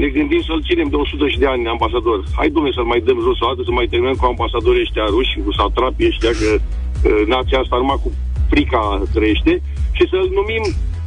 ne 0.00 0.08
gândim 0.16 0.42
să-l 0.48 0.64
ținem 0.68 0.88
de 0.92 0.96
100 0.96 1.28
și 1.32 1.42
de 1.42 1.48
ani 1.52 1.72
ambasador. 1.76 2.18
Hai, 2.38 2.48
domnule, 2.54 2.76
să-l 2.76 2.90
mai 2.92 3.00
dăm 3.06 3.18
jos 3.26 3.38
o 3.40 3.46
dată, 3.48 3.60
să 3.68 3.72
mai 3.72 3.90
terminăm 3.90 4.16
cu 4.20 4.26
ambasadorii 4.32 4.86
ăștia 4.86 5.06
ruși, 5.14 5.34
cu 5.46 5.52
satrapii 5.58 6.10
ăștia, 6.12 6.32
că 6.40 6.48
uh, 6.58 7.22
nația 7.34 7.58
asta 7.60 7.76
numai 7.82 8.00
cu 8.04 8.10
frica 8.50 8.82
trăiește, 9.14 9.52
și 9.96 10.04
să-l 10.12 10.28
numim 10.38 10.64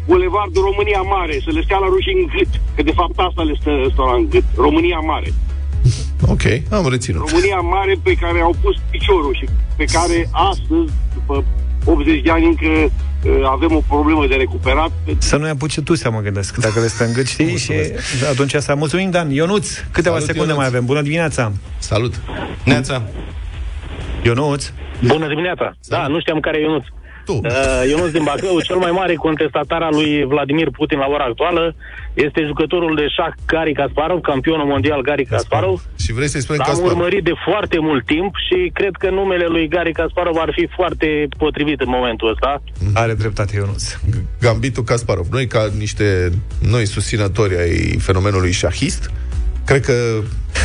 Bulevardul 0.09 0.67
România 0.69 1.01
Mare, 1.15 1.35
să 1.45 1.49
le 1.55 1.61
stea 1.67 1.79
la 1.83 1.89
ruși 1.93 2.15
în 2.17 2.23
gât, 2.33 2.51
că 2.75 2.81
de 2.89 2.97
fapt 2.99 3.17
asta 3.27 3.41
le 3.49 3.55
stă, 3.61 3.71
stă 3.93 4.01
la 4.09 4.15
în 4.21 4.25
gât, 4.33 4.47
România 4.65 4.99
Mare. 5.11 5.29
Ok, 6.33 6.45
am 6.77 6.85
reținut. 6.89 7.29
România 7.29 7.59
mare 7.75 7.95
pe 8.03 8.13
care 8.13 8.39
au 8.39 8.55
pus 8.61 8.75
piciorul 8.89 9.33
și 9.39 9.45
pe 9.77 9.85
care 9.95 10.29
astăzi, 10.51 10.91
după 11.13 11.35
80 11.87 12.21
de 12.21 12.31
ani, 12.31 12.45
încă 12.45 12.65
uh, 12.67 13.39
avem 13.45 13.75
o 13.75 13.81
problemă 13.87 14.27
de 14.27 14.35
recuperat. 14.35 14.91
Să 15.17 15.37
nu-i 15.37 15.49
apuce 15.49 15.81
tu 15.81 15.95
să 15.95 16.11
mă 16.11 16.19
gândesc, 16.19 16.57
dacă 16.57 16.79
le 16.79 16.87
stă 16.87 17.03
în 17.05 17.13
gât, 17.13 17.27
știi? 17.27 17.57
și 17.57 17.73
atunci 18.31 18.53
asta. 18.53 18.73
Mulțumim, 18.75 19.09
Dan. 19.09 19.29
Ionuț, 19.31 19.69
câteva 19.91 20.13
Salut, 20.15 20.27
secunde 20.27 20.51
Ionuț. 20.51 20.57
mai 20.57 20.65
avem. 20.67 20.85
Bună 20.85 21.01
dimineața! 21.01 21.51
Salut! 21.77 22.13
Neața. 22.63 23.01
Ionuț, 24.23 24.69
Bună 25.05 25.27
dimineața! 25.27 25.75
Da, 25.87 26.07
nu 26.07 26.19
știam 26.19 26.39
care 26.39 26.57
e 26.57 26.61
Ionuț. 26.61 26.85
Tu. 27.29 27.33
Uh, 27.33 27.89
Ionuț 27.89 28.11
din 28.11 28.23
Bacău, 28.23 28.59
cel 28.69 28.75
mai 28.85 28.91
mare 28.91 29.13
contestatar 29.15 29.81
al 29.81 29.93
lui 29.99 30.11
Vladimir 30.33 30.69
Putin 30.69 30.97
la 31.03 31.07
ora 31.15 31.23
actuală 31.23 31.75
este 32.13 32.41
jucătorul 32.45 32.95
de 32.95 33.05
șah 33.15 33.33
Gary 33.47 33.73
Kasparov, 33.73 34.19
campionul 34.21 34.65
mondial 34.65 35.01
Gary 35.01 35.25
Kasparov. 35.25 35.77
Și 36.03 36.13
vrei 36.13 36.27
să-i 36.27 36.41
spui 36.41 36.57
L-am 36.57 36.67
Kasparov? 36.67 36.91
urmărit 36.95 37.23
de 37.23 37.33
foarte 37.49 37.77
mult 37.79 38.05
timp 38.05 38.31
și 38.47 38.69
cred 38.73 38.95
că 39.01 39.09
numele 39.09 39.45
lui 39.45 39.67
Gary 39.67 39.93
Kasparov 39.93 40.37
ar 40.37 40.51
fi 40.57 40.67
foarte 40.75 41.27
potrivit 41.37 41.79
în 41.79 41.89
momentul 41.89 42.29
ăsta. 42.29 42.61
Are 42.93 43.13
dreptate, 43.13 43.55
Ionuț. 43.55 43.83
Gambitul 44.39 44.83
Kasparov. 44.83 45.27
Noi, 45.31 45.47
ca 45.47 45.69
niște 45.77 46.31
noi 46.69 46.85
susținători 46.85 47.57
ai 47.57 47.97
fenomenului 47.99 48.51
șahist, 48.51 49.11
cred 49.67 49.85
că 49.85 49.93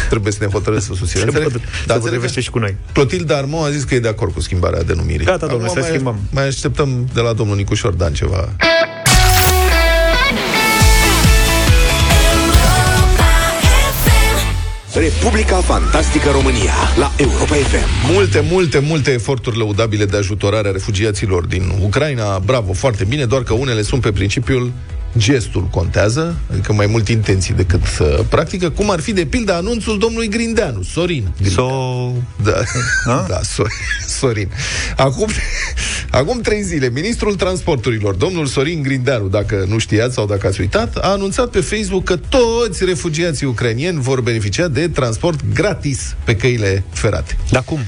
trebuie 0.08 0.32
să 0.32 0.38
ne 0.40 0.50
hotărâm 0.50 0.80
să 0.80 0.92
susținem. 0.94 1.30
Se 1.30 1.36
Înțeleg? 1.38 1.50
pot- 1.52 1.60
se 1.60 1.86
Dar 1.86 1.96
potrivește 1.98 2.38
înțeleg 2.38 2.44
și 2.44 2.50
cu 2.50 2.58
noi. 2.58 2.76
Clotilde 2.92 3.34
Armo 3.34 3.62
a 3.64 3.70
zis 3.70 3.82
că 3.84 3.94
e 3.94 3.98
de 4.00 4.08
acord 4.08 4.32
cu 4.32 4.40
schimbarea 4.40 4.82
denumirii. 4.82 5.26
Gata, 5.26 5.46
domnule, 5.46 5.62
Acum 5.70 5.74
să 5.74 5.80
mai, 5.80 5.88
schimbăm. 5.88 6.18
Mai 6.30 6.46
așteptăm 6.46 7.08
de 7.14 7.20
la 7.20 7.32
domnul 7.32 7.56
Nicușor 7.56 7.92
Dan 7.92 8.12
ceva. 8.12 8.48
Republica 14.94 15.56
Fantastică 15.56 16.30
România 16.30 16.72
la 16.98 17.12
Europa 17.16 17.54
FM. 17.54 18.12
Multe, 18.12 18.44
multe, 18.50 18.78
multe 18.78 19.10
eforturi 19.12 19.56
lăudabile 19.58 20.04
de 20.04 20.16
ajutorare 20.16 20.68
a 20.68 20.70
refugiaților 20.70 21.44
din 21.44 21.72
Ucraina. 21.80 22.38
Bravo, 22.38 22.72
foarte 22.72 23.04
bine, 23.04 23.24
doar 23.24 23.42
că 23.42 23.52
unele 23.52 23.82
sunt 23.82 24.00
pe 24.00 24.12
principiul 24.12 24.72
gestul 25.18 25.62
contează, 25.62 26.36
adică 26.50 26.72
mai 26.72 26.86
mult 26.86 27.08
intenții 27.08 27.54
decât 27.54 27.82
uh, 28.00 28.18
practică, 28.28 28.70
cum 28.70 28.90
ar 28.90 29.00
fi 29.00 29.12
de 29.12 29.24
pildă 29.24 29.52
anunțul 29.54 29.98
domnului 29.98 30.28
Grindeanu, 30.28 30.82
Sorin. 30.82 31.32
Grindeanu. 31.40 31.70
So... 32.36 32.52
Da, 33.06 33.26
da 33.28 33.40
so- 33.40 33.66
Sorin. 34.18 34.48
Acum, 34.96 35.28
acum 36.10 36.40
trei 36.40 36.62
zile, 36.62 36.90
ministrul 36.90 37.34
transporturilor, 37.34 38.14
domnul 38.14 38.46
Sorin 38.46 38.82
Grindeanu, 38.82 39.28
dacă 39.28 39.64
nu 39.68 39.78
știați 39.78 40.14
sau 40.14 40.26
dacă 40.26 40.46
ați 40.46 40.60
uitat, 40.60 40.96
a 40.96 41.08
anunțat 41.10 41.48
pe 41.48 41.60
Facebook 41.60 42.04
că 42.04 42.16
toți 42.16 42.84
refugiații 42.84 43.46
ucrainieni 43.46 44.00
vor 44.00 44.20
beneficia 44.20 44.68
de 44.68 44.88
transport 44.88 45.40
gratis 45.54 46.16
pe 46.24 46.36
căile 46.36 46.84
ferate. 46.92 47.36
Dar 47.50 47.62
cum? 47.64 47.78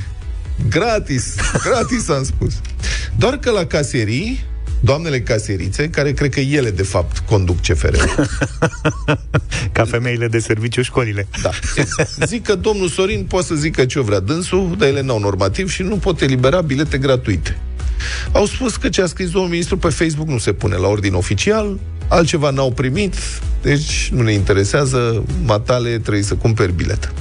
Gratis, 0.68 1.34
gratis 1.64 2.08
am 2.08 2.24
spus. 2.24 2.52
Doar 3.16 3.36
că 3.36 3.50
la 3.50 3.66
caserii, 3.66 4.44
doamnele 4.84 5.20
caserițe, 5.20 5.90
care 5.90 6.12
cred 6.12 6.30
că 6.30 6.40
ele 6.40 6.70
de 6.70 6.82
fapt 6.82 7.18
conduc 7.18 7.60
CFR. 7.60 7.94
Ca 9.72 9.84
femeile 9.84 10.28
de 10.28 10.38
serviciu 10.38 10.82
școlile. 10.82 11.26
Da. 11.42 11.50
Zic 12.26 12.42
că 12.42 12.54
domnul 12.54 12.88
Sorin 12.88 13.24
poate 13.24 13.46
să 13.46 13.54
zică 13.54 13.84
ce 13.84 14.00
vrea 14.00 14.20
dânsul, 14.20 14.74
dar 14.78 14.88
ele 14.88 15.00
n-au 15.00 15.18
normativ 15.18 15.70
și 15.70 15.82
nu 15.82 15.96
pot 15.96 16.20
elibera 16.20 16.60
bilete 16.60 16.98
gratuite. 16.98 17.58
Au 18.32 18.46
spus 18.46 18.76
că 18.76 18.88
ce 18.88 19.02
a 19.02 19.06
scris 19.06 19.30
domnul 19.30 19.50
ministru 19.50 19.76
pe 19.76 19.88
Facebook 19.88 20.28
nu 20.28 20.38
se 20.38 20.52
pune 20.52 20.76
la 20.76 20.88
ordin 20.88 21.14
oficial, 21.14 21.78
altceva 22.14 22.50
n-au 22.50 22.70
primit, 22.70 23.14
deci 23.62 24.08
nu 24.12 24.22
ne 24.22 24.32
interesează, 24.32 25.24
matale, 25.44 25.98
trebuie 25.98 26.22
să 26.22 26.34
cumperi 26.34 26.72
bilet. 26.72 27.12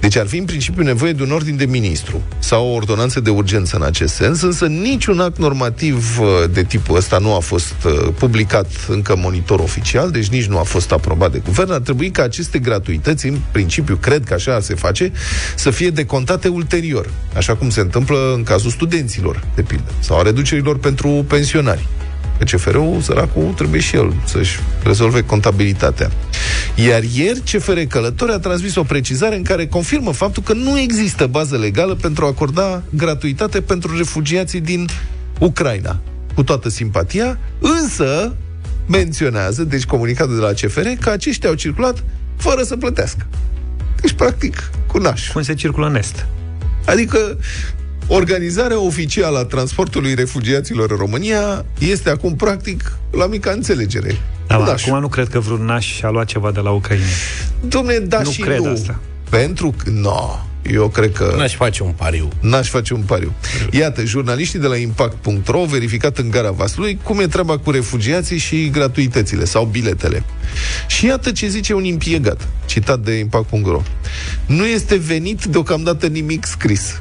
Deci 0.00 0.16
ar 0.16 0.26
fi 0.26 0.36
în 0.36 0.44
principiu 0.44 0.82
nevoie 0.82 1.12
de 1.12 1.22
un 1.22 1.30
ordin 1.30 1.56
de 1.56 1.64
ministru 1.64 2.22
sau 2.38 2.66
o 2.66 2.74
ordonanță 2.74 3.20
de 3.20 3.30
urgență 3.30 3.76
în 3.76 3.82
acest 3.82 4.14
sens, 4.14 4.40
însă 4.40 4.66
niciun 4.66 5.20
act 5.20 5.38
normativ 5.38 6.18
uh, 6.20 6.26
de 6.52 6.62
tipul 6.62 6.96
ăsta 6.96 7.18
nu 7.18 7.34
a 7.34 7.38
fost 7.38 7.74
uh, 7.84 8.08
publicat 8.18 8.70
încă 8.88 9.12
în 9.12 9.20
monitor 9.22 9.60
oficial, 9.60 10.10
deci 10.10 10.26
nici 10.26 10.44
nu 10.44 10.58
a 10.58 10.62
fost 10.62 10.92
aprobat 10.92 11.32
de 11.32 11.42
guvern. 11.44 11.72
Ar 11.72 11.80
trebui 11.80 12.10
ca 12.10 12.22
aceste 12.22 12.58
gratuități, 12.58 13.26
în 13.26 13.38
principiu, 13.50 13.96
cred 13.96 14.24
că 14.24 14.34
așa 14.34 14.60
se 14.60 14.74
face, 14.74 15.12
să 15.54 15.70
fie 15.70 15.90
decontate 15.90 16.48
ulterior, 16.48 17.10
așa 17.36 17.56
cum 17.56 17.70
se 17.70 17.80
întâmplă 17.80 18.32
în 18.34 18.42
cazul 18.42 18.70
studenților, 18.70 19.42
de 19.54 19.62
pildă, 19.62 19.90
sau 20.00 20.18
a 20.18 20.22
reducerilor 20.22 20.78
pentru 20.78 21.24
pensionari. 21.28 21.86
Că 22.38 22.44
CFR-ul, 22.44 23.00
săracul, 23.00 23.52
trebuie 23.56 23.80
și 23.80 23.96
el 23.96 24.14
să-și 24.24 24.58
rezolve 24.82 25.22
contabilitatea. 25.22 26.10
Iar 26.74 27.02
ieri, 27.14 27.40
CFR 27.40 27.78
Călători 27.78 28.32
a 28.32 28.38
transmis 28.38 28.76
o 28.76 28.82
precizare 28.82 29.36
în 29.36 29.42
care 29.42 29.66
confirmă 29.66 30.12
faptul 30.12 30.42
că 30.42 30.52
nu 30.52 30.78
există 30.78 31.26
bază 31.26 31.56
legală 31.56 31.94
pentru 31.94 32.24
a 32.24 32.28
acorda 32.28 32.82
gratuitate 32.90 33.60
pentru 33.60 33.96
refugiații 33.96 34.60
din 34.60 34.88
Ucraina. 35.38 36.00
Cu 36.34 36.42
toată 36.42 36.68
simpatia, 36.68 37.38
însă 37.58 38.36
menționează, 38.86 39.64
deci 39.64 39.84
comunicatul 39.84 40.34
de 40.34 40.40
la 40.40 40.52
CFR, 40.52 40.86
că 41.00 41.10
aceștia 41.10 41.48
au 41.48 41.54
circulat 41.54 42.04
fără 42.36 42.62
să 42.62 42.76
plătească. 42.76 43.26
Deci, 44.00 44.12
practic, 44.12 44.70
cu 44.86 44.98
naș. 44.98 45.32
Cum 45.32 45.42
se 45.42 45.54
circulă 45.54 45.86
în 45.86 45.96
Est? 45.96 46.26
Adică 46.86 47.38
organizarea 48.06 48.80
oficială 48.80 49.38
a 49.38 49.44
transportului 49.44 50.14
refugiaților 50.14 50.90
în 50.90 50.96
România 50.96 51.64
este 51.78 52.10
acum 52.10 52.36
practic 52.36 52.92
la 53.10 53.26
mica 53.26 53.50
înțelegere. 53.50 54.16
Da, 54.46 54.54
Cu 54.56 54.62
mă, 54.62 54.68
naș. 54.68 54.86
acum 54.86 55.00
nu 55.00 55.08
cred 55.08 55.28
că 55.28 55.40
vreun 55.40 55.64
naș 55.64 56.02
a 56.02 56.10
luat 56.10 56.26
ceva 56.26 56.50
de 56.50 56.60
la 56.60 56.70
Ucraina. 56.70 57.04
Dom'le, 57.68 58.02
da 58.06 58.20
Nu 58.22 58.30
și 58.30 58.40
cred 58.40 58.58
nu. 58.58 58.70
asta. 58.72 58.98
Pentru 59.30 59.74
că... 59.76 59.90
No, 59.90 60.38
eu 60.72 60.88
cred 60.88 61.12
că... 61.12 61.34
N-aș 61.36 61.54
face 61.54 61.82
un 61.82 61.90
pariu. 61.96 62.28
N-aș 62.40 62.68
face 62.68 62.94
un 62.94 63.00
pariu. 63.00 63.32
Iată, 63.70 64.04
jurnaliștii 64.04 64.58
de 64.58 64.66
la 64.66 64.76
Impact.ro 64.76 65.58
au 65.58 65.64
verificat 65.64 66.18
în 66.18 66.30
gara 66.30 66.50
Vaslui 66.50 66.98
cum 67.02 67.20
e 67.20 67.26
treaba 67.26 67.58
cu 67.58 67.70
refugiații 67.70 68.38
și 68.38 68.70
gratuitățile 68.70 69.44
sau 69.44 69.64
biletele. 69.64 70.22
Și 70.86 71.06
iată 71.06 71.32
ce 71.32 71.48
zice 71.48 71.74
un 71.74 71.84
impiegat, 71.84 72.48
citat 72.66 72.98
de 73.00 73.12
Impact.ro. 73.12 73.82
Nu 74.46 74.64
este 74.66 74.96
venit 74.96 75.44
deocamdată 75.44 76.06
nimic 76.06 76.44
scris. 76.46 77.00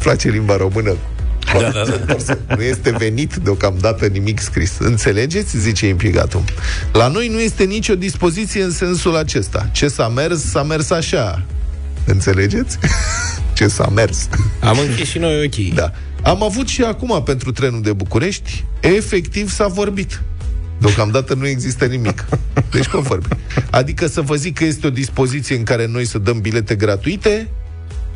Place 0.00 0.28
limba 0.28 0.56
română. 0.56 0.96
Da, 1.52 1.70
da, 1.70 1.84
da. 2.06 2.36
Nu 2.56 2.62
este 2.62 2.90
venit 2.90 3.34
deocamdată 3.34 4.06
nimic 4.06 4.40
scris. 4.40 4.78
Înțelegeți? 4.78 5.58
Zice 5.58 5.86
impiegatul. 5.86 6.44
La 6.92 7.08
noi 7.08 7.28
nu 7.28 7.40
este 7.40 7.64
nicio 7.64 7.94
dispoziție 7.94 8.62
în 8.62 8.70
sensul 8.70 9.16
acesta. 9.16 9.68
Ce 9.72 9.88
s-a 9.88 10.08
mers, 10.08 10.44
s-a 10.44 10.62
mers 10.62 10.90
așa. 10.90 11.42
Înțelegeți? 12.04 12.78
Ce 13.56 13.68
s-a 13.68 13.88
mers. 13.94 14.28
Am 14.60 14.78
închis 14.78 15.08
și 15.08 15.18
noi 15.18 15.44
ochii. 15.44 15.72
Da. 15.74 15.92
Am 16.22 16.42
avut 16.42 16.68
și 16.68 16.82
acum 16.82 17.22
pentru 17.22 17.52
trenul 17.52 17.82
de 17.82 17.92
București, 17.92 18.64
efectiv 18.80 19.50
s-a 19.50 19.66
vorbit. 19.66 20.22
Deocamdată 20.78 21.34
nu 21.34 21.46
există 21.46 21.84
nimic. 21.84 22.24
Deci 22.70 22.86
cum 22.86 23.02
vorbi? 23.02 23.28
Adică 23.70 24.06
să 24.06 24.20
vă 24.20 24.34
zic 24.34 24.58
că 24.58 24.64
este 24.64 24.86
o 24.86 24.90
dispoziție 24.90 25.56
în 25.56 25.62
care 25.62 25.86
noi 25.86 26.04
să 26.04 26.18
dăm 26.18 26.40
bilete 26.40 26.74
gratuite, 26.74 27.48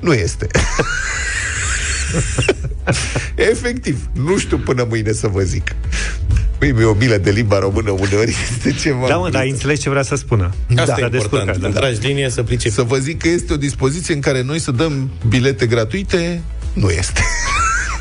nu 0.04 0.12
este. 0.12 0.46
Efectiv. 3.52 4.08
Nu 4.12 4.38
știu 4.38 4.58
până 4.58 4.86
mâine 4.88 5.12
să 5.12 5.28
vă 5.28 5.40
zic. 5.40 5.74
Păi, 6.58 6.72
mi 6.72 6.84
o 6.84 6.94
milă 6.94 7.16
de 7.16 7.30
limba 7.30 7.58
română 7.58 7.90
uneori 7.90 8.36
este 8.52 8.72
ceva. 8.72 9.08
Da, 9.08 9.16
mă, 9.16 9.30
dar 9.30 9.44
înțelegi 9.44 9.80
ce 9.80 9.90
vrea 9.90 10.02
să 10.02 10.14
spună. 10.14 10.54
Asta 10.76 10.94
S-a 10.98 11.04
e 11.04 11.08
descurcat, 11.08 11.40
important. 11.40 11.62
da. 11.62 11.68
Da. 11.68 11.86
Tragi 11.86 12.06
linie 12.06 12.30
să 12.30 12.42
pricepi. 12.42 12.74
Să 12.74 12.82
vă 12.82 12.96
zic 12.96 13.18
că 13.18 13.28
este 13.28 13.52
o 13.52 13.56
dispoziție 13.56 14.14
în 14.14 14.20
care 14.20 14.42
noi 14.42 14.58
să 14.58 14.70
dăm 14.70 15.10
bilete 15.28 15.66
gratuite, 15.66 16.42
nu 16.72 16.90
este. 16.90 17.22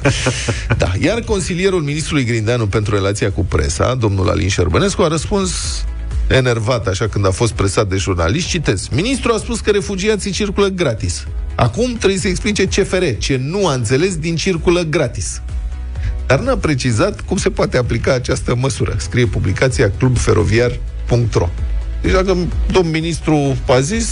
da. 0.78 0.92
Iar 1.00 1.20
consilierul 1.20 1.82
ministrului 1.82 2.24
Grindeanu 2.24 2.68
pentru 2.68 2.96
relația 2.96 3.32
cu 3.32 3.46
presa, 3.46 3.96
domnul 3.96 4.30
Alin 4.30 4.50
Șerbănescu, 4.50 5.02
a 5.02 5.08
răspuns 5.08 5.84
enervat, 6.27 6.88
așa 6.88 7.07
când 7.07 7.25
a 7.25 7.31
fost 7.31 7.51
presat 7.51 7.88
de 7.88 7.95
jurnaliști, 7.95 8.49
citez. 8.49 8.88
Ministrul 8.91 9.33
a 9.33 9.38
spus 9.38 9.59
că 9.59 9.71
refugiații 9.71 10.31
circulă 10.31 10.67
gratis. 10.67 11.23
Acum 11.55 11.95
trebuie 11.97 12.19
să 12.19 12.27
explice 12.27 12.65
CFR, 12.65 13.03
ce 13.17 13.38
nu 13.43 13.67
a 13.67 13.73
înțeles 13.73 14.15
din 14.15 14.36
circulă 14.36 14.81
gratis. 14.81 15.41
Dar 16.27 16.39
n-a 16.39 16.57
precizat 16.57 17.21
cum 17.21 17.38
se 17.38 17.49
poate 17.49 17.77
aplica 17.77 18.13
această 18.13 18.55
măsură. 18.55 18.95
Scrie 18.97 19.25
publicația 19.25 19.91
clubferoviar.ro 19.97 21.49
Deci 22.01 22.12
dacă 22.12 22.38
domn 22.71 22.89
ministru 22.89 23.57
a 23.67 23.79
zis, 23.79 24.07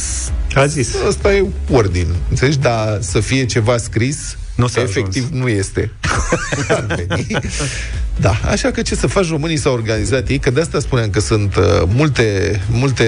A 0.56 0.66
zis. 0.66 0.96
ăsta 1.08 1.34
e 1.34 1.46
ordin. 1.72 2.08
Înțelegi? 2.30 2.58
Dar 2.60 2.98
să 3.02 3.20
fie 3.20 3.46
ceva 3.46 3.78
scris, 3.78 4.38
Nu 4.62 4.68
s-a 4.68 4.82
efectiv 4.82 5.28
nu 5.32 5.48
este. 5.48 5.92
Ar 6.70 6.86
veni. 6.88 7.28
da, 8.20 8.36
așa 8.46 8.72
că 8.72 8.82
ce 8.82 8.96
să 8.96 9.08
faci, 9.08 9.30
românii 9.30 9.58
s-au 9.58 9.74
organizat 9.74 10.28
ei, 10.30 10.40
că 10.40 10.50
de 10.52 10.62
asta 10.62 10.80
spuneam 10.80 11.10
că 11.10 11.20
sunt 11.20 11.56
uh, 11.56 11.64
multe, 11.88 12.60
multe 12.72 13.04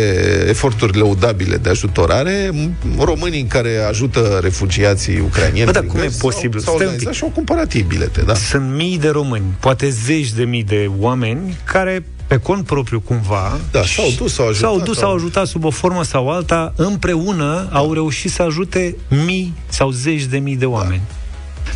eforturi 0.47 0.97
lăudabile 0.97 1.57
de 1.57 1.69
ajutorare, 1.69 2.49
m- 2.53 2.97
românii 2.99 3.43
care 3.43 3.77
ajută 3.89 4.39
refugiații 4.41 5.19
ucrainieni. 5.19 5.65
Bă, 5.65 5.71
dar 5.71 5.81
prin 5.81 5.91
cum 5.93 5.99
e 5.99 6.03
care 6.03 6.13
s-au- 6.13 6.29
posibil? 6.29 6.59
S-au 6.59 6.73
Stai 6.73 6.85
un 6.85 6.91
organizat 6.91 7.11
pic. 7.11 7.17
și 7.17 7.23
au 7.23 7.29
cumpărat 7.29 7.73
ei 7.73 7.81
bilete, 7.87 8.21
da. 8.21 8.33
Sunt 8.35 8.73
mii 8.75 8.97
de 8.99 9.09
români, 9.09 9.43
poate 9.59 9.89
zeci 9.89 10.31
de 10.31 10.43
mii 10.43 10.63
de 10.63 10.89
oameni 10.99 11.57
care 11.63 12.05
pe 12.27 12.37
cont 12.37 12.65
propriu 12.65 12.99
cumva 12.99 13.59
Da, 13.71 13.81
s-au 13.85 14.11
dus, 14.17 14.33
s-au 14.33 14.47
ajutat, 14.47 14.69
s-au 14.69 14.79
dus, 14.79 14.97
s-au- 14.97 15.03
s-au 15.03 15.15
ajutat 15.15 15.47
sub 15.47 15.63
o 15.63 15.69
formă 15.69 16.03
sau 16.03 16.29
alta, 16.31 16.73
împreună 16.75 17.69
au 17.71 17.93
reușit 17.93 18.31
să 18.31 18.41
ajute 18.41 18.95
mii 19.25 19.53
sau 19.69 19.91
zeci 19.91 20.23
de 20.23 20.37
mii 20.37 20.55
de 20.55 20.65
oameni. 20.65 21.01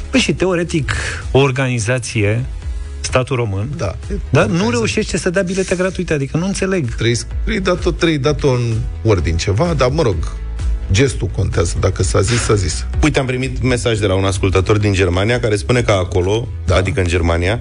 Păi 0.10 0.20
și 0.20 0.34
teoretic 0.34 0.92
o 1.32 1.40
organizație 1.40 2.46
statul 3.02 3.36
român, 3.36 3.70
Da. 3.78 3.96
da 4.30 4.46
nu 4.46 4.70
reușește 4.70 5.18
să 5.18 5.30
dea 5.30 5.42
bilete 5.42 5.76
gratuite, 5.76 6.14
adică 6.14 6.38
nu 6.38 6.46
înțeleg. 6.46 6.96
Trebuie, 6.96 7.16
trebuie 7.44 7.60
dat-o, 7.60 7.92
trebuie 7.92 8.18
dat-o 8.18 8.50
în 8.52 8.74
ordin 9.04 9.38
ceva, 9.38 9.74
dar 9.74 9.90
mă 9.90 10.02
rog, 10.02 10.16
Gestul 10.92 11.28
contează. 11.28 11.78
Dacă 11.80 12.04
s-a 12.04 12.22
zis, 12.22 12.40
s-a 12.42 12.56
zis. 12.56 12.86
Uite, 13.04 13.20
am 13.20 13.26
primit 13.26 13.62
mesaj 13.64 14.00
de 14.00 14.06
la 14.06 14.14
un 14.14 14.24
ascultător 14.24 14.78
din 14.78 14.94
Germania 14.94 15.40
care 15.40 15.56
spune 15.56 15.82
că 15.82 15.92
acolo, 15.92 16.48
da. 16.66 16.76
adică 16.76 17.00
în 17.00 17.08
Germania, 17.08 17.60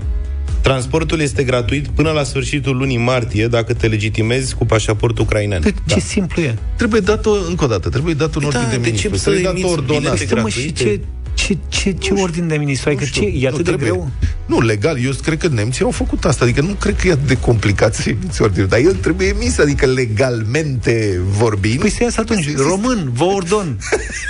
transportul 0.60 1.20
este 1.20 1.42
gratuit 1.44 1.88
până 1.88 2.10
la 2.10 2.22
sfârșitul 2.22 2.76
lunii 2.76 2.96
martie 2.98 3.46
dacă 3.46 3.74
te 3.74 3.86
legitimezi 3.86 4.54
cu 4.54 4.64
pașaport 4.66 5.18
ucrainean. 5.18 5.60
Pe 5.62 5.74
ce 5.86 6.00
simplu 6.00 6.42
e. 6.42 6.54
Trebuie 6.76 7.00
dat 7.00 7.26
încă 7.48 7.64
o 7.64 7.66
dată, 7.66 7.88
trebuie 7.88 8.14
dat 8.14 8.34
un 8.34 8.40
Da, 8.40 8.46
ordin 8.46 8.62
de 8.70 8.76
de 8.76 8.82
ce 8.82 8.86
ministru, 8.88 9.16
să 9.16 9.22
trebuie 9.22 9.42
dat 9.42 9.52
emiți 9.52 9.66
o 9.68 9.70
ordonanță. 9.70 10.24
bilete 10.24 11.00
Stai, 11.36 11.54
mă, 11.54 11.68
și 11.68 11.68
gratuite? 11.68 11.68
ce, 11.68 11.90
ce, 11.90 11.90
ce, 11.90 12.14
ce 12.14 12.22
ordin 12.22 12.48
de 12.48 12.56
ministru? 12.56 12.90
Adică 12.90 13.04
ce, 13.12 13.32
e 13.34 13.46
atât 13.46 13.56
de 13.56 13.62
trebuie. 13.62 13.88
greu? 13.88 14.10
Nu, 14.46 14.60
legal, 14.60 15.04
eu 15.04 15.10
cred 15.22 15.38
că 15.38 15.48
nemții 15.48 15.84
au 15.84 15.90
făcut 15.90 16.24
asta, 16.24 16.44
adică 16.44 16.60
nu 16.60 16.72
cred 16.72 16.96
că 17.00 17.08
e 17.08 17.12
atât 17.12 17.26
de 17.26 17.38
complicat 17.38 17.94
să 17.94 18.08
emiți 18.08 18.42
ordine, 18.42 18.64
dar 18.64 18.78
el 18.78 18.94
trebuie 18.94 19.26
emis, 19.26 19.58
adică 19.58 19.86
legalmente 19.86 21.20
vorbind. 21.28 21.80
Păi 21.80 21.90
să 21.90 22.02
iasă 22.02 22.20
atunci, 22.20 22.56
român, 22.56 23.10
vă 23.12 23.24
ordon. 23.24 23.78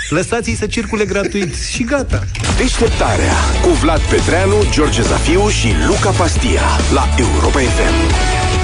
Lăsați-i 0.09 0.55
să 0.55 0.65
circule 0.65 1.05
gratuit 1.05 1.55
și 1.55 1.83
gata. 1.83 2.23
Deșteptarea 2.57 3.35
cu 3.61 3.69
Vlad 3.69 4.01
Petreanu, 4.01 4.55
George 4.71 5.01
Zafiu 5.01 5.49
și 5.49 5.67
Luca 5.87 6.09
Pastia 6.09 6.61
la 6.93 7.07
Europa 7.17 7.59
FM. 7.59 8.56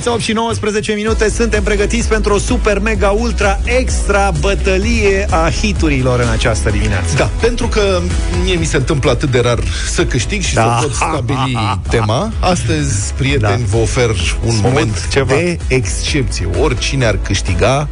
Dimineața 0.00 0.12
8 0.12 0.22
și 0.22 0.32
19 0.32 0.92
minute 0.92 1.28
Suntem 1.30 1.62
pregătiți 1.62 2.08
pentru 2.08 2.34
o 2.34 2.38
super, 2.38 2.78
mega, 2.78 3.08
ultra, 3.08 3.60
extra 3.64 4.32
bătălie 4.40 5.26
a 5.30 5.50
hiturilor 5.50 6.20
în 6.20 6.28
această 6.28 6.70
dimineață 6.70 7.14
Da, 7.16 7.30
pentru 7.40 7.66
că 7.66 8.00
mie 8.42 8.54
mi 8.54 8.64
se 8.64 8.76
întâmplă 8.76 9.10
atât 9.10 9.30
de 9.30 9.40
rar 9.40 9.58
să 9.90 10.04
câștig 10.04 10.42
și 10.42 10.54
Da. 10.54 10.78
să 10.80 10.86
pot 10.86 10.94
stabili 10.94 11.58
tema. 11.90 12.32
Astăzi, 12.40 13.12
prieteni, 13.16 13.58
Da. 13.58 13.66
vă 13.70 13.76
ofer 13.76 14.08
un 14.10 14.16
Moment, 14.44 14.62
moment 14.62 15.08
ceva. 15.10 15.34
de 15.34 15.58
excepție. 15.68 16.48
Oricine 16.60 17.04
ar 17.06 17.18
câștiga 17.22 17.88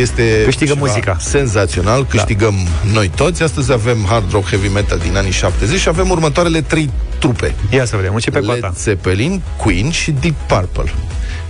este 0.00 0.42
Câștigă 0.44 0.72
ceva 0.72 0.86
muzica. 0.86 1.16
senzațional, 1.20 2.06
câștigăm 2.06 2.54
noi 2.92 3.10
toți. 3.14 3.42
Astăzi 3.42 3.72
avem 3.72 3.98
hard 4.08 4.32
rock 4.32 4.48
heavy 4.48 4.68
metal 4.68 4.98
din 4.98 5.16
anii 5.16 5.32
70 5.32 5.80
și 5.80 5.88
avem 5.88 6.10
următoarele 6.10 6.60
trei 6.60 6.90
trupe. 7.18 7.54
Ia 7.70 7.84
să 7.84 7.96
vedem, 7.96 8.14
începe 8.14 8.38
cu 8.38 8.44
Led 8.50 8.64
asta 8.64 8.74
Zeppelin, 8.78 9.42
Queen 9.56 9.90
și 9.90 10.10
Deep 10.10 10.34
Purple 10.46 10.92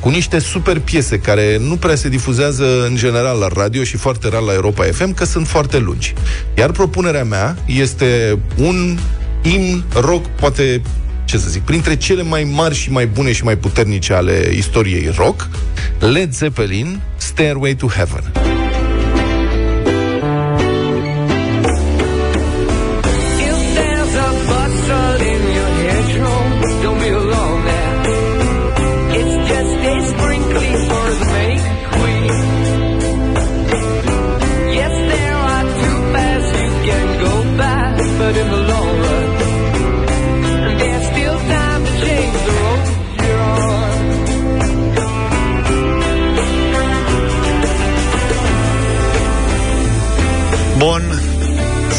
cu 0.01 0.09
niște 0.09 0.39
super 0.39 0.79
piese 0.79 1.19
care 1.19 1.59
nu 1.61 1.77
prea 1.77 1.95
se 1.95 2.09
difuzează 2.09 2.85
în 2.85 2.97
general 2.97 3.39
la 3.39 3.49
radio 3.55 3.83
și 3.83 3.97
foarte 3.97 4.29
rar 4.29 4.43
la 4.43 4.53
Europa 4.53 4.85
FM, 4.85 5.15
că 5.15 5.25
sunt 5.25 5.47
foarte 5.47 5.79
lungi. 5.79 6.15
Iar 6.57 6.71
propunerea 6.71 7.25
mea 7.25 7.57
este 7.67 8.39
un 8.57 8.99
imn 9.43 9.85
rock, 9.95 10.27
poate, 10.27 10.83
ce 11.25 11.39
să 11.39 11.49
zic, 11.49 11.63
printre 11.63 11.97
cele 11.97 12.23
mai 12.23 12.51
mari 12.53 12.75
și 12.75 12.91
mai 12.91 13.07
bune 13.07 13.33
și 13.33 13.45
mai 13.45 13.57
puternice 13.57 14.13
ale 14.13 14.53
istoriei 14.57 15.13
rock, 15.17 15.49
Led 15.99 16.33
Zeppelin, 16.33 17.01
Stairway 17.17 17.75
to 17.75 17.87
Heaven. 17.87 18.64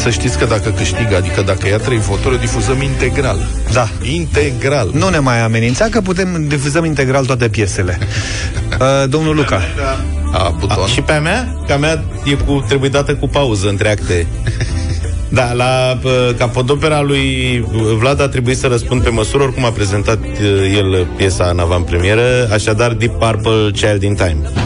Să 0.06 0.12
știți 0.12 0.38
că 0.38 0.44
dacă 0.44 0.70
câștigă, 0.70 1.16
adică 1.16 1.42
dacă 1.42 1.68
ia 1.68 1.76
trei 1.76 1.98
voturi, 1.98 2.34
o 2.34 2.38
difuzăm 2.38 2.82
integral. 2.82 3.46
da 3.72 3.88
Integral. 4.02 4.90
Nu 4.92 5.08
ne 5.08 5.18
mai 5.18 5.40
amenința 5.40 5.84
că 5.90 6.00
putem 6.00 6.44
difuzăm 6.48 6.84
integral 6.84 7.24
toate 7.24 7.48
piesele 7.48 7.98
uh, 8.80 9.08
Domnul 9.08 9.34
Luca 9.34 9.60
A, 10.32 10.54
buton. 10.58 10.82
A, 10.82 10.86
și 10.86 11.00
pe 11.00 11.12
a 11.12 11.20
mea? 11.20 11.56
Că 11.66 11.72
a 11.72 11.76
mea 11.76 12.04
e 12.24 12.32
cu, 12.32 12.64
trebuie 12.68 12.90
dată 12.90 13.14
cu 13.14 13.28
pauză 13.28 13.68
între 13.68 13.90
acte. 13.90 14.26
Da, 15.28 15.52
la 15.52 15.98
uh, 16.02 16.34
capodopera 16.38 17.00
lui 17.00 17.64
Vlad 17.98 18.20
a 18.20 18.28
trebuit 18.28 18.56
să 18.56 18.66
răspund 18.66 19.02
pe 19.02 19.10
măsură, 19.10 19.42
oricum 19.42 19.64
a 19.64 19.70
prezentat 19.70 20.18
uh, 20.18 20.74
el 20.76 21.06
piesa 21.16 21.48
în 21.52 21.58
avantpremieră, 21.58 22.48
așadar 22.52 22.92
Deep 22.92 23.18
Purple 23.18 23.70
Child 23.72 24.02
in 24.02 24.14
Time. 24.14 24.65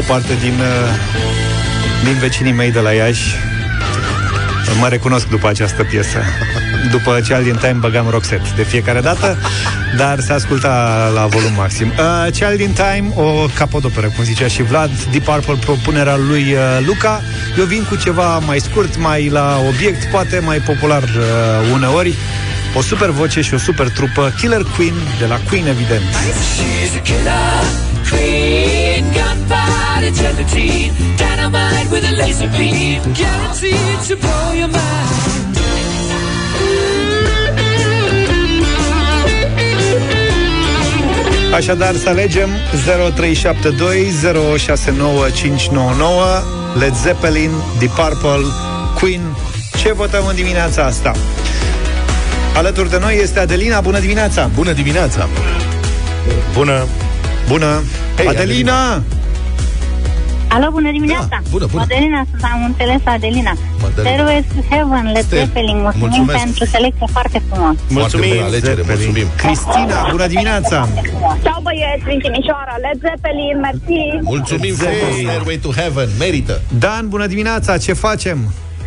O 0.00 0.02
parte 0.06 0.34
din, 0.40 0.54
uh, 0.60 0.94
din 2.04 2.18
vecinii 2.18 2.52
mei 2.52 2.70
de 2.72 2.80
la 2.80 2.92
Iași. 2.92 3.34
Mă 4.80 4.88
recunosc 4.88 5.28
după 5.28 5.48
această 5.48 5.82
piesă. 5.84 6.18
După 6.90 7.20
Child 7.28 7.46
in 7.46 7.56
Time 7.60 7.76
băgam 7.78 8.08
Roxette 8.10 8.48
de 8.56 8.62
fiecare 8.62 9.00
dată 9.00 9.36
Dar 9.96 10.20
se 10.20 10.32
asculta 10.32 11.10
la 11.14 11.26
volum 11.26 11.52
maxim. 11.56 11.86
Uh, 11.86 12.32
Child 12.32 12.60
in 12.60 12.72
Time, 12.72 13.12
o 13.14 13.46
capodoperă 13.54 14.06
Cum 14.16 14.24
zicea 14.24 14.46
și 14.46 14.62
Vlad 14.62 14.90
Deep 15.10 15.24
Purple, 15.24 15.54
propunerea 15.54 16.16
lui 16.16 16.42
uh, 16.52 16.86
Luca. 16.86 17.22
Eu 17.58 17.64
vin 17.64 17.84
cu 17.88 17.96
ceva 17.96 18.38
mai 18.38 18.58
scurt 18.58 18.96
Mai 18.98 19.28
la 19.28 19.58
obiect, 19.68 20.10
poate 20.10 20.38
mai 20.38 20.58
popular 20.58 21.02
uh, 21.02 21.72
Uneori. 21.72 22.14
O 22.74 22.80
super 22.80 23.08
voce 23.08 23.40
și 23.40 23.54
o 23.54 23.58
super 23.58 23.88
trupă 23.88 24.34
Killer 24.36 24.62
Queen 24.76 24.94
de 25.18 25.26
la 25.26 25.40
Queen, 25.48 25.66
evident. 25.66 26.00
She's 26.00 26.98
a 26.98 27.02
killer 27.02 27.88
queen, 28.10 28.79
gunfighter, 30.00 30.22
gelatine, 30.22 30.92
dynamite 31.16 31.90
with 31.90 32.04
a 32.08 32.12
laser 32.16 32.48
beam, 32.48 33.02
guaranteed 33.14 34.00
to 34.08 34.16
blow 34.16 34.52
your 34.52 34.68
mind. 34.68 35.58
Așadar, 41.54 41.94
să 41.94 42.08
alegem 42.08 42.48
0372 43.14 44.10
069599 44.56 46.24
Led 46.78 46.94
Zeppelin, 46.94 47.50
Deep 47.78 47.90
Purple, 47.90 48.46
Queen. 49.00 49.20
Ce 49.78 49.92
votăm 49.92 50.26
în 50.26 50.34
dimineața 50.34 50.84
asta? 50.84 51.12
Alături 52.56 52.90
de 52.90 52.98
noi 52.98 53.18
este 53.22 53.38
Adelina. 53.38 53.80
Bună 53.80 53.98
dimineața! 53.98 54.50
Bună 54.54 54.72
dimineața! 54.72 55.28
Bună! 56.54 56.86
Bună! 57.48 57.82
Hei, 58.16 58.26
Adelina! 58.26 59.02
Alo, 60.54 60.66
bună 60.70 60.90
dimineața! 60.90 61.26
Da, 61.30 61.38
bună, 61.50 61.66
bună. 61.70 61.82
Adelina, 61.82 62.20
sunt, 62.30 62.42
am 62.52 62.64
înțeles 62.64 63.00
Adelina. 63.04 63.52
Madalina. 63.82 64.02
Stairways 64.04 64.44
to 64.54 64.60
Heaven, 64.74 65.04
Led 65.14 65.24
Stel. 65.24 65.38
Zeppelin, 65.38 65.76
mulțumim 65.80 66.06
Mulțumesc. 66.06 66.42
pentru 66.44 66.64
selecție 66.64 67.06
foarte 67.16 67.38
frumos. 67.48 67.76
Foarte 67.92 68.16
bună 68.16 68.42
alegere, 68.50 68.74
Zeppelin. 68.82 68.96
mulțumim. 68.96 69.26
Cristina, 69.42 69.98
bună 70.10 70.26
dimineața! 70.26 70.78
Ciao 71.44 71.58
băieți 71.66 72.04
din 72.10 72.18
Timișoara, 72.24 72.74
Led 72.84 72.98
Zeppelin, 73.08 73.54
mersi. 73.64 74.00
Mulțumim 74.32 74.74
Hey. 74.82 74.86
frumos, 74.86 75.14
Stairway 75.24 75.58
to 75.64 75.70
Heaven, 75.80 76.08
merită. 76.18 76.54
Dan, 76.84 77.02
bună 77.08 77.26
dimineața! 77.26 77.78
Ce 77.78 77.92
facem? 77.92 78.38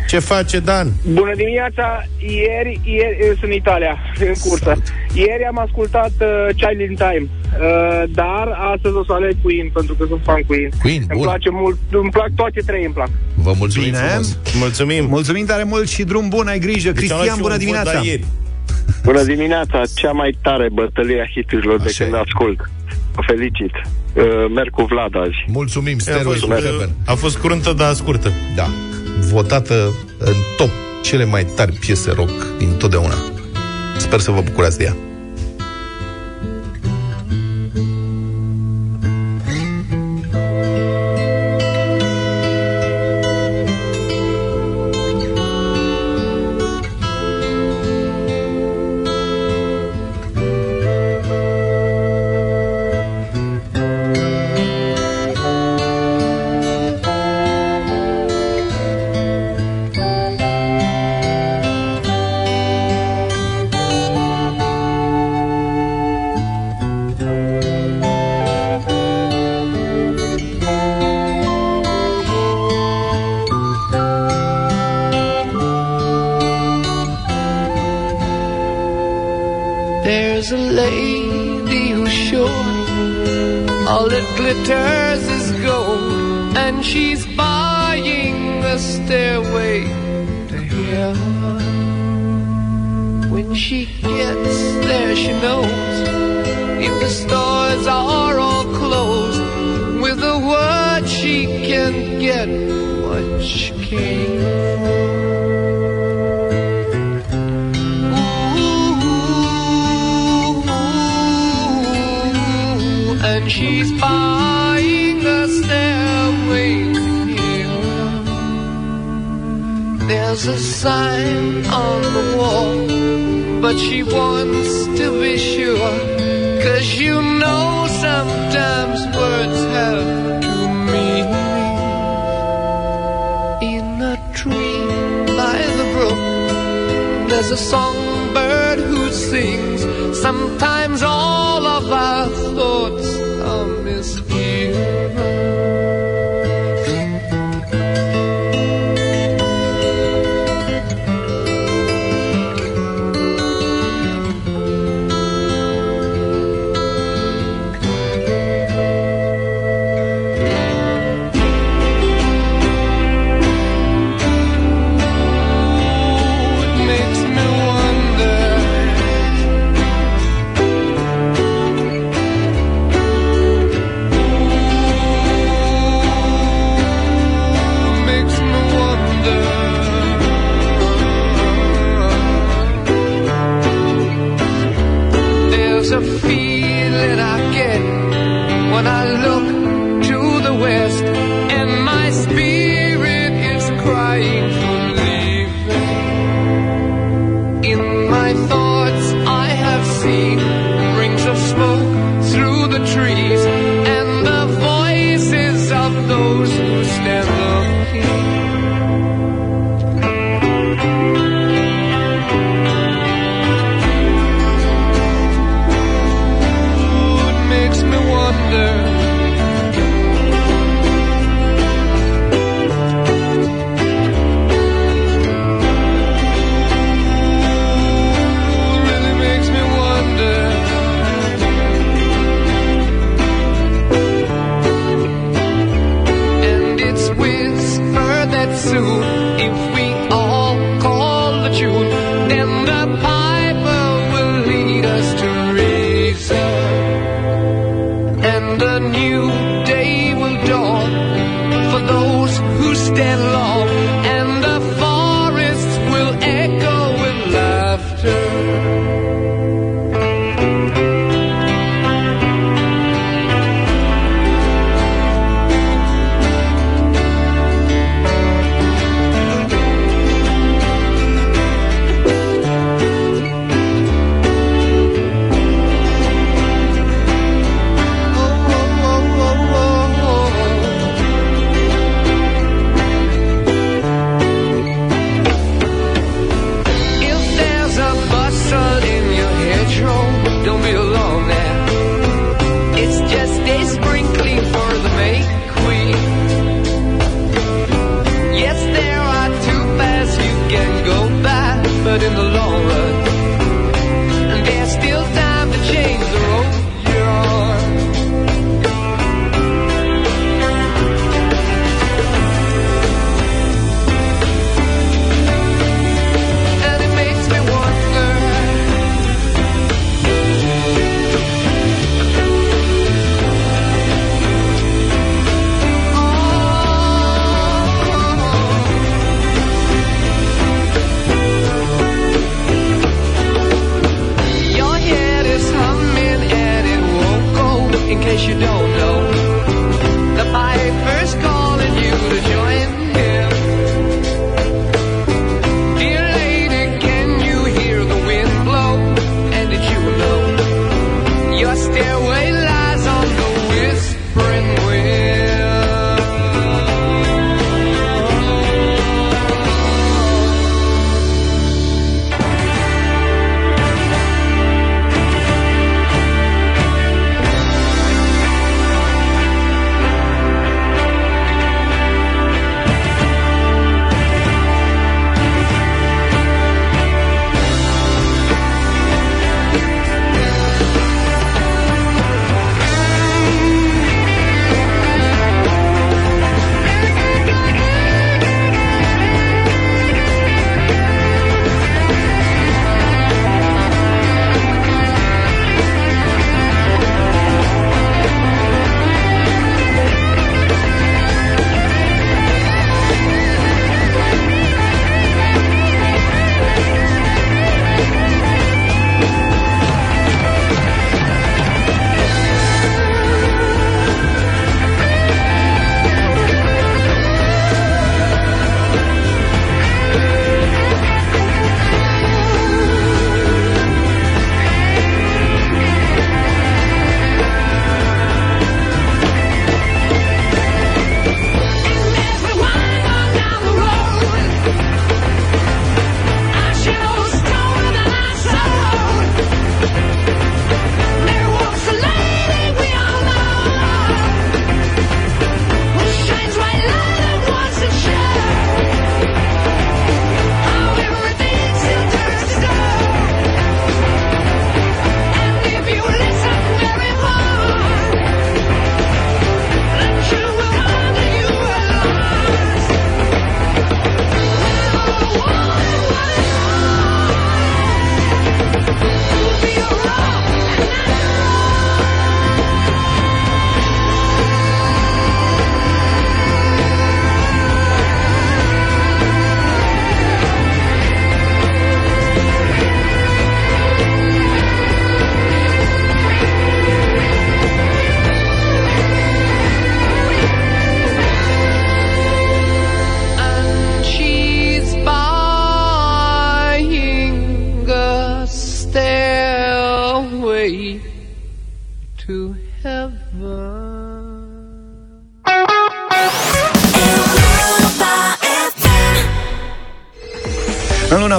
Ce 0.08 0.18
face 0.18 0.58
Dan? 0.58 0.92
Bună 1.12 1.34
dimineața! 1.36 2.02
Ieri, 2.18 2.80
ieri 2.84 3.16
eu 3.20 3.28
sunt 3.32 3.42
în 3.42 3.52
Italia, 3.52 3.98
în 4.20 4.32
cursă. 4.44 4.72
Ieri 5.14 5.44
am 5.48 5.58
ascultat 5.58 6.12
uh, 6.20 6.54
Child 6.60 6.80
in 6.88 6.94
Time, 6.94 7.26
uh, 7.28 8.02
dar 8.08 8.46
astăzi 8.74 8.94
o 8.94 9.04
să 9.04 9.12
aleg 9.12 9.34
Queen, 9.42 9.68
pentru 9.72 9.94
că 9.94 10.04
sunt 10.08 10.20
fan 10.24 10.42
Queen. 10.46 10.70
Queen, 10.82 11.02
îmi 11.08 11.18
bun. 11.18 11.22
place 11.22 11.50
mult, 11.50 11.78
îmi 11.90 12.10
plac 12.10 12.30
toate 12.36 12.60
trei, 12.66 12.84
îmi 12.84 12.94
plac. 12.94 13.10
Vă 13.34 13.52
mulțumim 13.58 13.90
Bine. 13.90 13.98
frumos. 14.06 14.38
Mulțumim! 14.58 15.04
Mulțumim 15.08 15.44
tare 15.46 15.62
mult 15.62 15.88
și 15.88 16.02
drum 16.02 16.28
bun, 16.28 16.46
ai 16.46 16.58
grijă! 16.58 16.90
Deci 16.92 17.10
am 17.10 17.16
luat 17.16 17.20
Cristian, 17.20 17.34
și 17.36 17.40
bună 17.42 17.52
un 17.52 17.58
vot, 17.58 17.58
dimineața! 17.58 17.92
dar 17.92 18.04
ieri. 18.04 18.24
Bună 19.04 19.22
dimineața, 19.22 19.82
cea 19.94 20.10
mai 20.12 20.38
tare 20.42 20.68
bătălie 20.72 21.20
a 21.20 21.28
hiturilor 21.34 21.78
de 21.78 21.88
Așa 21.88 22.04
când 22.04 22.16
e. 22.16 22.18
ascult. 22.26 22.58
Vă 23.14 23.22
felicit. 23.26 23.72
Uh, 24.14 24.22
merg 24.54 24.70
cu 24.70 24.82
Vlad 24.84 25.16
azi. 25.16 25.38
Mulțumim, 25.46 25.96
A 25.98 26.00
Stairway 26.00 26.24
fost, 26.38 26.40
to 26.46 26.54
Heaven. 26.68 26.90
a 27.06 27.14
fost 27.14 27.36
curântă, 27.38 27.72
dar 27.72 27.92
scurtă. 27.92 28.32
Da, 28.56 28.68
votată 29.20 29.92
în 30.18 30.34
top 30.56 30.70
cele 31.02 31.24
mai 31.24 31.44
tari 31.44 31.72
piese 31.72 32.10
rock 32.10 32.56
din 32.58 32.76
totdeauna. 32.76 33.14
Sper 33.98 34.20
să 34.20 34.30
vă 34.30 34.40
bucurați 34.40 34.78
de 34.78 34.84
ea. 34.84 35.13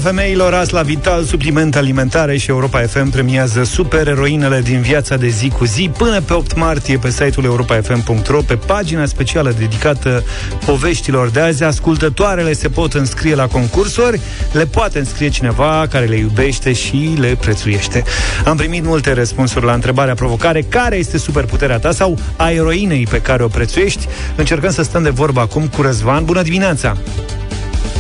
Femeilor, 0.06 0.54
azi 0.54 0.74
la 0.74 0.82
Vital, 0.82 1.24
supliment 1.24 1.76
alimentare 1.76 2.38
și 2.38 2.50
Europa 2.50 2.80
FM 2.80 3.10
premiază 3.10 3.64
supereroinele 3.64 4.62
din 4.62 4.82
viața 4.82 5.18
de 5.18 5.28
zi 5.28 5.50
cu 5.50 5.66
zi 5.66 5.92
până 5.98 6.22
pe 6.22 6.34
8 6.34 6.56
martie 6.56 6.98
pe 6.98 7.10
site-ul 7.10 7.46
europafm.ro 7.46 8.42
pe 8.42 8.56
pagina 8.56 9.06
specială 9.06 9.52
dedicată 9.58 10.24
poveștilor 10.66 11.30
de 11.30 11.40
azi. 11.40 11.64
Ascultătoarele 11.64 12.54
se 12.54 12.70
pot 12.70 12.94
înscrie 12.94 13.36
la 13.36 13.48
concursuri, 13.48 14.20
le 14.52 14.66
poate 14.66 15.00
înscrie 15.00 15.30
cineva 15.30 15.88
care 15.90 16.06
le 16.06 16.16
iubește 16.16 16.74
și 16.74 17.16
le 17.20 17.38
prețuiește. 17.40 18.04
Am 18.46 18.58
primit 18.58 18.84
multe 18.84 19.14
răspunsuri 19.14 19.66
la 19.66 19.74
întrebarea 19.74 20.14
provocare 20.14 20.62
care 20.62 20.96
este 20.96 21.18
superputerea 21.18 21.80
ta 21.80 21.92
sau 21.92 22.18
a 22.36 22.50
eroinei 22.50 23.08
pe 23.10 23.22
care 23.22 23.44
o 23.44 23.48
prețuiești. 23.48 24.08
Încercăm 24.36 24.72
să 24.72 24.84
stăm 24.84 25.04
de 25.04 25.10
vorbă 25.10 25.40
acum 25.40 25.68
cu 25.68 25.82
Răzvan. 25.82 26.26
Bună 26.26 26.42
dimineața! 26.42 26.98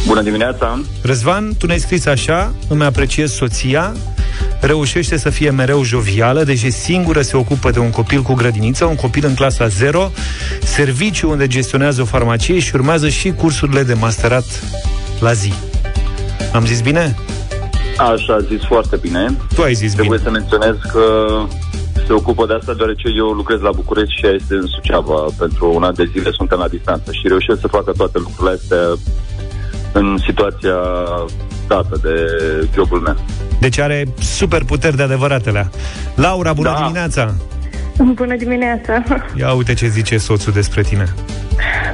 Bună 0.07 0.21
dimineața! 0.21 0.79
Răzvan, 1.01 1.53
tu 1.57 1.65
ne-ai 1.65 1.79
scris 1.79 2.05
așa, 2.05 2.53
îmi 2.69 2.83
apreciez 2.83 3.31
soția, 3.31 3.93
reușește 4.61 5.17
să 5.17 5.29
fie 5.29 5.49
mereu 5.49 5.83
jovială, 5.83 6.43
deși 6.43 6.71
singură 6.71 7.21
se 7.21 7.37
ocupă 7.37 7.71
de 7.71 7.79
un 7.79 7.89
copil 7.89 8.21
cu 8.21 8.33
grădiniță, 8.33 8.85
un 8.85 8.95
copil 8.95 9.25
în 9.25 9.33
clasa 9.33 9.67
0, 9.67 10.11
serviciu 10.63 11.29
unde 11.29 11.47
gestionează 11.47 12.01
o 12.01 12.05
farmacie 12.05 12.59
și 12.59 12.75
urmează 12.75 13.09
și 13.09 13.31
cursurile 13.31 13.83
de 13.83 13.93
masterat 13.93 14.45
la 15.19 15.33
zi. 15.33 15.53
Am 16.53 16.65
zis 16.65 16.81
bine? 16.81 17.15
Așa, 17.97 18.33
a 18.33 18.39
zis 18.39 18.63
foarte 18.67 18.95
bine. 19.01 19.37
Tu 19.55 19.61
ai 19.61 19.73
zis 19.73 19.93
Trebuie 19.93 20.17
bine. 20.17 20.29
să 20.29 20.39
menționez 20.39 20.75
că 20.91 21.25
se 22.05 22.13
ocupă 22.13 22.45
de 22.45 22.53
asta 22.53 22.73
deoarece 22.73 23.07
eu 23.17 23.27
lucrez 23.27 23.59
la 23.59 23.69
București 23.75 24.15
și 24.17 24.25
ea 24.25 24.31
este 24.31 24.53
în 24.53 24.67
Suceava. 24.67 25.25
Pentru 25.37 25.73
un 25.75 25.83
an 25.83 25.93
de 25.93 26.09
zile 26.11 26.31
suntem 26.31 26.59
la 26.59 26.67
distanță 26.67 27.11
și 27.11 27.27
reușesc 27.27 27.59
să 27.59 27.67
facă 27.67 27.91
toate 27.97 28.17
lucrurile 28.17 28.57
astea 28.59 28.83
în 29.99 30.17
situația 30.25 30.75
dată 31.67 31.99
de 32.03 32.15
jobul 32.73 32.99
meu. 32.99 33.15
Deci 33.59 33.77
are 33.79 34.03
super 34.21 34.63
puteri 34.63 34.95
de 34.95 35.03
adevăratele. 35.03 35.69
Laura, 36.15 36.53
bună 36.53 36.69
Da. 36.69 36.81
dimineața! 36.81 37.33
Bună 38.13 38.35
dimineața! 38.35 39.03
Ia 39.39 39.53
uite 39.53 39.73
ce 39.73 39.87
zice 39.87 40.17
soțul 40.17 40.53
despre 40.53 40.81
tine. 40.81 41.05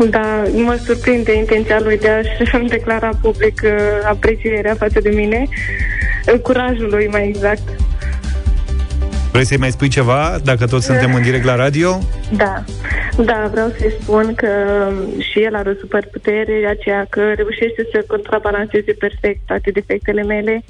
Da, 0.10 0.44
mă 0.66 0.80
surprinde 0.86 1.38
intenția 1.38 1.80
lui 1.84 1.98
de 1.98 2.10
a-și 2.10 2.68
declara 2.78 3.10
public 3.22 3.62
uh, 3.64 3.72
aprecierea 4.10 4.76
față 4.80 5.00
de 5.00 5.10
mine, 5.10 5.48
uh, 6.34 6.40
curajul 6.40 6.88
lui 6.90 7.08
mai 7.12 7.28
exact. 7.28 7.62
Vrei 9.32 9.46
să-i 9.46 9.58
mai 9.58 9.72
spui 9.72 9.88
ceva, 9.88 10.38
dacă 10.44 10.66
toți 10.66 10.86
suntem 10.86 11.14
în 11.14 11.22
direct 11.22 11.44
la 11.44 11.56
radio? 11.56 12.00
Da, 12.36 12.64
da, 13.18 13.48
vreau 13.52 13.70
să-i 13.80 13.96
spun 14.02 14.34
că 14.36 14.48
um, 14.88 15.22
și 15.22 15.40
el 15.44 15.56
are 15.56 15.70
o 15.70 15.80
super 15.80 16.08
putere, 16.12 16.68
aceea 16.70 17.06
că 17.10 17.22
reușește 17.22 17.88
să 17.92 18.04
contrabalanceze 18.08 18.92
perfect 18.92 19.40
toate 19.46 19.72
defectele 19.72 20.24
mele 20.24 20.64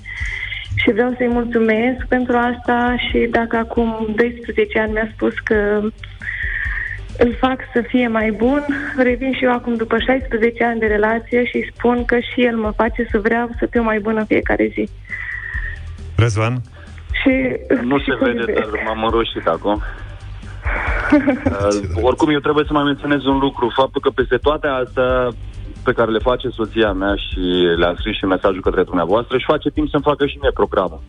și 0.76 0.91
vreau 0.91 1.14
să-i 1.18 1.28
mulțumesc 1.28 2.05
pentru 2.07 2.36
asta 2.36 2.95
și 3.09 3.28
dacă 3.32 3.57
acum 3.57 4.14
12 4.16 4.80
ani 4.80 4.91
mi-a 4.91 5.12
spus 5.14 5.34
că 5.43 5.80
îl 7.18 7.36
fac 7.39 7.59
să 7.74 7.84
fie 7.88 8.07
mai 8.07 8.32
bun, 8.32 8.66
revin 8.97 9.34
și 9.34 9.43
eu 9.43 9.51
acum 9.51 9.76
după 9.76 9.97
16 9.99 10.64
ani 10.64 10.80
de 10.80 10.86
relație 10.86 11.45
și 11.45 11.55
îi 11.55 11.72
spun 11.76 12.05
că 12.05 12.16
și 12.20 12.45
el 12.45 12.55
mă 12.55 12.72
face 12.76 13.07
să 13.12 13.20
vreau 13.20 13.49
să 13.59 13.68
fiu 13.72 13.84
mai 13.84 13.99
bună 13.99 14.20
în 14.20 14.26
fiecare 14.26 14.72
zi. 14.74 14.89
Răzvan? 16.16 16.62
Și 17.20 17.34
Nu 17.84 17.99
se 17.99 18.14
vede, 18.22 18.53
dar 18.53 18.70
m-am 18.86 19.03
înroșit 19.03 19.47
acum. 19.47 19.82
Uh, 21.12 22.01
oricum, 22.01 22.30
eu 22.30 22.39
trebuie 22.39 22.66
să 22.68 22.74
mai 22.74 22.84
menționez 22.84 23.26
un 23.26 23.38
lucru. 23.38 23.72
Faptul 23.76 24.01
că 24.01 24.09
peste 24.09 24.38
toate 24.38 24.68
astea 24.68 25.28
pe 25.84 25.91
care 25.91 26.12
le 26.12 26.20
face 26.20 26.47
soția 26.49 26.91
mea 26.91 27.16
și 27.16 27.39
le-am 27.78 27.95
scris 27.95 28.18
și 28.18 28.26
mesajul 28.26 28.62
către 28.62 28.84
dumneavoastră 28.84 29.38
și 29.38 29.45
face 29.47 29.70
timp 29.70 29.89
să-mi 29.89 30.03
facă 30.03 30.26
și 30.26 30.38
mie 30.41 30.51
programul. 30.51 31.01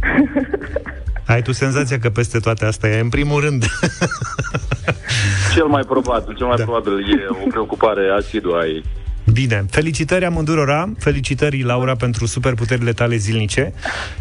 Ai 1.26 1.42
tu 1.42 1.52
senzația 1.52 1.98
că 1.98 2.10
peste 2.10 2.38
toate 2.38 2.64
astea 2.64 2.90
e 2.90 3.00
în 3.00 3.08
primul 3.08 3.40
rând. 3.40 3.64
Cel 5.54 5.66
mai 5.66 5.82
probabil, 5.82 6.34
cel 6.36 6.46
mai 6.46 6.56
da. 6.56 6.62
probabil 6.62 6.92
e 6.92 7.26
o 7.28 7.46
preocupare 7.48 8.10
asiduă 8.18 8.58
a 8.58 8.66
ei. 8.66 8.84
Bine, 9.36 9.66
felicitări 9.70 10.24
amândurora, 10.24 10.92
felicitări 10.98 11.62
Laura 11.62 11.96
pentru 11.96 12.26
superputerile 12.26 12.92
tale 12.92 13.16
zilnice. 13.16 13.72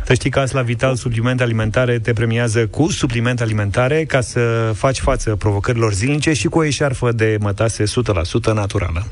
Să 0.06 0.14
știi 0.14 0.30
că 0.30 0.40
azi 0.40 0.56
la 0.56 0.62
Vital 0.62 0.96
Supliment 0.96 1.42
Alimentare 1.42 2.00
te 2.00 2.14
premiază 2.14 2.68
cu 2.68 2.92
supliment 2.92 3.42
alimentare 3.42 4.06
ca 4.06 4.22
să 4.22 4.72
faci 4.74 5.00
față 5.00 5.36
provocărilor 5.36 5.94
zilnice 5.94 6.34
și 6.34 6.48
cu 6.48 6.58
o 6.58 6.64
eșarfă 6.64 7.12
de 7.12 7.38
mătase 7.40 7.84
100% 7.84 8.54
naturală. 8.54 9.08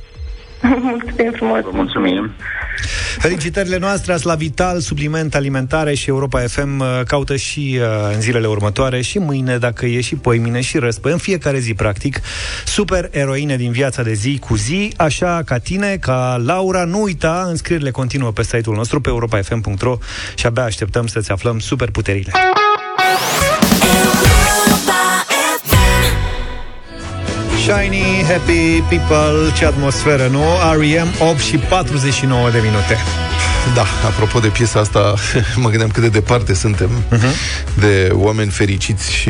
Mulțumim 0.91 1.31
frumos! 1.31 1.61
Vă 1.61 1.69
mulțumim! 1.73 2.31
Felicitările 3.17 3.77
noastre 3.77 4.13
azi 4.13 4.25
la 4.25 4.35
Vital, 4.35 4.79
Supliment 4.79 5.35
Alimentare 5.35 5.93
și 5.93 6.09
Europa 6.09 6.39
FM 6.39 6.79
uh, 6.79 6.87
caută 7.07 7.35
și 7.35 7.79
uh, 7.79 8.13
în 8.13 8.21
zilele 8.21 8.47
următoare 8.47 9.01
și 9.01 9.17
mâine, 9.17 9.57
dacă 9.57 9.85
e 9.85 10.01
și 10.01 10.15
poimine 10.15 10.61
și 10.61 10.77
răspă, 10.77 11.11
în 11.11 11.17
fiecare 11.17 11.59
zi, 11.59 11.73
practic, 11.73 12.19
super 12.65 13.09
eroine 13.11 13.55
din 13.55 13.71
viața 13.71 14.03
de 14.03 14.13
zi 14.13 14.39
cu 14.39 14.55
zi, 14.55 14.93
așa 14.97 15.41
ca 15.45 15.57
tine, 15.57 15.97
ca 15.97 16.41
Laura, 16.45 16.83
nu 16.83 17.01
uita, 17.01 17.45
înscrierile 17.49 17.91
continuă 17.91 18.31
pe 18.31 18.43
site-ul 18.43 18.75
nostru, 18.75 19.01
pe 19.01 19.09
europafm.ro 19.09 19.97
și 20.35 20.45
abia 20.45 20.63
așteptăm 20.63 21.07
să-ți 21.07 21.31
aflăm 21.31 21.59
super 21.59 21.89
puterile. 21.89 22.31
Shiny, 27.63 28.23
happy 28.27 28.81
people, 28.89 29.53
ce 29.57 29.65
atmosferă, 29.65 30.27
nu? 30.27 30.43
R.E.M. 30.77 31.07
8 31.29 31.39
și 31.39 31.57
49 31.57 32.49
de 32.49 32.57
minute. 32.57 32.97
Da, 33.75 33.85
apropo 34.05 34.39
de 34.39 34.47
piesa 34.47 34.79
asta, 34.79 35.13
mă 35.63 35.69
gândeam 35.69 35.89
cât 35.89 36.01
de 36.01 36.09
departe 36.09 36.53
suntem 36.53 36.89
uh-huh. 36.89 37.33
de 37.79 38.09
oameni 38.13 38.49
fericiți 38.49 39.11
și 39.11 39.29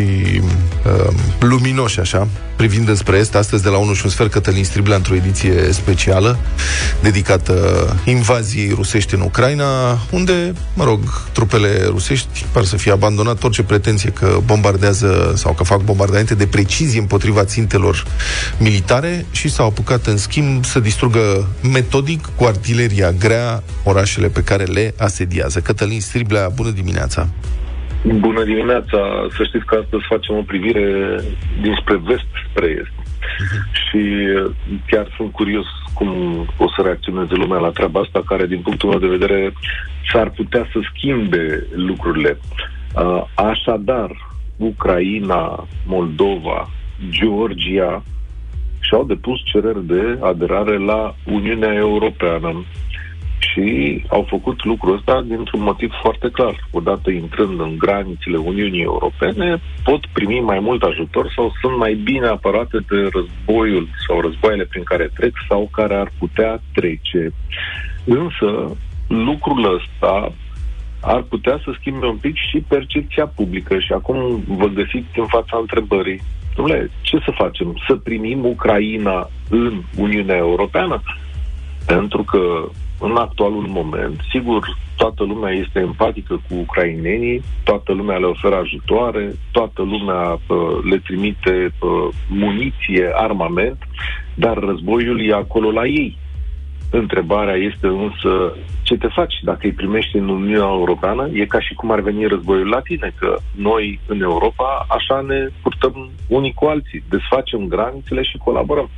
uh, 0.86 1.14
luminoși, 1.40 2.00
așa, 2.00 2.28
privind 2.56 2.90
înspre 2.90 3.18
est. 3.18 3.36
Astăzi, 3.36 3.64
de 3.64 3.70
la 3.70 3.78
1 3.78 3.94
și 3.94 4.02
un 4.06 4.12
sfert, 4.12 4.32
Cătălin 4.32 4.64
Striblea, 4.64 4.96
într-o 4.96 5.16
ediție 5.16 5.72
specială, 5.72 6.40
dedicată 7.02 7.56
invaziei 8.06 8.72
rusești 8.76 9.14
în 9.14 9.22
Ucraina, 9.22 10.00
unde, 10.10 10.54
mă 10.74 10.84
rog, 10.84 11.00
trupele 11.32 11.86
rusești 11.86 12.46
par 12.52 12.64
să 12.64 12.78
fie 12.78 12.92
abandonat 12.92 13.44
orice 13.44 13.64
pretenție 13.64 14.10
că 14.10 14.40
bombardează 14.46 15.34
sau 15.36 15.54
că 15.54 15.64
fac 15.64 15.82
bombardamente 15.82 16.36
de 16.36 16.48
precizie 16.48 17.00
împotriva 17.00 17.44
țintelor 17.44 18.06
militare 18.58 19.26
și 19.32 19.50
s-au 19.50 19.68
apucat, 19.68 20.06
în 20.06 20.18
schimb, 20.18 20.66
să 20.66 20.80
distrugă 20.80 21.48
metodic 21.72 22.30
cu 22.36 22.44
artileria 22.44 23.12
grea 23.12 23.64
orașele 23.84 24.28
pe 24.28 24.44
care 24.44 24.64
le 24.64 24.94
asediază. 24.98 25.60
Cătălin 25.60 26.02
Striblea, 26.02 26.48
bună 26.48 26.70
dimineața! 26.70 27.30
Bună 28.12 28.44
dimineața! 28.44 29.28
Să 29.30 29.44
știți 29.44 29.66
că 29.66 29.80
astăzi 29.82 30.04
facem 30.08 30.36
o 30.36 30.42
privire 30.42 31.16
dinspre 31.62 32.02
vest 32.04 32.28
spre 32.50 32.66
est. 32.66 32.96
Și 33.88 33.98
uh, 33.98 34.52
chiar 34.88 35.08
sunt 35.16 35.32
curios 35.32 35.66
cum 35.94 36.10
o 36.58 36.68
să 36.76 36.82
reacționeze 36.82 37.34
lumea 37.34 37.60
la 37.60 37.70
treaba 37.70 38.00
asta, 38.00 38.24
care, 38.26 38.46
din 38.46 38.62
punctul 38.62 38.90
meu 38.90 39.00
de 39.00 39.08
vedere, 39.18 39.54
s-ar 40.12 40.30
putea 40.30 40.68
să 40.72 40.80
schimbe 40.94 41.68
lucrurile. 41.76 42.38
Uh, 42.96 43.24
Așadar, 43.34 44.12
Ucraina, 44.58 45.68
Moldova, 45.86 46.70
Georgia 47.10 48.04
și-au 48.80 49.04
depus 49.04 49.40
cereri 49.44 49.86
de 49.86 50.18
aderare 50.22 50.78
la 50.78 51.16
Uniunea 51.26 51.74
Europeană 51.74 52.66
și 53.44 54.04
au 54.08 54.26
făcut 54.30 54.64
lucrul 54.64 54.96
ăsta 54.96 55.22
dintr-un 55.22 55.62
motiv 55.62 55.92
foarte 56.02 56.30
clar. 56.30 56.68
Odată 56.72 57.10
intrând 57.12 57.60
în 57.60 57.78
granițele 57.78 58.38
Uniunii 58.38 58.82
Europene, 58.82 59.62
pot 59.84 60.06
primi 60.14 60.40
mai 60.40 60.60
mult 60.60 60.84
ajutor 60.84 61.32
sau 61.36 61.54
sunt 61.62 61.78
mai 61.78 61.94
bine 61.94 62.28
apărate 62.28 62.78
de 62.90 63.10
războiul 63.14 63.88
sau 64.08 64.22
războaiele 64.22 64.66
prin 64.66 64.84
care 64.84 65.10
trec 65.14 65.34
sau 65.50 65.70
care 65.72 65.96
ar 65.96 66.12
putea 66.20 66.62
trece. 66.74 67.34
Însă, 68.06 68.78
lucrul 69.08 69.80
ăsta 69.80 70.34
ar 71.02 71.22
putea 71.22 71.60
să 71.64 71.76
schimbe 71.80 72.06
un 72.06 72.18
pic 72.18 72.36
și 72.36 72.66
percepția 72.68 73.28
publică 73.28 73.80
și 73.80 73.94
acum 73.94 74.44
vă 74.48 74.68
găsiți 74.68 75.20
în 75.20 75.26
fața 75.26 75.58
întrebării 75.60 76.22
Dom'le, 76.56 76.90
ce 77.02 77.18
să 77.18 77.32
facem? 77.36 77.76
Să 77.88 77.96
primim 77.96 78.46
Ucraina 78.46 79.30
în 79.50 79.82
Uniunea 79.98 80.36
Europeană? 80.36 81.02
Pentru 81.86 82.24
că 82.24 82.70
în 83.04 83.16
actualul 83.16 83.66
moment, 83.68 84.20
sigur, 84.32 84.78
toată 84.98 85.24
lumea 85.24 85.52
este 85.52 85.80
empatică 85.80 86.42
cu 86.48 86.56
ucrainenii, 86.56 87.42
toată 87.64 87.94
lumea 87.94 88.18
le 88.18 88.26
oferă 88.26 88.56
ajutoare, 88.56 89.36
toată 89.52 89.82
lumea 89.82 90.32
uh, 90.32 90.84
le 90.90 90.98
trimite 90.98 91.74
uh, 91.80 91.90
muniție, 92.30 93.12
armament, 93.14 93.78
dar 94.36 94.58
războiul 94.58 95.28
e 95.30 95.34
acolo 95.34 95.72
la 95.72 95.86
ei. 95.86 96.18
Întrebarea 96.92 97.56
este 97.56 97.88
însă 97.88 98.56
ce 98.84 98.96
te 98.96 99.08
faci 99.08 99.34
dacă 99.44 99.60
îi 99.64 99.72
primești 99.72 100.18
în 100.18 100.30
Uniunea 100.30 100.68
Europeană? 100.68 101.30
E 101.34 101.46
ca 101.46 101.60
și 101.60 101.74
cum 101.74 101.92
ar 101.92 102.00
veni 102.00 102.26
războiul 102.26 102.68
la 102.68 102.80
tine, 102.80 103.14
că 103.20 103.38
noi 103.56 104.00
în 104.08 104.22
Europa 104.22 104.86
așa 104.90 105.22
ne 105.22 105.48
purtăm 105.62 106.10
unii 106.28 106.54
cu 106.54 106.66
alții, 106.66 107.04
desfacem 107.10 107.68
granițele 107.68 108.24
și 108.24 108.38
colaborăm. 108.38 108.90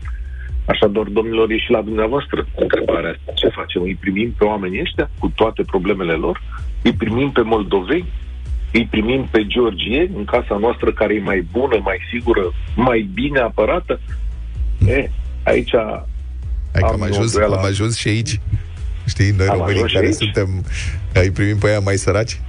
Așadar, 0.66 1.04
domnilor, 1.04 1.50
e 1.52 1.58
și 1.58 1.72
la 1.72 1.82
dumneavoastră 1.82 2.48
întrebarea 2.60 3.10
asta. 3.10 3.32
Ce 3.36 3.48
facem? 3.48 3.82
Îi 3.82 3.98
primim 4.00 4.34
pe 4.38 4.44
oamenii 4.44 4.82
ăștia 4.82 5.10
cu 5.20 5.32
toate 5.36 5.62
problemele 5.64 6.14
lor? 6.14 6.42
Îi 6.82 6.94
primim 6.94 7.32
pe 7.32 7.42
moldoveni? 7.42 8.08
Îi 8.74 8.88
primim 8.92 9.28
pe 9.32 9.46
georgieni 9.48 10.12
în 10.16 10.26
casa 10.26 10.58
noastră 10.58 10.92
care 10.92 11.14
e 11.16 11.20
mai 11.20 11.48
bună, 11.52 11.80
mai 11.84 11.98
sigură, 12.12 12.42
mai 12.76 13.10
bine 13.14 13.40
apărată? 13.40 14.00
E, 14.88 15.10
aici 15.44 15.72
Hai 16.74 16.82
că 16.82 16.86
am 16.86 16.94
am 16.94 17.02
ajuns, 17.02 17.34
îndoială. 17.34 17.58
am 17.58 17.66
ajuns 17.66 17.98
și 17.98 18.08
aici. 18.08 18.40
Știi, 19.08 19.32
noi 19.38 19.48
Am 19.48 19.58
românii 19.58 19.74
ajuns 19.76 19.90
și 19.90 19.96
care 19.96 20.06
aici? 20.06 20.16
suntem, 20.16 20.66
îi 21.14 21.32
primim 21.32 21.58
pe 21.58 21.68
aia 21.68 21.80
mai 21.80 21.96
săraci? 21.96 22.40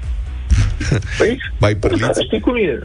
Păi, 1.19 1.39
mai 1.61 1.75
părliți? 1.75 2.23
știi 2.25 2.41
cum 2.41 2.57
e? 2.57 2.81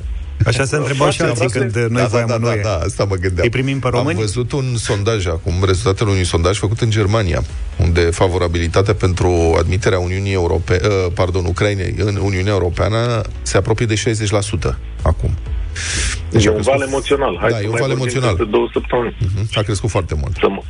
Așa 0.45 0.65
se 0.65 0.75
întrebau 0.75 1.09
și 1.09 1.21
alții 1.21 1.49
când 1.49 1.75
noi 1.75 2.01
da, 2.01 2.07
voiam 2.07 2.27
da, 2.27 2.35
în 2.35 2.41
da, 2.41 2.47
UE. 2.49 2.59
da, 2.63 2.75
asta 2.75 3.03
mă 3.03 3.15
gândeam. 3.15 3.43
Îi 3.43 3.49
primim 3.49 3.79
pe 3.79 3.87
români? 3.87 4.15
Am 4.15 4.19
văzut 4.21 4.51
un 4.51 4.75
sondaj 4.77 5.27
acum, 5.27 5.53
rezultatele 5.65 6.09
unui 6.09 6.25
sondaj 6.25 6.57
făcut 6.57 6.79
în 6.81 6.89
Germania, 6.89 7.43
unde 7.77 8.01
favorabilitatea 8.01 8.93
pentru 8.93 9.55
admiterea 9.59 9.99
Uniunii 9.99 10.33
Europe, 10.33 10.79
uh, 10.83 11.11
pardon, 11.13 11.45
Ucrainei 11.45 11.95
în 11.97 12.15
Uniunea 12.23 12.51
Europeană 12.53 13.21
se 13.41 13.57
apropie 13.57 13.85
de 13.85 13.95
60% 13.95 14.77
acum. 15.01 15.29
Deci 16.29 16.45
e 16.45 16.47
a 16.47 16.51
un 16.51 16.55
crescut- 16.57 16.77
val 16.77 16.87
emoțional. 16.87 17.37
Hai 17.39 17.49
Da, 17.49 17.55
să 17.55 17.61
e 17.63 17.65
un 17.65 17.71
mai 17.71 17.79
val 17.79 17.89
vorbim 17.89 18.05
emoțional. 18.05 18.35
Peste 18.35 18.51
două 18.51 18.69
săptămâni. 18.73 19.17
Mhm, 19.35 19.47
A 19.53 19.61
crescut 19.61 19.89
foarte 19.89 20.15
mult. 20.21 20.35
Să, 20.35 20.47
m- 20.49 20.65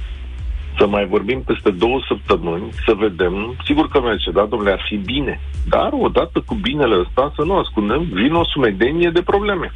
să 0.82 0.88
mai 0.88 1.06
vorbim 1.06 1.42
peste 1.42 1.72
două 1.72 2.00
săptămâni, 2.08 2.70
să 2.86 2.94
vedem. 2.98 3.56
Sigur 3.66 3.88
că 3.90 4.02
merge, 4.02 4.32
da, 4.32 4.46
domnule, 4.50 4.72
ar 4.72 4.84
fi 4.90 4.96
bine. 4.96 5.40
Dar 5.70 5.90
odată 6.08 6.44
cu 6.46 6.56
binele 6.56 6.96
ăsta, 7.00 7.34
să 7.36 7.42
nu 7.44 7.58
ascundem, 7.58 8.02
vine 8.14 8.38
o 8.38 8.46
sumedenie 8.46 9.10
de 9.14 9.22
probleme. 9.22 9.72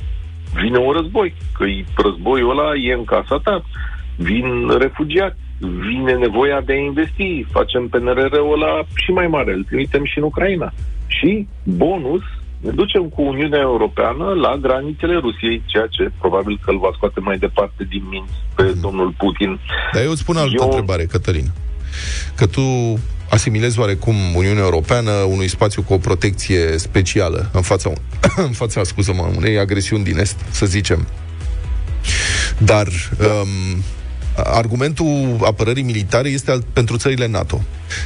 Vine 0.61 0.77
un 0.77 0.91
război, 0.91 1.33
că 1.57 1.65
războiul 1.95 2.49
ăla 2.49 2.75
e 2.75 2.93
în 2.93 3.03
casa 3.03 3.37
ta. 3.43 3.61
Vin 4.17 4.47
refugiați, 4.79 5.39
vine 5.59 6.13
nevoia 6.13 6.61
de 6.61 6.73
a 6.73 6.85
investi. 6.89 7.45
Facem 7.51 7.87
PNRR-ul 7.87 8.53
ăla 8.53 8.83
și 9.03 9.11
mai 9.11 9.27
mare, 9.27 9.53
îl 9.53 9.63
trimitem 9.63 10.05
și 10.05 10.17
în 10.17 10.23
Ucraina. 10.23 10.71
Și, 11.07 11.47
bonus, 11.63 12.23
ne 12.65 12.71
ducem 12.71 13.03
cu 13.15 13.21
Uniunea 13.21 13.59
Europeană 13.59 14.25
la 14.45 14.57
granițele 14.61 15.15
Rusiei, 15.25 15.63
ceea 15.65 15.87
ce 15.89 16.11
probabil 16.19 16.59
că 16.63 16.71
îl 16.71 16.79
va 16.79 16.89
scoate 16.95 17.19
mai 17.19 17.37
departe 17.37 17.83
din 17.89 18.03
minți 18.09 18.33
pe 18.55 18.63
domnul 18.81 19.13
Putin. 19.17 19.59
Dar 19.93 20.03
eu 20.03 20.11
îți 20.11 20.21
spun 20.21 20.37
altă 20.37 20.55
Eu- 20.59 20.65
întrebare, 20.65 21.05
Cătălin. 21.05 21.47
Că 22.35 22.45
tu 22.45 22.61
asimilezi 23.29 23.79
oarecum 23.79 24.15
Uniunea 24.35 24.63
Europeană 24.63 25.11
unui 25.11 25.47
spațiu 25.47 25.81
cu 25.81 25.93
o 25.93 25.97
protecție 25.97 26.77
specială 26.77 27.49
în 27.53 27.61
fața, 27.61 27.89
un- 27.89 28.01
în 28.47 28.51
fața 28.51 28.83
scuză-mă, 28.83 29.29
unei 29.37 29.57
agresiuni 29.59 30.03
din 30.03 30.17
Est, 30.17 30.39
să 30.51 30.65
zicem. 30.65 31.07
Dar 32.57 32.87
um, 33.19 33.81
argumentul 34.35 35.37
apărării 35.43 35.83
militare 35.83 36.29
este 36.29 36.51
al, 36.51 36.63
pentru 36.73 36.97
țările 36.97 37.27
NATO. 37.27 37.61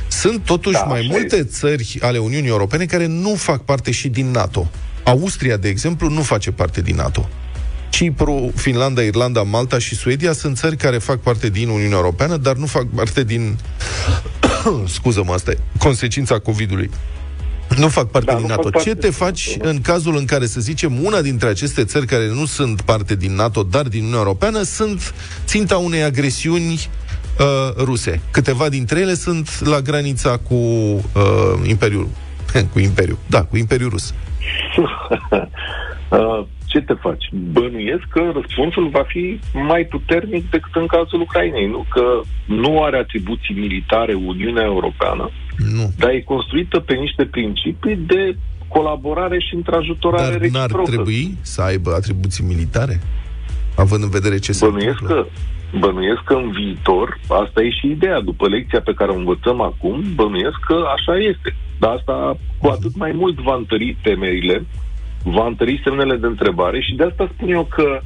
Sunt 0.07 0.45
totuși 0.45 0.75
Da, 0.75 0.83
mai 0.83 0.99
așa 0.99 1.07
multe 1.11 1.43
țări 1.43 1.97
ale 2.01 2.17
Uniunii 2.17 2.49
Europene 2.49 2.85
care 2.85 3.05
nu 3.05 3.35
fac 3.35 3.63
parte 3.63 3.91
și 3.91 4.07
din 4.07 4.31
NATO. 4.31 4.69
Austria, 5.03 5.57
de 5.57 5.67
exemplu, 5.67 6.09
nu 6.09 6.21
face 6.21 6.51
parte 6.51 6.81
din 6.81 6.95
NATO. 6.95 7.29
Cipru, 7.89 8.51
Finlanda, 8.55 9.01
Irlanda, 9.01 9.43
Malta 9.43 9.79
și 9.79 9.95
Suedia 9.95 10.33
sunt 10.33 10.57
țări 10.57 10.75
care 10.75 10.97
fac 10.97 11.19
parte 11.19 11.49
din 11.49 11.69
Uniunea 11.69 11.97
Europeană, 11.97 12.37
dar 12.37 12.55
nu 12.55 12.65
fac 12.65 12.85
parte 12.95 13.23
din... 13.23 13.57
Scuză-mă, 14.95 15.33
asta 15.33 15.51
e 15.51 15.57
consecința 15.77 16.39
COVID-ului. 16.39 16.89
Nu 17.77 17.87
fac 17.87 18.11
parte 18.11 18.31
Da, 18.31 18.37
din 18.37 18.41
nu 18.41 18.47
fac 18.47 18.57
NATO. 18.57 18.69
parte 18.69 18.89
Ce 18.89 18.95
te 18.95 19.09
faci 19.09 19.57
în 19.59 19.81
cazul 19.81 20.15
în 20.17 20.25
care, 20.25 20.45
să 20.45 20.59
zicem, 20.59 21.03
una 21.03 21.21
dintre 21.21 21.47
aceste 21.47 21.83
țări 21.83 22.05
care 22.05 22.27
nu 22.27 22.45
sunt 22.45 22.81
parte 22.81 23.15
din 23.15 23.35
NATO, 23.35 23.63
dar 23.63 23.83
din 23.87 23.99
Uniunea 23.99 24.19
Europeană, 24.19 24.61
sunt 24.61 25.13
ținta 25.45 25.77
unei 25.77 26.03
agresiuni 26.03 26.73
uh, 26.73 27.83
ruse? 27.83 28.21
Câteva 28.31 28.69
dintre 28.69 28.99
ele 28.99 29.13
sunt 29.13 29.65
la 29.67 29.79
granița 29.79 30.37
cu 30.37 30.53
uh, 30.55 31.01
Imperiul. 31.63 32.07
cu 32.73 32.79
Imperiul. 32.79 33.17
Da, 33.27 33.43
cu 33.43 33.57
Imperiul 33.57 33.89
Rus. 33.89 34.13
Uh, 36.09 36.45
ce 36.65 36.81
te 36.81 36.93
faci? 36.93 37.29
Bănuiesc 37.51 38.03
că 38.09 38.31
răspunsul 38.33 38.87
va 38.87 39.03
fi 39.07 39.39
mai 39.53 39.83
puternic 39.83 40.49
decât 40.49 40.75
în 40.75 40.85
cazul 40.87 41.21
Ucrainei, 41.21 41.67
nu? 41.67 41.85
Că 41.89 42.21
nu 42.45 42.83
are 42.83 42.97
atribuții 42.97 43.55
militare 43.55 44.13
Uniunea 44.13 44.63
Europeană, 44.63 45.29
nu. 45.75 45.91
dar 45.97 46.09
e 46.09 46.21
construită 46.21 46.79
pe 46.79 46.93
niște 46.93 47.25
principii 47.25 47.95
de 47.95 48.35
colaborare 48.67 49.39
și 49.39 49.55
întrajutorare 49.55 50.37
Dar 50.37 50.49
n-ar 50.49 50.61
reciprocă. 50.61 50.91
trebui 50.91 51.37
să 51.41 51.61
aibă 51.61 51.93
atribuții 51.93 52.45
militare? 52.45 52.99
Având 53.75 54.03
în 54.03 54.09
vedere 54.09 54.37
ce 54.37 54.51
se 54.51 54.65
Bănuiesc 54.65 55.03
că, 55.05 55.25
bănuiesc 55.79 56.23
că 56.25 56.33
în 56.33 56.51
viitor, 56.51 57.19
asta 57.27 57.61
e 57.61 57.69
și 57.69 57.87
ideea, 57.87 58.19
după 58.21 58.47
lecția 58.47 58.81
pe 58.81 58.93
care 58.93 59.11
o 59.11 59.15
învățăm 59.15 59.61
acum, 59.61 60.03
bănuiesc 60.15 60.59
că 60.67 60.83
așa 60.95 61.17
este. 61.17 61.55
Dar 61.79 61.91
asta 61.91 62.37
cu 62.57 62.67
atât 62.67 62.95
mai 62.95 63.11
mult 63.15 63.39
va 63.39 63.55
întări 63.55 63.97
temerile, 64.01 64.65
va 65.23 65.45
întări 65.47 65.81
semnele 65.83 66.15
de 66.15 66.25
întrebare 66.25 66.81
și 66.81 66.95
de 66.95 67.03
asta 67.03 67.29
spun 67.33 67.49
eu 67.49 67.63
că 67.63 68.01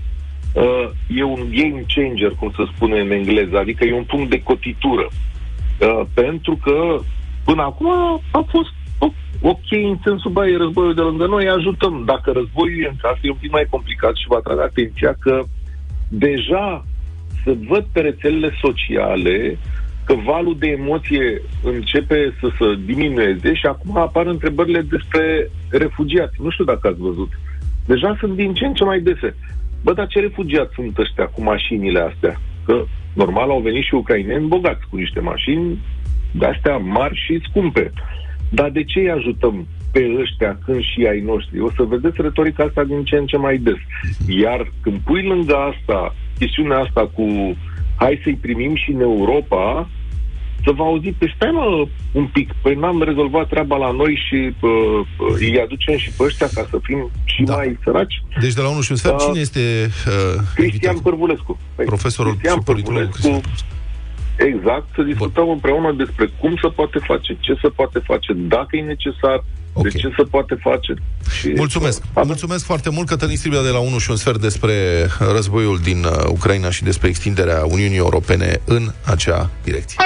uh, 0.54 0.90
e 1.08 1.24
un 1.24 1.48
game 1.52 1.86
changer, 1.96 2.30
cum 2.30 2.54
se 2.56 2.64
spune 2.76 3.00
în 3.00 3.12
engleză, 3.12 3.58
adică 3.58 3.86
e 3.86 3.94
un 3.94 4.04
punct 4.04 4.30
de 4.30 4.44
cotitură. 4.44 5.08
Uh, 5.10 6.02
pentru 6.14 6.60
că 6.64 7.00
până 7.46 7.62
acum 7.62 7.92
a 8.32 8.46
fost 8.50 8.74
o- 8.98 9.14
ok 9.42 9.72
în 9.72 9.98
sensul, 10.04 10.32
bă, 10.32 10.48
e 10.48 10.58
războiul 10.58 10.94
de 10.94 11.02
lângă 11.02 11.26
noi, 11.26 11.48
ajutăm. 11.48 12.04
Dacă 12.06 12.32
războiul 12.32 12.84
e 12.84 12.88
în 12.88 12.96
casă, 13.02 13.20
e 13.22 13.30
un 13.30 13.38
pic 13.40 13.52
mai 13.52 13.68
complicat 13.70 14.16
și 14.16 14.28
vă 14.28 14.36
atrag 14.36 14.60
atenția 14.60 15.16
că 15.20 15.44
deja 16.08 16.86
se 17.44 17.58
văd 17.68 17.86
pe 17.92 18.00
rețelele 18.00 18.52
sociale 18.62 19.58
că 20.06 20.16
valul 20.26 20.56
de 20.60 20.68
emoție 20.68 21.42
începe 21.64 22.34
să 22.40 22.48
se 22.60 22.66
diminueze 22.86 23.54
și 23.54 23.66
acum 23.66 23.98
apar 23.98 24.26
întrebările 24.26 24.82
despre 24.82 25.50
refugiați. 25.70 26.36
Nu 26.42 26.50
știu 26.50 26.64
dacă 26.64 26.88
ați 26.88 27.00
văzut. 27.00 27.30
Deja 27.86 28.16
sunt 28.20 28.36
din 28.36 28.54
ce 28.54 28.66
în 28.66 28.74
ce 28.74 28.84
mai 28.84 29.00
dese. 29.00 29.36
Bă, 29.84 29.94
dar 29.94 30.08
ce 30.08 30.20
refugiați 30.20 30.74
sunt 30.74 30.98
ăștia 30.98 31.26
cu 31.26 31.44
mașinile 31.44 32.00
astea? 32.00 32.40
Că 32.66 32.84
normal 33.14 33.50
au 33.50 33.60
venit 33.60 33.84
și 33.84 33.94
ucraineni 33.94 34.48
bogați 34.48 34.88
cu 34.90 34.96
niște 34.96 35.20
mașini 35.20 35.80
de-astea 36.34 36.78
mari 36.78 37.22
și 37.26 37.42
scumpe. 37.50 37.92
Dar 38.50 38.70
de 38.70 38.84
ce 38.84 39.00
îi 39.00 39.10
ajutăm 39.10 39.68
pe 39.92 40.16
ăștia 40.22 40.60
când 40.66 40.82
și 40.82 41.08
ai 41.10 41.20
noștri? 41.20 41.60
O 41.60 41.70
să 41.76 41.84
vedeți 41.84 42.22
retorica 42.22 42.64
asta 42.64 42.84
din 42.84 43.04
ce 43.04 43.16
în 43.16 43.26
ce 43.26 43.38
mai 43.38 43.58
des. 43.58 43.82
Iar 44.28 44.72
când 44.82 45.00
pui 45.00 45.24
lângă 45.24 45.56
asta 45.56 46.16
chestiunea 46.40 46.78
asta 46.78 47.12
cu 47.14 47.26
hai 47.96 48.20
să-i 48.24 48.38
primim 48.42 48.76
și 48.76 48.92
în 48.92 49.02
Europa, 49.02 49.90
să 50.66 50.72
vă 50.72 50.84
auzi, 50.84 51.08
pe 51.08 51.34
stai 51.36 51.52
mă 51.52 51.88
un 52.12 52.28
pic, 52.28 52.54
păi 52.62 52.76
n-am 52.76 53.02
rezolvat 53.02 53.48
treaba 53.48 53.76
la 53.78 53.92
noi 53.92 54.20
și 54.28 54.54
uh, 54.60 54.72
uh, 55.18 55.36
îi 55.40 55.62
aducem 55.62 55.98
și 55.98 56.10
pe 56.18 56.24
ăștia 56.24 56.48
ca 56.54 56.68
să 56.70 56.80
fim 56.82 57.12
și 57.24 57.44
da. 57.44 57.56
mai 57.56 57.78
săraci. 57.84 58.24
Deci 58.42 58.54
de 58.54 58.62
la 58.62 58.70
1 58.70 58.82
și 58.82 58.92
un 58.92 58.98
sfert, 58.98 59.18
Da. 59.18 59.24
cine 59.24 59.40
este 59.40 59.90
uh, 60.08 60.42
Cristian 60.56 60.98
Pârvulescu. 60.98 61.60
Păi, 61.76 61.86
Profesorul 61.86 62.32
Cristian 62.32 62.58
și 62.58 62.64
politolog 62.64 63.10
Pârvulescu, 63.10 63.50
Exact, 64.38 64.86
să 64.96 65.02
discutăm 65.02 65.44
Bun. 65.44 65.54
împreună 65.54 65.94
despre 65.98 66.30
cum 66.40 66.56
se 66.62 66.68
poate 66.68 67.00
face, 67.00 67.38
ce 67.40 67.54
se 67.62 67.68
poate 67.68 68.00
face, 68.04 68.34
dacă 68.34 68.76
e 68.76 68.82
necesar, 68.82 69.44
okay. 69.74 69.92
de 69.92 69.98
ce 69.98 70.14
se 70.18 70.24
poate 70.24 70.56
face. 70.62 70.94
Și 71.40 71.54
Mulțumesc. 71.56 72.04
Mulțumesc 72.16 72.66
foarte 72.66 72.90
mult, 72.90 73.08
Cătălin 73.08 73.38
Stribia 73.38 73.62
de 73.62 73.70
la 73.70 73.80
1 73.80 73.98
și 73.98 74.10
un 74.10 74.16
sfert 74.16 74.42
despre 74.42 74.74
războiul 75.36 75.80
din 75.84 76.04
uh, 76.04 76.12
Ucraina 76.28 76.70
și 76.70 76.84
despre 76.84 77.08
extinderea 77.08 77.64
Uniunii 77.66 77.98
Europene 77.98 78.62
în 78.66 78.92
acea 79.06 79.50
direcție. 79.64 79.98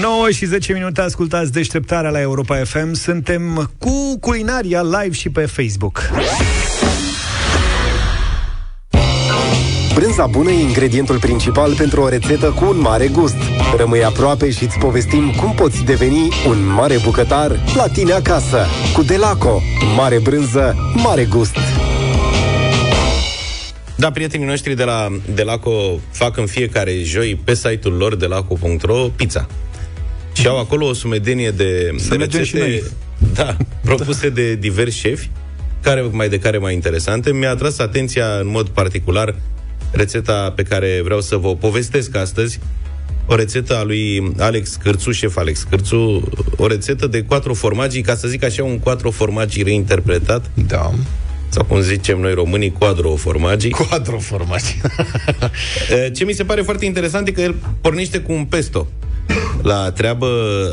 9 0.00 0.30
și 0.30 0.44
10 0.46 0.72
minute 0.72 1.00
ascultați 1.00 1.52
deșteptarea 1.52 2.10
la 2.10 2.20
Europa 2.20 2.56
FM. 2.56 2.92
Suntem 2.92 3.70
cu 3.78 4.18
culinaria 4.20 4.82
live 4.82 5.14
și 5.14 5.30
pe 5.30 5.46
Facebook. 5.46 6.10
Brânza 10.00 10.26
bună 10.26 10.50
e 10.50 10.60
ingredientul 10.60 11.18
principal 11.18 11.74
pentru 11.74 12.00
o 12.00 12.08
rețetă 12.08 12.50
cu 12.50 12.64
un 12.64 12.80
mare 12.80 13.08
gust. 13.08 13.36
Rămâi 13.76 14.04
aproape 14.04 14.50
și 14.50 14.64
îți 14.64 14.78
povestim 14.78 15.30
cum 15.30 15.54
poți 15.54 15.84
deveni 15.84 16.28
un 16.46 16.66
mare 16.66 16.96
bucătar 17.04 17.60
la 17.76 17.88
tine 17.88 18.12
acasă. 18.12 18.66
Cu 18.94 19.02
Delaco. 19.02 19.62
Mare 19.96 20.18
brânză, 20.18 20.76
mare 20.94 21.24
gust. 21.24 21.56
Da, 23.96 24.10
prietenii 24.10 24.46
noștri 24.46 24.74
de 24.74 24.84
la 24.84 25.08
Delaco 25.34 26.00
fac 26.10 26.36
în 26.36 26.46
fiecare 26.46 27.02
joi 27.02 27.40
pe 27.44 27.54
site-ul 27.54 27.94
lor 27.94 28.14
delaco.ro 28.16 29.08
pizza. 29.16 29.46
Și 30.32 30.46
au 30.46 30.58
acolo 30.58 30.86
o 30.86 30.92
sumedenie 30.92 31.50
de, 31.50 31.94
Să 31.96 32.08
de 32.08 32.16
mergem 32.16 32.42
și 32.42 32.56
noi. 32.56 32.82
da, 33.34 33.56
propuse 33.84 34.28
de 34.28 34.54
diversi 34.54 34.98
șefi, 34.98 35.30
care 35.82 36.00
mai 36.00 36.28
de 36.28 36.38
care 36.38 36.58
mai 36.58 36.74
interesante. 36.74 37.32
Mi-a 37.32 37.50
atras 37.50 37.78
atenția 37.78 38.26
în 38.26 38.48
mod 38.48 38.68
particular 38.68 39.34
rețeta 39.90 40.52
pe 40.56 40.62
care 40.62 41.00
vreau 41.04 41.20
să 41.20 41.36
vă 41.36 41.48
o 41.48 41.54
povestesc 41.54 42.16
astăzi, 42.16 42.58
o 43.26 43.34
rețetă 43.34 43.76
a 43.76 43.82
lui 43.82 44.32
Alex 44.38 44.74
Cârțu, 44.82 45.10
șef 45.10 45.36
Alex 45.36 45.62
Cârțu, 45.62 46.28
o 46.56 46.66
rețetă 46.66 47.06
de 47.06 47.22
quattro 47.22 47.54
formaggi, 47.54 48.00
ca 48.00 48.14
să 48.14 48.28
zic 48.28 48.44
așa, 48.44 48.64
un 48.64 48.78
quattro 48.78 49.10
formaggi 49.10 49.62
reinterpretat. 49.62 50.50
Da. 50.66 50.92
Sau 51.48 51.64
cum 51.64 51.80
zicem 51.80 52.20
noi 52.20 52.34
românii, 52.34 52.72
quadro 52.72 53.14
formaggi. 53.14 53.68
Quadro 53.68 54.18
formaggi. 54.18 54.80
Eh, 55.90 56.12
Ce 56.16 56.24
mi 56.24 56.32
se 56.32 56.44
pare 56.44 56.62
foarte 56.62 56.84
interesant 56.84 57.28
e 57.28 57.30
că 57.30 57.40
el 57.40 57.54
pornește 57.80 58.20
cu 58.20 58.32
un 58.32 58.44
pesto 58.44 58.88
la 59.62 59.90
treabă. 59.90 60.26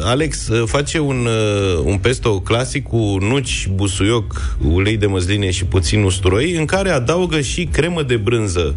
Alex 0.04 0.48
eh, 0.48 0.64
face 0.66 1.00
un, 1.00 1.28
eh, 1.28 1.80
un 1.84 1.98
pesto 1.98 2.40
clasic 2.40 2.84
cu 2.84 3.18
nuci, 3.20 3.70
busuioc, 3.74 4.58
ulei 4.72 4.98
de 4.98 5.06
măsline 5.06 5.52
și 5.52 5.66
puțin 5.66 6.04
usturoi, 6.04 6.56
în 6.56 6.66
care 6.66 6.90
adaugă 6.90 7.42
și 7.42 7.66
cremă 7.66 8.04
de 8.04 8.16
brânză 8.16 8.76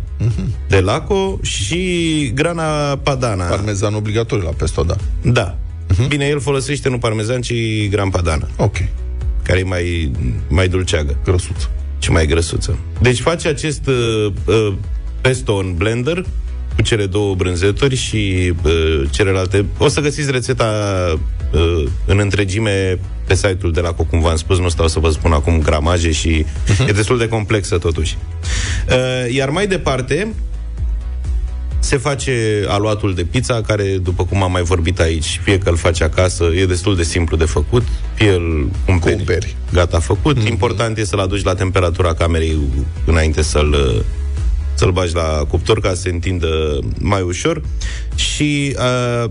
de 0.69 0.81
laco 0.81 1.39
și 1.43 2.31
grana 2.35 2.97
padana. 2.97 3.45
Parmezan 3.45 3.95
obligatoriu 3.95 4.45
la 4.45 4.51
pesto, 4.51 4.83
da. 4.83 4.97
Da. 5.23 5.57
Bine, 6.09 6.27
el 6.27 6.41
folosește 6.41 6.89
nu 6.89 6.99
parmezan, 6.99 7.41
ci 7.41 7.55
gran 7.89 8.11
padana. 8.11 8.49
Ok. 8.57 8.77
Care 9.43 9.59
e 9.59 9.63
mai, 9.63 10.11
mai 10.49 10.69
dulceagă. 10.69 11.17
Grăsuță. 11.25 11.71
Și 11.99 12.11
mai 12.11 12.27
grăsuță. 12.27 12.79
Deci 13.01 13.21
face 13.21 13.49
acest 13.49 13.87
uh, 13.87 14.33
uh, 14.45 14.73
pesto 15.21 15.55
în 15.55 15.75
blender 15.75 16.25
cu 16.77 16.83
cele 16.83 17.07
două 17.07 17.35
brânzeturi 17.35 17.97
și 17.97 18.53
uh, 18.65 19.03
celelalte. 19.11 19.65
O 19.79 19.89
să 19.89 20.01
găsiți 20.01 20.31
rețeta 20.31 20.73
uh, 21.53 21.85
în 22.07 22.19
întregime 22.19 22.99
pe 23.27 23.35
site-ul 23.35 23.73
de 23.73 23.81
la 23.81 23.93
Co, 23.93 24.03
cum 24.03 24.21
v-am 24.21 24.37
spus, 24.37 24.59
nu 24.59 24.69
stau 24.69 24.89
să 24.89 24.99
vă 24.99 25.11
spun 25.11 25.33
acum 25.33 25.61
gramaje 25.61 26.11
și 26.11 26.45
e 26.89 26.93
destul 26.93 27.19
de 27.19 27.29
complexă 27.29 27.79
totuși. 27.79 28.17
Uh, 28.89 29.35
iar 29.35 29.51
mai 29.51 29.67
departe, 29.67 30.35
se 31.79 31.97
face 31.97 32.65
aluatul 32.69 33.15
de 33.15 33.25
pizza, 33.25 33.61
care, 33.61 33.85
după 33.85 34.25
cum 34.25 34.43
am 34.43 34.51
mai 34.51 34.63
vorbit 34.63 35.01
aici, 35.01 35.41
fie 35.43 35.59
că 35.59 35.69
îl 35.69 35.77
faci 35.77 36.01
acasă, 36.01 36.45
e 36.45 36.67
destul 36.67 36.97
de 36.97 37.03
simplu 37.03 37.37
de 37.37 37.45
făcut, 37.45 37.83
fie 38.15 38.31
îl 38.31 38.71
cumperi, 38.85 39.17
Cumperi. 39.17 39.57
gata 39.73 39.99
făcut. 39.99 40.39
Mm-hmm. 40.39 40.49
Important 40.49 40.99
e 40.99 41.05
să-l 41.05 41.19
aduci 41.19 41.43
la 41.43 41.55
temperatura 41.55 42.15
camerei 42.15 42.59
înainte 43.07 43.43
să-l 43.43 44.05
să-l 44.81 44.93
bagi 44.93 45.15
la 45.15 45.45
cuptor 45.49 45.81
ca 45.81 45.89
să 45.89 46.01
se 46.01 46.09
întindă 46.09 46.79
mai 46.99 47.23
ușor 47.23 47.63
și 48.15 48.77
uh, 48.79 49.31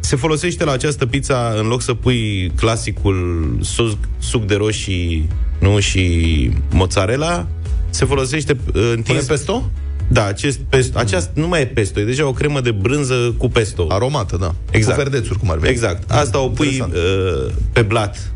se 0.00 0.16
folosește 0.16 0.64
la 0.64 0.72
această 0.72 1.06
pizza 1.06 1.54
în 1.58 1.66
loc 1.66 1.82
să 1.82 1.94
pui 1.94 2.52
clasicul 2.56 3.48
suc, 3.60 3.98
suc 4.18 4.46
de 4.46 4.54
roșii 4.54 5.28
nu 5.58 5.80
și 5.80 6.50
mozzarella 6.70 7.46
se 7.90 8.04
folosește 8.04 8.56
uh, 8.74 8.92
întins... 8.94 9.24
pesto? 9.24 9.70
Da, 10.08 10.24
acest 10.24 10.58
pesto, 10.58 10.98
aceast, 10.98 11.30
nu 11.34 11.48
mai 11.48 11.60
e 11.60 11.66
pesto, 11.66 12.00
e 12.00 12.04
deja 12.04 12.26
o 12.26 12.32
cremă 12.32 12.60
de 12.60 12.70
brânză 12.70 13.34
cu 13.38 13.48
pesto. 13.48 13.86
Aromată, 13.88 14.36
da. 14.36 14.54
Exact. 14.70 14.96
Cu 14.96 15.02
verdețuri, 15.02 15.38
cum 15.38 15.50
ar 15.50 15.58
veni. 15.58 15.72
Exact. 15.72 16.10
Asta 16.10 16.38
o 16.38 16.48
pui 16.48 16.80
uh, 16.80 17.52
pe 17.72 17.82
blat. 17.82 18.32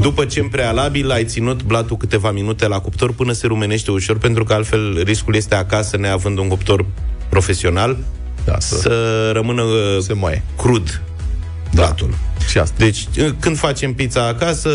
După 0.00 0.24
ce 0.24 0.40
în 0.40 0.48
prealabil 0.48 1.10
ai 1.10 1.24
ținut 1.24 1.62
blatul 1.62 1.96
câteva 1.96 2.30
minute 2.30 2.66
la 2.66 2.80
cuptor 2.80 3.12
până 3.12 3.32
se 3.32 3.46
rumenește 3.46 3.90
ușor, 3.90 4.18
pentru 4.18 4.44
că 4.44 4.52
altfel 4.52 5.02
riscul 5.04 5.34
este 5.34 5.54
acasă, 5.54 5.96
neavând 5.96 6.38
un 6.38 6.48
cuptor 6.48 6.86
profesional, 7.28 7.96
da, 8.44 8.58
să, 8.58 8.76
să 8.76 9.30
rămână 9.32 9.62
uh, 9.62 9.98
se 10.00 10.12
moaie. 10.12 10.42
crud 10.56 11.02
blatul. 11.74 12.14
Și 12.48 12.58
asta. 12.58 12.74
Deci, 12.78 13.06
uh, 13.18 13.30
când 13.40 13.56
facem 13.56 13.94
pizza 13.94 14.26
acasă, 14.26 14.70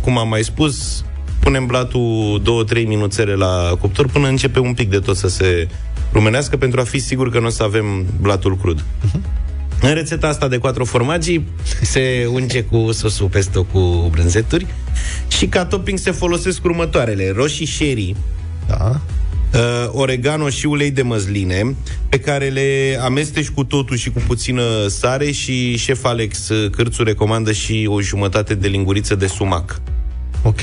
cum 0.00 0.18
am 0.18 0.28
mai 0.28 0.44
spus, 0.44 1.04
punem 1.40 1.66
blatul 1.66 2.42
2-3 2.82 2.86
minuțele 2.86 3.34
la 3.34 3.76
cuptor 3.80 4.08
până 4.08 4.28
începe 4.28 4.58
un 4.58 4.74
pic 4.74 4.90
de 4.90 4.98
tot 4.98 5.16
să 5.16 5.28
se 5.28 5.68
rumenească 6.12 6.56
pentru 6.56 6.80
a 6.80 6.84
fi 6.84 6.98
sigur 6.98 7.30
că 7.30 7.40
nu 7.40 7.46
o 7.46 7.50
să 7.50 7.62
avem 7.62 8.04
blatul 8.20 8.56
crud. 8.56 8.84
În 9.80 9.94
rețeta 9.94 10.26
asta 10.28 10.48
de 10.48 10.56
quattro 10.56 10.84
formaggi 10.84 11.40
se 11.82 12.26
unge 12.32 12.62
cu 12.62 12.92
sosul 12.92 13.28
pesto 13.28 13.62
cu 13.64 14.08
brânzeturi 14.10 14.66
și 15.28 15.46
ca 15.46 15.64
topping 15.64 15.98
se 15.98 16.10
folosesc 16.10 16.64
următoarele. 16.64 17.32
Roșii 17.36 17.66
sherry, 17.66 18.14
da. 18.68 19.00
uh, 19.54 19.60
oregano 19.92 20.48
și 20.48 20.66
ulei 20.66 20.90
de 20.90 21.02
măsline, 21.02 21.74
pe 22.08 22.18
care 22.18 22.48
le 22.48 22.98
amesteci 23.02 23.48
cu 23.48 23.64
totul 23.64 23.96
și 23.96 24.10
cu 24.10 24.22
puțină 24.26 24.86
sare 24.88 25.30
și 25.30 25.76
șef 25.76 26.04
Alex 26.04 26.48
uh, 26.48 26.70
Cârțu 26.70 27.02
recomandă 27.02 27.52
și 27.52 27.86
o 27.90 28.00
jumătate 28.00 28.54
de 28.54 28.68
linguriță 28.68 29.14
de 29.14 29.26
sumac. 29.26 29.80
Ok. 30.42 30.60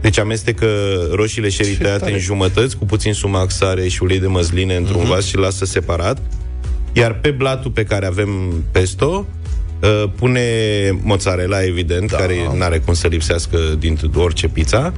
Deci 0.00 0.18
amestecă 0.18 0.66
roșiile 1.12 1.48
sherry 1.48 1.72
Ce 1.72 1.78
tăiate 1.82 1.98
tare. 1.98 2.12
în 2.12 2.18
jumătăți, 2.18 2.76
cu 2.76 2.84
puțin 2.84 3.12
sumac, 3.12 3.50
sare 3.50 3.88
și 3.88 4.02
ulei 4.02 4.18
de 4.20 4.26
măsline 4.26 4.76
într-un 4.76 5.00
Mhm. 5.00 5.08
vas 5.08 5.24
și 5.26 5.36
lasă 5.36 5.64
separat. 5.64 6.18
Iar 6.96 7.12
pe 7.14 7.30
blatul 7.30 7.70
pe 7.70 7.84
care 7.84 8.06
avem 8.06 8.28
pesto, 8.72 9.26
uh, 9.82 10.10
pune 10.18 10.40
mozzarella, 11.02 11.64
evident, 11.64 12.10
da. 12.10 12.16
care 12.16 12.34
n-are 12.54 12.78
cum 12.78 12.94
să 12.94 13.06
lipsească 13.06 13.58
din 13.78 13.98
orice 14.14 14.48
pizza, 14.48 14.92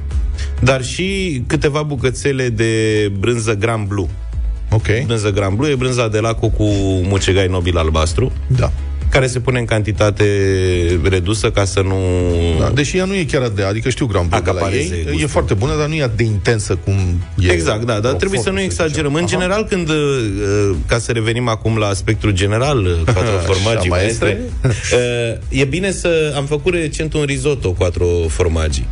dar 0.59 0.83
și 0.83 1.41
câteva 1.47 1.81
bucățele 1.83 2.49
de 2.49 3.11
brânză 3.19 3.53
Grand 3.53 3.87
Blue. 3.87 4.07
Ok. 4.71 5.05
Brânză 5.05 5.31
Grand 5.31 5.57
Blue 5.57 5.69
e 5.69 5.75
brânza 5.75 6.07
de 6.07 6.19
laco 6.19 6.49
cu 6.49 6.63
mucegai 7.03 7.47
nobil 7.47 7.77
albastru. 7.77 8.31
Da. 8.47 8.71
Care 9.09 9.27
se 9.27 9.39
pune 9.39 9.59
în 9.59 9.65
cantitate 9.65 10.25
redusă 11.03 11.51
ca 11.51 11.65
să 11.65 11.81
nu... 11.81 11.95
Da, 12.59 12.69
deși 12.69 12.97
ea 12.97 13.05
nu 13.05 13.15
e 13.15 13.23
chiar 13.23 13.47
de... 13.47 13.63
Adică 13.63 13.89
știu 13.89 14.05
Grand 14.05 14.29
Blue 14.29 14.39
de 14.39 14.45
la 14.45 14.51
Acapareze 14.51 14.95
ei. 14.95 15.01
E 15.01 15.09
gustul. 15.11 15.27
foarte 15.27 15.53
bună, 15.53 15.77
dar 15.77 15.87
nu 15.87 15.93
e 15.93 16.03
atât 16.03 16.17
de 16.17 16.23
intensă 16.23 16.75
cum 16.75 16.93
e... 17.39 17.51
Exact, 17.51 17.79
da, 17.79 17.85
dar 17.85 17.93
Roquefort, 17.93 18.17
trebuie 18.17 18.39
să 18.39 18.49
nu 18.49 18.57
să 18.57 18.63
exagerăm. 18.63 19.11
zicem. 19.11 19.15
În 19.15 19.23
Aha. 19.23 19.31
general, 19.31 19.65
când, 19.65 19.89
uh, 19.89 20.75
ca 20.85 20.99
să 20.99 21.11
revenim 21.11 21.47
acum 21.47 21.77
la 21.77 21.87
aspectul 21.87 22.31
general, 22.31 22.85
uh, 22.85 22.91
quattro 23.13 23.37
formaggi 23.53 23.77
Așa, 23.77 23.87
maestre, 23.87 24.41
maestre? 24.61 25.39
uh, 25.51 25.59
e 25.61 25.65
bine 25.65 25.91
să... 25.91 26.33
Am 26.35 26.45
făcut 26.45 26.73
recent 26.73 27.13
un 27.13 27.23
risotto 27.23 27.71
quattro 27.71 28.07
formaggi 28.27 28.83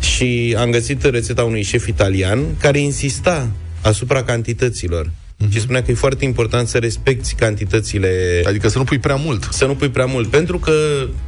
și 0.00 0.56
am 0.58 0.70
găsit 0.70 1.02
rețeta 1.04 1.44
unui 1.44 1.62
șef 1.62 1.86
italian 1.86 2.40
care 2.60 2.78
insista 2.78 3.48
asupra 3.82 4.22
cantităților. 4.22 5.10
Și 5.50 5.60
spunea 5.60 5.82
că 5.82 5.90
e 5.90 5.94
foarte 5.94 6.24
important 6.24 6.68
să 6.68 6.78
respecti 6.78 7.34
cantitățile... 7.34 8.42
Adică 8.46 8.68
să 8.68 8.78
nu 8.78 8.84
pui 8.84 8.98
prea 8.98 9.14
mult. 9.14 9.48
Să 9.50 9.66
nu 9.66 9.74
pui 9.74 9.88
prea 9.88 10.04
mult. 10.06 10.28
Pentru 10.28 10.58
că 10.58 10.72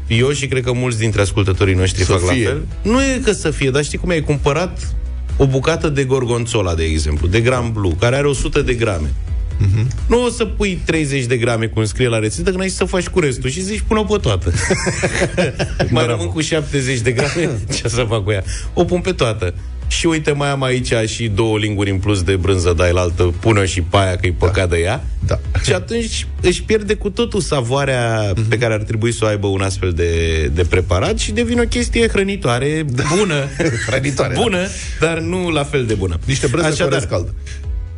eu 0.06 0.30
și 0.32 0.46
cred 0.46 0.62
că 0.64 0.72
mulți 0.72 0.98
dintre 0.98 1.20
ascultătorii 1.20 1.74
noștri 1.74 2.04
Să 2.04 2.12
fac 2.12 2.20
fie. 2.20 2.44
la 2.44 2.50
fel. 2.50 2.62
Nu 2.82 3.02
e 3.02 3.20
că 3.24 3.32
să 3.32 3.50
fie, 3.50 3.70
dar 3.70 3.84
știi 3.84 3.98
cum 3.98 4.10
ai 4.10 4.20
cumpărat 4.20 4.94
o 5.36 5.46
bucată 5.46 5.88
de 5.88 6.04
gorgonzola, 6.04 6.74
de 6.74 6.84
exemplu, 6.84 7.26
de 7.26 7.40
gram 7.40 7.72
blue, 7.72 7.92
care 7.98 8.16
are 8.16 8.26
100 8.26 8.62
de 8.62 8.74
grame. 8.74 9.12
Mhm. 9.58 9.86
Nu 10.08 10.24
o 10.24 10.28
să 10.28 10.44
pui 10.44 10.80
30 10.84 11.24
de 11.24 11.36
grame, 11.36 11.66
cum 11.66 11.84
scrie 11.84 12.08
la 12.08 12.18
rețetă, 12.18 12.50
că 12.50 12.56
n-ai 12.56 12.68
să 12.68 12.84
faci 12.84 13.08
cu 13.08 13.20
restul 13.20 13.50
și 13.50 13.60
zici, 13.62 13.82
pune-o 13.86 14.04
pe 14.04 14.16
toată. 14.22 14.52
mai 15.90 16.06
rămân 16.06 16.26
cu 16.26 16.40
70 16.40 16.98
de 16.98 17.12
grame, 17.12 17.50
ce 17.76 17.88
să 17.88 18.04
fac 18.08 18.24
cu 18.24 18.30
ea? 18.30 18.42
O 18.74 18.84
pun 18.84 19.00
pe 19.00 19.12
toată. 19.12 19.54
Și 19.90 20.06
uite, 20.06 20.32
mai 20.32 20.50
am 20.50 20.62
aici 20.62 20.92
și 21.06 21.28
două 21.28 21.58
linguri 21.58 21.90
în 21.90 21.98
plus 21.98 22.22
de 22.22 22.36
brânză, 22.36 22.72
dai 22.76 22.92
la 22.92 23.00
altă, 23.00 23.34
pune 23.40 23.66
și 23.66 23.80
pe 23.80 23.96
aia, 23.96 24.16
că-i 24.16 24.32
păcat 24.32 24.68
de 24.68 24.76
ea. 24.76 25.04
Da. 25.26 25.38
Și 25.62 25.72
atunci 25.72 26.26
își 26.40 26.62
pierde 26.62 26.94
cu 26.94 27.10
totul 27.10 27.40
savoarea 27.40 28.32
pe 28.48 28.58
care 28.58 28.74
ar 28.74 28.82
trebui 28.82 29.12
să 29.12 29.24
o 29.24 29.28
aibă 29.28 29.46
un 29.46 29.60
astfel 29.60 29.92
de, 29.92 30.44
de 30.54 30.64
preparat 30.64 31.18
și 31.18 31.32
devine 31.32 31.60
o 31.60 31.64
chestie 31.64 32.08
hrănitoare, 32.08 32.84
bună. 33.16 33.46
Hrănitoare, 33.86 34.34
da. 34.34 34.40
bună, 34.40 34.66
dar 35.00 35.18
nu 35.18 35.50
la 35.50 35.64
fel 35.64 35.84
de 35.86 35.94
bună. 35.94 36.18
Niște 36.24 36.46
brânză 36.46 36.82
cu 36.82 36.88
orez 36.88 37.04
cald. 37.04 37.34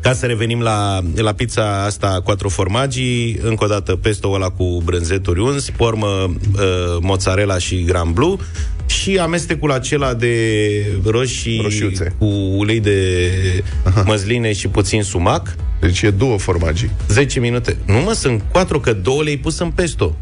Ca 0.01 0.13
să 0.13 0.27
revenim 0.27 0.61
la, 0.61 1.01
la 1.15 1.33
pizza 1.33 1.85
asta 1.85 2.21
quattro 2.25 2.49
formaggi, 2.49 3.37
încă 3.43 3.65
o 3.65 3.67
dată 3.67 3.97
pesto 3.97 4.31
ăla 4.31 4.49
cu 4.49 4.83
brânzeturi 4.85 5.41
uns, 5.41 5.71
pe 5.71 5.83
urmă 5.83 6.07
uh, 6.07 6.97
mozzarella 7.01 7.59
și 7.59 7.85
Grand 7.85 8.15
Blue 8.15 8.37
și 9.01 9.19
amestecul 9.19 9.73
acela 9.73 10.15
de 10.15 10.37
roșii 11.05 11.61
Roșiuțe. 11.63 12.15
cu 12.19 12.25
ulei 12.57 12.81
de 12.81 13.19
măsline 14.05 14.53
și 14.53 14.69
puțin 14.69 15.03
sumac. 15.03 15.55
Deci 15.81 16.03
e 16.03 16.11
două 16.11 16.39
formaggi. 16.39 16.89
10 17.09 17.41
minute. 17.41 17.77
Nu 17.87 17.99
mă, 18.01 18.13
sunt 18.13 18.43
4, 18.53 18.81
că 18.81 18.93
două 18.93 19.23
le-ai 19.23 19.37
pus 19.37 19.59
în 19.59 19.71
pesto. 19.71 20.17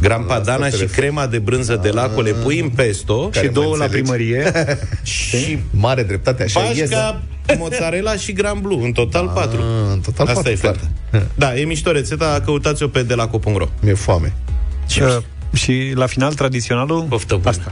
Gran 0.00 0.22
padana 0.22 0.68
te 0.68 0.74
și 0.74 0.80
referi. 0.80 1.00
crema 1.00 1.26
de 1.26 1.38
brânză 1.38 1.78
de 1.82 1.88
laco 1.90 2.20
le 2.20 2.30
pui 2.30 2.60
în 2.60 2.68
pesto 2.68 3.28
Care 3.32 3.46
și 3.46 3.52
mă 3.54 3.60
două 3.60 3.76
la 3.76 3.84
înțelegi. 3.84 4.10
primărie. 4.10 4.52
și 5.02 5.58
Mare 5.70 6.02
dreptate, 6.02 6.42
așa 6.42 6.60
e. 6.60 6.78
pașca, 6.80 7.22
mozzarella 7.58 8.16
și 8.16 8.32
Gran 8.32 8.60
Blue. 8.60 8.84
În 8.84 8.92
total 8.92 9.28
4. 9.34 9.62
în 9.92 10.00
total 10.00 10.26
Asta 10.26 10.34
patru, 10.40 10.50
e 10.52 10.54
clar. 10.60 10.76
feta. 11.10 11.26
Da, 11.34 11.56
e 11.58 11.64
mișto 11.64 11.90
rețeta, 11.92 12.42
căutați-o 12.44 12.88
pe 12.88 13.02
delaco.ro. 13.02 13.68
Mi-e 13.80 13.94
foame. 13.94 14.32
Și, 14.88 15.02
uh, 15.02 15.16
și 15.52 15.92
la 15.94 16.06
final, 16.06 16.34
tradiționalul? 16.34 17.02
Poftă 17.08 17.34
bună. 17.34 17.48
Asta. 17.48 17.70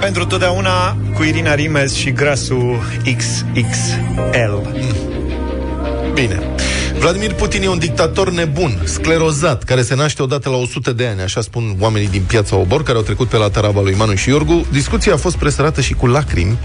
Pentru 0.00 0.26
totdeauna 0.26 0.96
cu 1.14 1.22
Irina 1.22 1.54
Rimes 1.54 1.94
și 1.94 2.12
grasul 2.12 2.78
XXL. 3.16 4.68
Bine. 6.14 6.40
Vladimir 7.02 7.34
Putin 7.34 7.62
e 7.62 7.68
un 7.68 7.78
dictator 7.78 8.30
nebun, 8.30 8.82
sclerozat, 8.84 9.62
care 9.62 9.82
se 9.82 9.94
naște 9.94 10.22
odată 10.22 10.48
la 10.48 10.56
100 10.56 10.92
de 10.92 11.06
ani, 11.06 11.20
așa 11.20 11.40
spun 11.40 11.76
oamenii 11.80 12.08
din 12.08 12.22
piața 12.22 12.56
Obor, 12.56 12.82
care 12.82 12.96
au 12.96 13.02
trecut 13.02 13.28
pe 13.28 13.36
la 13.36 13.50
taraba 13.50 13.80
lui 13.80 13.94
Manu 13.94 14.14
și 14.14 14.28
Iorgu. 14.28 14.66
Discuția 14.72 15.12
a 15.12 15.16
fost 15.16 15.36
presărată 15.36 15.80
și 15.80 15.94
cu 15.94 16.06
lacrimi. 16.06 16.58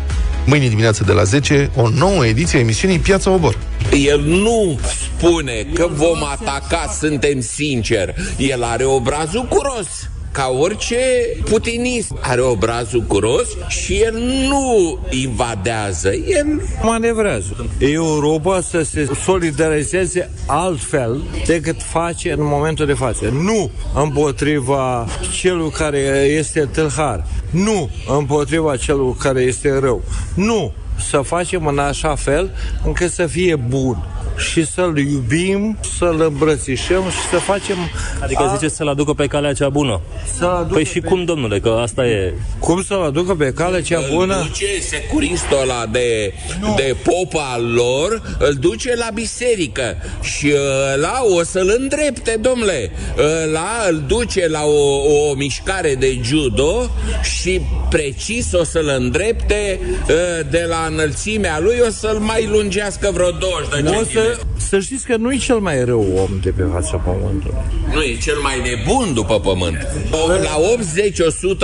Mâine 0.45 0.67
dimineață 0.67 1.03
de 1.03 1.11
la 1.11 1.23
10, 1.23 1.71
o 1.75 1.89
nouă 1.89 2.25
ediție 2.25 2.57
a 2.57 2.61
emisiunii 2.61 2.99
Piața 2.99 3.31
Obor. 3.31 3.57
El 3.91 4.21
nu 4.21 4.79
spune 5.15 5.67
că 5.73 5.87
vom 5.91 6.23
ataca, 6.23 6.95
suntem 6.99 7.41
sinceri. 7.41 8.13
El 8.37 8.63
are 8.63 8.85
obrazul 8.85 9.45
curos 9.45 9.87
ca 10.37 10.53
orice 10.59 10.97
putinist 11.49 12.11
are 12.21 12.41
obrazul 12.41 13.01
curos 13.01 13.47
și 13.67 13.93
el 13.93 14.13
nu 14.47 14.99
invadează, 15.09 16.13
el 16.13 16.61
manevrează. 16.81 17.65
Europa 17.77 18.61
să 18.61 18.81
se 18.81 19.09
solidarizeze 19.23 20.29
altfel 20.45 21.21
decât 21.45 21.81
face 21.81 22.31
în 22.31 22.39
momentul 22.41 22.85
de 22.85 22.93
față. 22.93 23.29
Nu 23.29 23.71
împotriva 23.95 25.07
celui 25.39 25.69
care 25.69 25.97
este 26.37 26.59
tâlhar. 26.59 27.25
Nu 27.51 27.89
împotriva 28.17 28.75
celui 28.75 29.15
care 29.19 29.41
este 29.41 29.79
rău. 29.79 30.03
Nu 30.35 30.73
să 31.09 31.17
facem 31.17 31.65
în 31.65 31.79
așa 31.79 32.15
fel 32.15 32.51
încât 32.85 33.11
să 33.11 33.25
fie 33.25 33.55
bun 33.55 33.97
și 34.37 34.65
să-l 34.65 34.97
iubim, 34.97 35.77
să-l 35.97 36.21
îmbrățișăm 36.21 37.03
și 37.09 37.29
să 37.31 37.35
facem... 37.37 37.75
Adică 38.21 38.43
a- 38.43 38.53
zice 38.55 38.67
să-l 38.67 38.87
aducă 38.87 39.13
pe 39.13 39.25
calea 39.27 39.53
cea 39.53 39.69
bună. 39.69 40.01
Să-l 40.37 40.47
aducă 40.49 40.73
Păi 40.73 40.85
și 40.85 40.99
pe- 40.99 41.07
cum, 41.07 41.23
domnule, 41.25 41.59
că 41.59 41.79
asta 41.81 42.05
e... 42.05 42.33
Cum 42.59 42.83
să-l 42.83 43.01
aducă 43.01 43.35
pe 43.35 43.51
calea 43.55 43.81
cea 43.81 43.99
bună? 44.13 44.35
Îl 44.35 44.43
duce 44.47 44.65
securistul 44.81 45.57
ăla 45.61 45.85
de, 45.91 46.33
de 46.75 46.95
pop 47.03 47.41
al 47.53 47.73
lor, 47.73 48.21
îl 48.39 48.53
duce 48.53 48.95
la 48.95 49.07
biserică 49.13 49.95
și 50.21 50.53
ăla 50.93 51.21
o 51.39 51.43
să-l 51.43 51.75
îndrepte, 51.79 52.37
domnule. 52.41 52.91
Ăla 53.43 53.69
îl 53.89 54.03
duce 54.07 54.47
la 54.47 54.61
o, 54.63 54.95
o 55.29 55.33
mișcare 55.33 55.95
de 55.95 56.19
judo 56.23 56.89
și 57.39 57.61
precis 57.89 58.51
o 58.53 58.63
să-l 58.63 58.95
îndrepte 58.97 59.79
ă, 60.09 60.43
de 60.49 60.65
la 60.69 60.87
înălțimea 60.89 61.59
lui, 61.59 61.75
o 61.87 61.89
să-l 61.89 62.17
mai 62.17 62.45
lungească 62.51 63.09
vreo 63.13 63.29
20 63.31 63.69
de 63.69 63.89
O 63.89 63.91
centimetri. 63.91 64.26
Să, 64.33 64.39
să 64.69 64.79
știți 64.79 65.05
că 65.05 65.15
nu 65.15 65.33
e 65.33 65.37
cel 65.37 65.59
mai 65.59 65.83
rău 65.85 66.05
om 66.23 66.39
de 66.41 66.49
pe 66.49 66.63
fața 66.73 66.97
pământului. 66.97 67.57
Nu, 67.93 68.01
e 68.01 68.17
cel 68.21 68.37
mai 68.41 68.61
nebun 68.69 69.13
după 69.13 69.39
pământ. 69.39 69.87
O- 70.11 70.27
La 70.27 70.57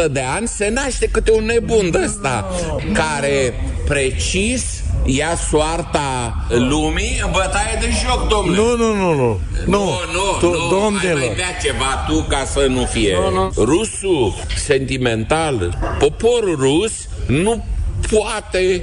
80-100 0.04 0.12
de 0.12 0.20
ani 0.36 0.48
se 0.48 0.70
naște 0.70 1.08
câte 1.12 1.32
un 1.32 1.46
nebun 1.46 1.92
de 1.92 2.00
ăsta 2.06 2.50
care 2.94 3.54
precis 3.88 4.82
ia 5.06 5.36
soarta 5.50 6.36
lumii 6.50 7.22
în 7.26 7.30
bătaie 7.32 7.78
de 7.80 7.88
joc, 8.06 8.28
domnule. 8.28 8.58
Nu, 8.58 8.76
nu, 8.76 8.94
nu, 8.96 9.14
nu. 9.16 9.40
Nu, 9.66 9.86
nu, 10.14 10.38
Tu- 10.40 10.50
nu, 10.52 10.68
domnule. 10.70 11.08
hai 11.08 11.14
mai 11.14 11.34
dea 11.36 11.58
ceva 11.64 12.06
tu 12.08 12.26
ca 12.30 12.44
să 12.46 12.66
nu 12.70 12.86
fie. 12.86 13.16
Nu, 13.20 13.30
nu. 13.34 13.52
Rusul 13.64 14.34
sentimental, 14.58 15.78
poporul 16.00 16.56
rus 16.60 16.92
nu 17.28 17.66
poate 18.12 18.82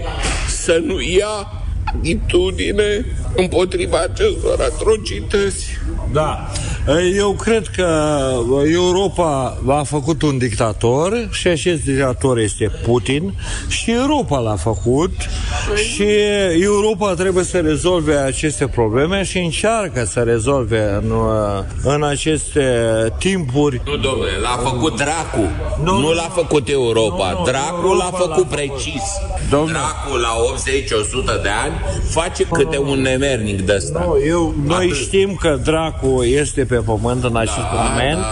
să 0.49 0.83
nu 0.87 1.01
ia 1.01 1.53
atitudine 1.99 3.05
împotriva 3.37 3.99
acestor 4.01 4.61
atrocități. 4.61 5.79
Da. 6.13 6.51
Eu 7.17 7.33
cred 7.33 7.67
că 7.67 7.89
Europa 8.73 9.59
a 9.69 9.83
făcut 9.83 10.23
un 10.23 10.39
dictator 10.39 11.29
și 11.31 11.49
acest 11.49 11.85
dictator 11.85 12.39
este 12.39 12.71
Putin 12.85 13.35
și 13.69 13.91
Europa 13.91 14.39
l-a 14.39 14.57
făcut 14.57 15.13
și 15.77 16.07
Europa 16.61 17.15
trebuie 17.15 17.45
să 17.45 17.59
rezolve 17.59 18.15
aceste 18.15 18.67
probleme 18.67 19.23
și 19.23 19.39
încearcă 19.39 20.05
să 20.05 20.21
rezolve 20.21 21.01
în, 21.03 21.13
în 21.83 22.03
aceste 22.03 22.63
timpuri. 23.19 23.81
Nu, 23.85 23.97
domnule, 23.97 24.31
l-a 24.43 24.71
făcut 24.71 24.97
dracu. 24.97 25.51
Nu, 25.85 25.99
nu 25.99 26.13
l-a 26.13 26.31
făcut 26.35 26.69
Europa. 26.69 27.31
Nu, 27.33 27.39
nu, 27.39 27.45
dracu 27.45 27.75
Europa 27.75 27.97
l-a 27.97 28.11
l-a 28.11 28.19
făcut 28.19 28.35
făcut. 28.35 28.49
precis. 28.49 29.03
Domnule. 29.51 29.73
Dracu 29.73 30.17
la 30.17 30.35
80-100 31.39 31.43
de 31.43 31.49
ani 31.65 31.75
face 32.09 32.45
câte 32.45 32.79
un 32.79 33.01
nemernic 33.01 33.61
de 33.61 33.73
ăsta. 33.77 34.05
Nu, 34.07 34.17
eu, 34.27 34.55
noi 34.65 34.89
știm 34.89 35.35
că 35.35 35.59
Dracu 35.65 36.00
este 36.25 36.65
pe 36.65 36.75
pământ 36.75 37.25
în 37.25 37.37
acest 37.37 37.67
moment. 37.73 38.25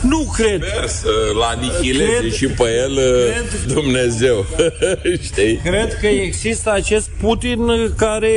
Nu 0.00 0.30
cred. 0.36 0.62
Sper 0.64 0.86
să-l 0.88 1.40
anihileze 1.42 2.18
Cred- 2.20 2.32
și 2.34 2.46
pe 2.46 2.62
el 2.84 2.92
uh, 2.92 3.72
Dumnezeu. 3.74 4.46
Știi? 5.26 5.56
Cred 5.64 5.94
că 6.00 6.06
există 6.06 6.70
acest 6.72 7.08
Putin 7.20 7.66
care 7.96 8.30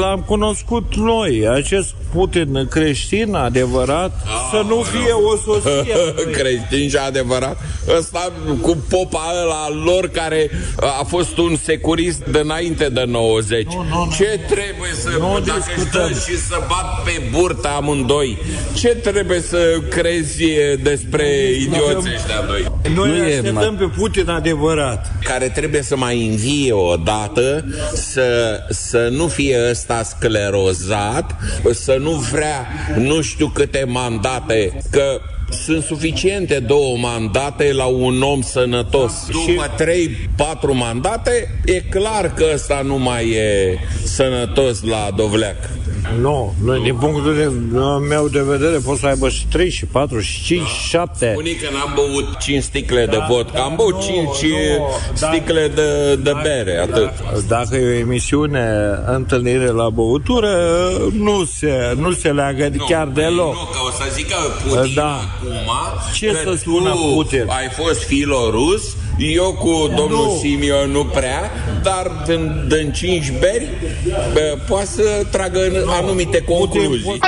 l-am 0.00 0.20
cunoscut 0.26 0.94
noi, 0.96 1.48
acest 1.48 1.88
Putin 2.14 2.66
creștin 2.70 3.34
adevărat, 3.34 4.12
să 4.50 4.64
nu 4.68 4.76
fie 4.82 5.12
o 5.12 5.36
soție. 5.36 5.92
a 5.94 6.12
lui. 6.24 6.32
Creștin 6.32 6.88
și 6.88 6.96
adevărat 6.96 7.58
Ăsta 7.98 8.32
cu 8.60 8.84
popa 8.88 9.32
ăla 9.42 9.54
al 9.54 9.74
lor 9.84 10.08
Care 10.08 10.50
a 11.00 11.04
fost 11.08 11.36
un 11.38 11.56
securist 11.62 12.18
De 12.24 12.38
înainte 12.38 12.88
de 12.88 13.04
90 13.06 13.66
Ce 14.16 14.40
trebuie 14.50 14.90
să 15.02 15.08
Nu 15.18 15.40
Dacă 15.46 15.62
își 15.66 15.74
discutăm. 15.76 16.08
dă 16.12 16.18
și 16.30 16.36
să 16.38 16.56
bat 16.68 17.02
pe 17.04 17.22
burtă 17.30 17.68
amândoi 17.68 18.38
Ce 18.74 18.88
trebuie 18.88 19.40
să 19.40 19.78
crezi 19.90 20.42
Despre 20.94 21.26
idioții 21.60 22.12
ăștia 22.14 22.44
doi 22.46 22.72
Noi 22.94 23.08
Nu 23.08 23.16
e 23.16 23.36
așteptăm 23.36 23.76
pe 23.76 23.84
Putin 23.84 24.28
adevărat. 24.28 25.12
care 25.24 25.48
trebuie 25.48 25.82
să 25.82 25.96
mai 25.96 26.26
învie 26.26 26.72
o 26.72 26.96
dată, 26.96 27.64
să, 27.94 28.58
să 28.70 29.08
nu 29.10 29.26
fie 29.26 29.58
ăsta 29.70 30.02
sclerozat, 30.02 31.36
să 31.70 31.96
nu 32.00 32.10
vrea 32.10 32.66
nu 32.96 33.20
știu 33.20 33.48
câte 33.48 33.84
mandate, 33.88 34.78
că 34.90 35.20
sunt 35.64 35.82
suficiente 35.82 36.58
două 36.58 36.96
mandate 36.96 37.72
la 37.72 37.84
un 37.84 38.22
om 38.22 38.42
sănătos. 38.42 39.12
După 39.30 39.74
trei, 39.76 40.28
patru 40.36 40.76
mandate, 40.76 41.60
e 41.64 41.80
clar 41.80 42.34
că 42.34 42.44
ăsta 42.54 42.82
nu 42.84 42.98
mai 42.98 43.30
e 43.30 43.78
sănătos 44.04 44.82
la 44.82 45.10
dovleac. 45.16 45.56
Nu, 46.20 46.54
nu, 46.64 46.78
din 46.78 46.94
punctul 46.94 47.34
de, 47.34 47.50
meu 48.08 48.28
de 48.28 48.40
vedere 48.40 48.78
pot 48.84 48.98
să 48.98 49.06
aibă 49.06 49.28
și 49.28 49.46
3 49.46 49.70
și 49.70 49.84
4 49.86 50.20
și 50.20 50.42
5 50.44 50.66
și 50.66 50.88
7. 50.88 51.32
Bunica 51.34 51.68
n-am 51.72 51.92
băut 51.94 52.38
5 52.38 52.62
sticle 52.62 53.06
de 53.06 53.18
vodka, 53.28 53.62
am 53.62 53.74
băut 53.76 54.00
5 54.00 54.16
da. 55.20 55.26
sticle 55.26 55.72
de, 55.74 56.14
de 56.14 56.32
bere, 56.42 56.78
atât. 56.78 57.10
Dacă 57.48 57.76
e 57.76 57.94
o 57.94 57.98
emisiune 57.98 58.68
întâlnire 59.06 59.66
la 59.66 59.88
băutură, 59.88 60.50
nu 61.18 61.44
se, 61.44 61.96
nu 61.96 62.12
se 62.12 62.28
leagă 62.28 62.72
chiar 62.88 63.06
deloc. 63.06 63.54
Nu, 63.54 63.68
că 63.72 63.78
o 63.86 63.90
să 63.90 64.04
zică 64.14 64.36
Putin 64.68 64.94
Da. 64.94 65.10
acum 65.10 65.50
Ce 66.14 66.26
că 66.26 66.50
să 66.50 66.56
spună 66.58 66.90
tu 66.90 67.12
Putin? 67.14 67.44
ai 67.48 67.68
fost 67.84 68.02
filorus, 68.02 68.96
eu 69.18 69.52
cu 69.52 69.92
domnul 69.96 70.24
Nu. 70.24 70.38
Simion 70.40 70.90
nu 70.90 71.04
prea, 71.04 71.50
dar 71.82 72.10
din, 72.26 72.64
din 72.68 72.92
5 72.92 73.32
beri 73.38 73.68
bă, 74.32 74.58
poate 74.68 74.86
să 74.86 75.26
tragă 75.30 75.58
în 75.66 75.88
anumite 75.88 76.42
concluzii. 76.42 77.20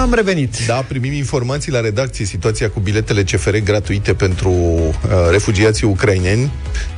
Am 0.00 0.14
revenit. 0.14 0.66
Da, 0.66 0.74
primim 0.74 1.12
informații 1.12 1.72
la 1.72 1.80
redacție. 1.80 2.24
Situația 2.24 2.70
cu 2.70 2.80
biletele 2.80 3.22
CFR 3.22 3.56
gratuite 3.56 4.14
pentru 4.14 4.50
uh, 4.50 4.92
refugiații 5.30 5.86
ucraineni 5.86 6.50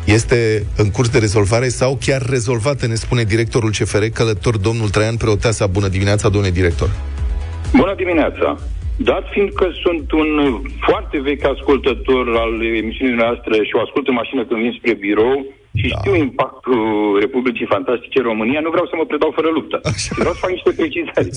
este 0.05 0.67
în 0.77 0.91
curs 0.91 1.09
de 1.09 1.19
rezolvare 1.19 1.69
sau 1.69 1.99
chiar 2.01 2.23
rezolvată, 2.29 2.87
ne 2.87 2.95
spune 2.95 3.23
directorul 3.23 3.71
CFR, 3.71 4.05
călător 4.05 4.57
domnul 4.57 4.89
Traian 4.89 5.17
Preoteasa. 5.17 5.67
Bună 5.67 5.89
dimineața, 5.89 6.29
domnule 6.29 6.53
director. 6.53 6.91
Bună 7.73 7.95
dimineața! 7.97 8.59
Dat 9.05 9.25
fiind 9.31 9.51
că 9.53 9.69
sunt 9.85 10.13
un 10.13 10.31
foarte 10.79 11.21
vechi 11.21 11.45
ascultător 11.45 12.37
al 12.37 12.55
emisiunii 12.83 13.15
noastre 13.15 13.65
și 13.65 13.75
o 13.75 13.81
ascult 13.81 14.09
în 14.09 14.15
mașină 14.15 14.45
când 14.45 14.61
vin 14.61 14.75
spre 14.79 14.95
birou 14.95 15.47
și 15.75 15.89
da. 15.89 15.97
știu 15.99 16.15
impactul 16.15 17.19
Republicii 17.21 17.73
Fantastice 17.75 18.21
România, 18.21 18.61
nu 18.61 18.71
vreau 18.71 18.87
să 18.87 18.97
mă 18.97 19.05
predau 19.05 19.31
fără 19.31 19.49
luptă. 19.49 19.81
Și 20.03 20.11
Vreau 20.15 20.33
să 20.33 20.39
fac 20.45 20.51
niște 20.51 20.73
precizări. 20.81 21.31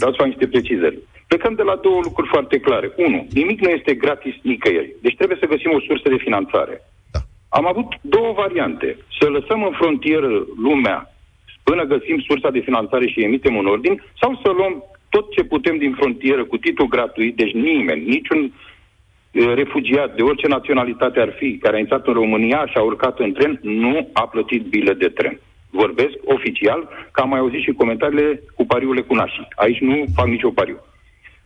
Vreau 0.00 0.12
să 0.12 0.20
fac 0.22 0.26
niște 0.26 0.46
precizări. 0.46 0.98
Plecăm 1.26 1.54
de 1.54 1.62
la 1.62 1.76
două 1.86 2.00
lucruri 2.02 2.28
foarte 2.28 2.58
clare. 2.58 2.92
Unu, 2.96 3.26
nimic 3.32 3.60
nu 3.60 3.70
este 3.70 3.94
gratis 3.94 4.34
nicăieri. 4.42 4.94
Deci 5.02 5.16
trebuie 5.16 5.38
să 5.40 5.52
găsim 5.52 5.70
o 5.74 5.80
sursă 5.80 6.08
de 6.08 6.24
finanțare. 6.26 6.74
Da. 7.12 7.20
Am 7.48 7.66
avut 7.66 7.88
două 8.00 8.32
variante. 8.36 8.96
Să 9.18 9.26
lăsăm 9.28 9.62
în 9.62 9.74
frontieră 9.80 10.30
lumea 10.66 11.14
până 11.62 11.82
găsim 11.84 12.18
sursa 12.28 12.50
de 12.50 12.66
finanțare 12.68 13.06
și 13.06 13.22
emitem 13.22 13.54
un 13.56 13.66
ordin, 13.66 14.02
sau 14.20 14.40
să 14.42 14.50
luăm 14.50 14.74
tot 15.14 15.30
ce 15.34 15.42
putem 15.44 15.76
din 15.78 15.92
frontieră 15.98 16.44
cu 16.44 16.56
titlu 16.56 16.86
gratuit, 16.86 17.36
deci 17.36 17.52
nimeni, 17.52 18.08
niciun 18.16 18.52
eh, 19.30 19.52
refugiat 19.54 20.16
de 20.16 20.22
orice 20.22 20.46
naționalitate 20.46 21.20
ar 21.20 21.32
fi, 21.38 21.58
care 21.62 21.76
a 21.76 21.78
intrat 21.78 22.06
în 22.06 22.12
România 22.12 22.66
și 22.66 22.76
a 22.76 22.82
urcat 22.82 23.18
în 23.18 23.32
tren, 23.32 23.58
nu 23.62 24.08
a 24.12 24.26
plătit 24.26 24.62
bilet 24.62 24.98
de 24.98 25.08
tren. 25.08 25.40
Vorbesc 25.70 26.14
oficial, 26.24 26.88
că 27.12 27.20
am 27.20 27.28
mai 27.28 27.38
auzit 27.38 27.60
și 27.62 27.72
comentariile 27.72 28.42
cu 28.54 28.66
pariurile 28.66 29.02
cu 29.02 29.14
nașii. 29.14 29.48
Aici 29.54 29.78
nu 29.80 30.04
fac 30.14 30.26
nicio 30.26 30.50
pariu. 30.50 30.78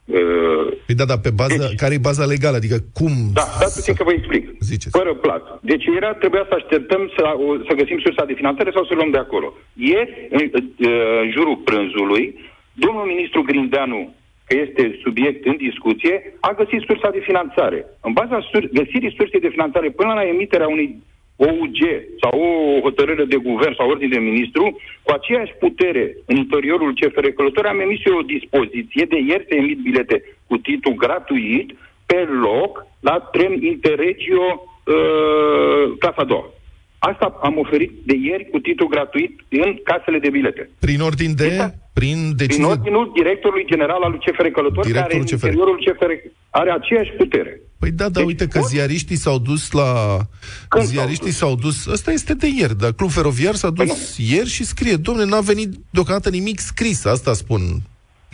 Uh, 0.04 0.66
Păi 0.86 0.94
da, 0.94 1.04
dar 1.04 1.18
pe 1.18 1.30
bază, 1.30 1.56
deci, 1.66 1.74
care 1.82 1.94
e 1.94 2.08
baza 2.08 2.24
legală? 2.24 2.56
Adică 2.56 2.78
cum... 2.98 3.12
da, 3.32 3.40
stați 3.40 3.74
puțin 3.78 3.94
că 3.94 4.04
vă 4.04 4.12
explic. 4.12 4.44
Ziceți. 4.60 4.96
Fără 4.98 5.14
plată. 5.14 5.58
Deci 5.62 5.84
era, 5.96 6.14
trebuia 6.14 6.44
să 6.48 6.54
așteptăm 6.56 7.02
să, 7.16 7.22
o- 7.46 7.56
să 7.68 7.72
găsim 7.80 7.98
sursa 7.98 8.24
de 8.24 8.34
finanțare 8.40 8.70
sau 8.74 8.84
să 8.84 8.94
luăm 8.94 9.10
de 9.10 9.18
acolo. 9.18 9.52
Ieri, 9.72 10.10
în, 10.30 10.40
uh, 10.54 10.62
în 11.22 11.30
jurul 11.30 11.56
prânzului, 11.56 12.24
domnul 12.74 13.04
ministru 13.04 13.42
Grindeanu, 13.42 14.14
că 14.46 14.56
este 14.56 14.98
subiect 15.02 15.46
în 15.46 15.56
discuție, 15.56 16.34
a 16.40 16.52
găsit 16.52 16.80
sursa 16.80 17.10
de 17.10 17.20
finanțare. 17.20 17.86
În 18.00 18.12
baza 18.12 18.40
sur- 18.40 18.68
găsirii 18.72 19.14
sursei 19.16 19.40
de 19.40 19.48
finanțare 19.48 19.90
până 19.90 20.12
la 20.14 20.24
emiterea 20.26 20.68
unui 20.68 21.02
OUG 21.36 21.78
sau 22.20 22.40
o 22.40 22.80
hotărâre 22.80 23.24
de 23.24 23.36
guvern 23.36 23.74
sau 23.74 23.88
ordine 23.88 24.14
de 24.14 24.28
ministru, 24.30 24.80
cu 25.02 25.12
aceeași 25.12 25.52
putere 25.58 26.16
în 26.26 26.36
interiorul 26.36 26.94
CFR 26.94 27.26
Călători, 27.26 27.68
am 27.68 27.80
emis 27.80 28.04
eu 28.04 28.16
o 28.16 28.22
dispoziție 28.22 29.04
de 29.04 29.18
ieri 29.26 29.46
se 29.48 29.56
emit 29.56 29.78
bilete 29.78 30.22
cu 30.46 30.56
titlu 30.56 30.92
gratuit 30.94 31.76
pe 32.06 32.28
loc 32.42 32.86
la 33.00 33.18
tren 33.18 33.62
Interregio 33.62 34.44
uh, 34.84 35.96
clasa 35.98 36.14
a 36.16 36.24
doua. 36.24 36.53
Asta 37.10 37.26
am 37.42 37.58
oferit 37.64 37.92
de 38.04 38.14
ieri 38.28 38.48
cu 38.52 38.58
titlu 38.58 38.86
gratuit 38.86 39.32
în 39.48 39.70
casele 39.88 40.18
de 40.18 40.30
bilete. 40.30 40.70
Prin 40.78 41.00
ordin 41.00 41.32
de... 41.34 41.74
Prin 41.92 42.18
Din 42.22 42.36
decizie... 42.36 42.64
ordinul 42.64 43.12
directorului 43.14 43.66
general 43.66 44.02
al 44.02 44.10
lui 44.10 44.20
CFR 44.24 44.46
Călători, 44.46 44.90
care 44.90 44.92
Directorul 44.92 45.20
în 45.20 45.26
CFR. 45.26 45.46
interiorul 45.46 45.78
CFR 45.84 46.12
are 46.50 46.70
aceeași 46.70 47.10
putere. 47.10 47.60
Păi 47.78 47.90
da, 47.90 48.08
dar 48.08 48.24
uite 48.24 48.46
că 48.46 48.60
ziariștii 48.60 49.16
s-au 49.16 49.38
dus 49.38 49.70
la... 49.70 50.18
ziariștii 50.82 51.30
s-au 51.30 51.54
dus... 51.54 51.86
Ăsta 51.86 52.12
este 52.12 52.34
de 52.34 52.48
ieri, 52.58 52.78
dar 52.78 52.92
Club 52.92 53.10
Feroviar 53.10 53.54
s-a 53.54 53.72
Păi 53.72 53.86
dus 53.86 54.16
ieri 54.18 54.48
și 54.48 54.64
scrie, 54.64 54.96
domne, 54.96 55.24
n-a 55.24 55.40
venit 55.40 55.70
deocamdată 55.90 56.30
nimic 56.30 56.58
scris, 56.58 57.04
asta 57.04 57.32
spun 57.32 57.60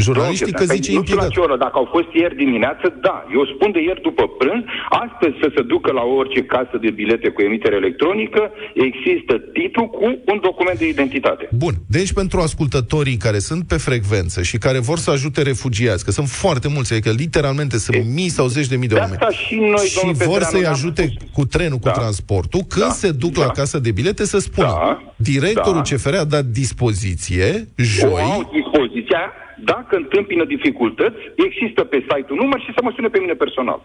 jurnaliștii, 0.08 0.52
că 0.60 0.64
Dacă- 0.64 0.74
zice 0.78 0.90
nu 0.92 1.02
știu 1.02 1.16
la 1.16 1.22
implicat. 1.24 1.30
ce 1.34 1.40
oră, 1.46 1.56
dacă 1.64 1.76
au 1.82 1.88
fost 1.96 2.10
ieri 2.20 2.36
dimineață, 2.44 2.86
da. 3.06 3.16
Eu 3.36 3.42
spun 3.54 3.68
de 3.76 3.80
ieri 3.88 4.00
după 4.08 4.24
prânz, 4.38 4.62
astăzi 5.04 5.34
să 5.42 5.48
se 5.56 5.62
ducă 5.72 5.90
la 5.92 6.04
orice 6.18 6.40
casă 6.54 6.74
de 6.84 6.90
bilete 7.00 7.28
cu 7.34 7.40
emitere 7.48 7.76
electronică, 7.82 8.42
există 8.88 9.32
titlu 9.56 9.84
cu 9.88 10.04
un 10.32 10.38
document 10.48 10.78
de 10.78 10.88
identitate. 10.88 11.48
Bun, 11.64 11.74
deci 11.96 12.12
pentru 12.12 12.38
ascultătorii 12.40 13.16
care 13.26 13.38
sunt 13.38 13.62
pe 13.72 13.76
frecvență 13.88 14.38
și 14.42 14.56
care 14.58 14.78
vor 14.78 14.98
să 14.98 15.10
ajute 15.10 15.42
refugiați, 15.42 16.04
că 16.04 16.10
sunt 16.10 16.28
foarte 16.28 16.68
mulți, 16.74 16.92
adică 16.92 17.10
literalmente 17.24 17.78
sunt 17.78 18.04
mii 18.14 18.28
sau 18.28 18.46
zeci 18.46 18.66
de 18.66 18.76
mii 18.76 18.88
de 18.88 18.94
de 18.94 19.00
oameni, 19.00 19.18
asta 19.20 19.32
și 19.44 19.54
noi, 19.54 19.84
și 19.86 19.94
domnul 19.98 20.14
vor 20.14 20.26
Petreanu, 20.26 20.50
să-i 20.50 20.60
ne-am 20.60 20.72
ajute 20.72 21.12
cu 21.32 21.44
trenul, 21.46 21.78
cu 21.78 21.88
transportul, 21.88 22.60
când 22.68 22.84
Da. 22.86 22.92
se 22.92 23.10
duc 23.10 23.36
la 23.36 23.44
Da. 23.44 23.50
casa 23.50 23.78
de 23.78 23.90
bilete 23.90 24.24
să 24.24 24.38
spună, 24.38 24.72
directorul 25.16 25.82
Da. 25.88 25.96
CFR 25.96 26.14
a 26.14 26.24
dat 26.24 26.44
dispoziție, 26.44 27.68
O 27.78 27.82
joi, 27.82 28.22
au 28.22 28.50
dispoziția, 28.52 29.22
dacă 29.64 29.89
întâmpină 29.96 30.44
dificultăți, 30.44 31.20
există 31.46 31.80
pe 31.84 31.98
site-ul 32.08 32.38
număr 32.42 32.60
și 32.60 32.72
să 32.76 32.80
mă 32.82 32.92
sune 32.96 33.08
pe 33.08 33.18
mine 33.18 33.32
personal. 33.44 33.80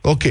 Ok. 0.00 0.22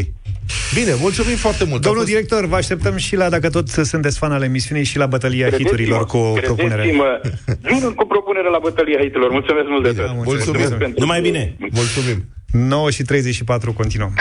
Bine, 0.74 0.94
mulțumim 1.00 1.36
foarte 1.36 1.66
mult. 1.70 1.82
Domnul 1.82 2.06
director, 2.06 2.46
vă 2.46 2.56
așteptăm 2.56 2.96
și 2.98 3.16
la, 3.16 3.30
dacă 3.30 3.50
tot 3.50 3.68
sunteți 3.68 4.18
fan 4.18 4.32
al 4.32 4.44
emisiunii, 4.44 4.84
și 4.84 4.98
la 4.98 5.06
bătălia 5.06 5.48
Credeți-mă, 5.48 5.70
hiturilor 5.70 6.06
cu 6.06 6.18
o 6.18 6.32
propunere. 6.34 6.82
Credeți-mă, 6.82 7.22
vin 7.62 7.94
cu 7.94 8.06
propunere 8.06 8.50
la 8.50 8.60
bătălia 8.62 9.00
hitelor. 9.00 9.32
Mulțumesc 9.32 9.68
mult 9.68 9.84
de 9.84 9.94
tot. 10.02 10.12
Mulțumim. 10.24 10.78
pentru- 10.78 11.00
Numai 11.00 11.22
bine. 11.22 11.56
Mulțumim. 11.72 12.26
9 12.52 12.90
și 12.92 13.04
34 13.04 13.74
continuăm. 13.74 14.14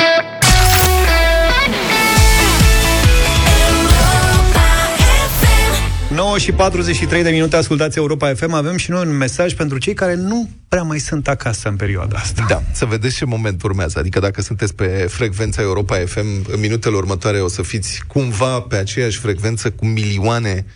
9 6.16 6.38
și 6.38 6.52
43 6.52 7.22
de 7.22 7.30
minute 7.30 7.56
ascultați 7.56 7.98
Europa 7.98 8.34
FM 8.34 8.52
Avem 8.52 8.76
și 8.76 8.90
noi 8.90 9.06
un 9.06 9.16
mesaj 9.16 9.54
pentru 9.54 9.78
cei 9.78 9.94
care 9.94 10.14
nu 10.14 10.48
prea 10.68 10.82
mai 10.82 10.98
sunt 10.98 11.28
acasă 11.28 11.68
în 11.68 11.76
perioada 11.76 12.16
asta 12.16 12.44
Da, 12.48 12.62
să 12.72 12.84
vedeți 12.84 13.16
ce 13.16 13.24
moment 13.24 13.62
urmează. 13.62 13.98
Adică 13.98 14.20
dacă 14.20 14.42
sunteți 14.42 14.74
pe 14.74 14.86
frecvența 15.08 15.62
Europa 15.62 15.96
FM, 16.06 16.46
în 16.52 16.60
minutele 16.60 16.96
următoare 16.96 17.40
o 17.40 17.48
să 17.48 17.62
fiți 17.62 18.02
cumva 18.06 18.60
pe 18.60 18.76
aceeași 18.76 19.18
frecvență 19.18 19.70
cu 19.70 19.86
milioane 19.86 20.66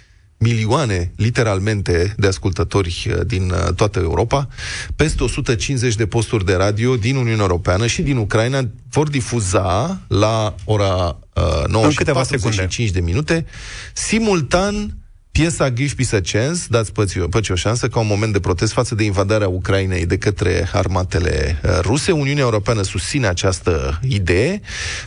milioane, 0.43 1.13
literalmente, 1.17 2.15
de 2.17 2.27
ascultători 2.27 3.07
uh, 3.09 3.21
din 3.27 3.51
uh, 3.51 3.75
toată 3.75 3.99
Europa. 3.99 4.49
Peste 4.97 5.23
150 5.23 5.95
de 5.95 6.07
posturi 6.07 6.45
de 6.45 6.55
radio 6.55 6.97
din 6.97 7.17
Uniunea 7.17 7.43
Europeană 7.43 7.87
și 7.87 8.03
din 8.03 8.17
Ucraina 8.17 8.61
vor 8.91 9.09
difuza 9.09 10.01
la 10.09 10.55
ora 10.65 11.19
uh, 11.35 11.67
9 11.67 11.85
În 11.85 11.91
și 11.91 11.97
câteva 11.97 12.21
45 12.21 12.91
de 12.91 13.01
minute, 13.01 13.47
simultan 13.93 15.00
Piesa 15.41 15.71
Give 15.71 15.95
Peace 15.97 16.17
a 16.17 16.21
Chance, 16.21 16.61
dați 16.69 16.93
păți, 16.93 17.19
păți 17.19 17.53
o 17.53 17.55
șansă, 17.55 17.89
ca 17.89 18.01
un 18.01 18.07
moment 18.07 18.33
de 18.33 18.41
protest 18.41 18.73
față 18.73 18.95
de 18.95 19.05
invadarea 19.05 19.49
Ucrainei 19.49 20.07
de 20.07 20.19
către 20.19 20.69
armatele 20.73 21.61
uh, 21.65 21.79
ruse. 21.81 22.13
Uniunea 22.13 22.43
Europeană 22.43 22.83
susține 22.83 23.27
această 23.27 24.01
idee, 24.03 24.61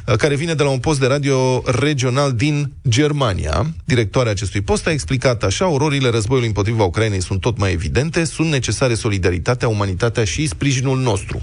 uh, 0.08 0.16
care 0.16 0.36
vine 0.36 0.54
de 0.54 0.64
la 0.64 0.70
un 0.70 0.80
post 0.80 1.00
de 1.00 1.06
radio 1.06 1.64
regional 1.66 2.32
din 2.32 2.72
Germania. 2.90 3.74
Directoarea 3.86 4.32
acestui 4.32 4.62
post 4.62 4.88
a 4.88 4.92
explicat 4.92 5.44
așa, 5.44 5.68
ororile 5.68 6.10
războiului 6.10 6.48
împotriva 6.48 6.84
Ucrainei 6.84 7.22
sunt 7.22 7.42
tot 7.42 7.58
mai 7.58 7.72
evidente, 7.72 8.24
sunt 8.24 8.50
necesare 8.50 8.94
solidaritatea, 8.94 9.68
umanitatea 9.68 10.24
și 10.24 10.48
sprijinul 10.48 11.00
nostru. 11.00 11.42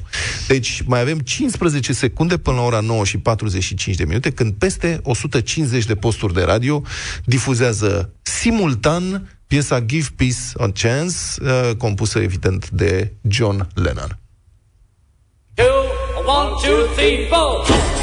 Deci 0.49 0.83
mai 0.87 1.01
avem 1.01 1.19
15 1.19 1.93
secunde 1.93 2.37
până 2.37 2.57
la 2.57 2.63
ora 2.63 2.81
9 2.81 3.05
și 3.05 3.19
45 3.19 3.97
de 3.97 4.05
minute, 4.05 4.31
când 4.31 4.53
peste 4.53 5.01
150 5.03 5.85
de 5.85 5.95
posturi 5.95 6.35
de 6.35 6.43
radio 6.43 6.83
difuzează 7.25 8.13
simultan 8.31 9.29
piesa 9.47 9.81
Give 9.81 10.09
Peace 10.17 10.55
a 10.59 10.71
Chance, 10.75 11.43
uh, 11.43 11.77
compusă 11.77 12.19
evident 12.19 12.71
de 12.71 13.13
John 13.29 13.69
Lennon. 13.75 14.19
Two, 15.55 15.67
one, 16.27 16.51
two, 16.63 16.95
three, 16.95 17.27
four. 17.29 18.00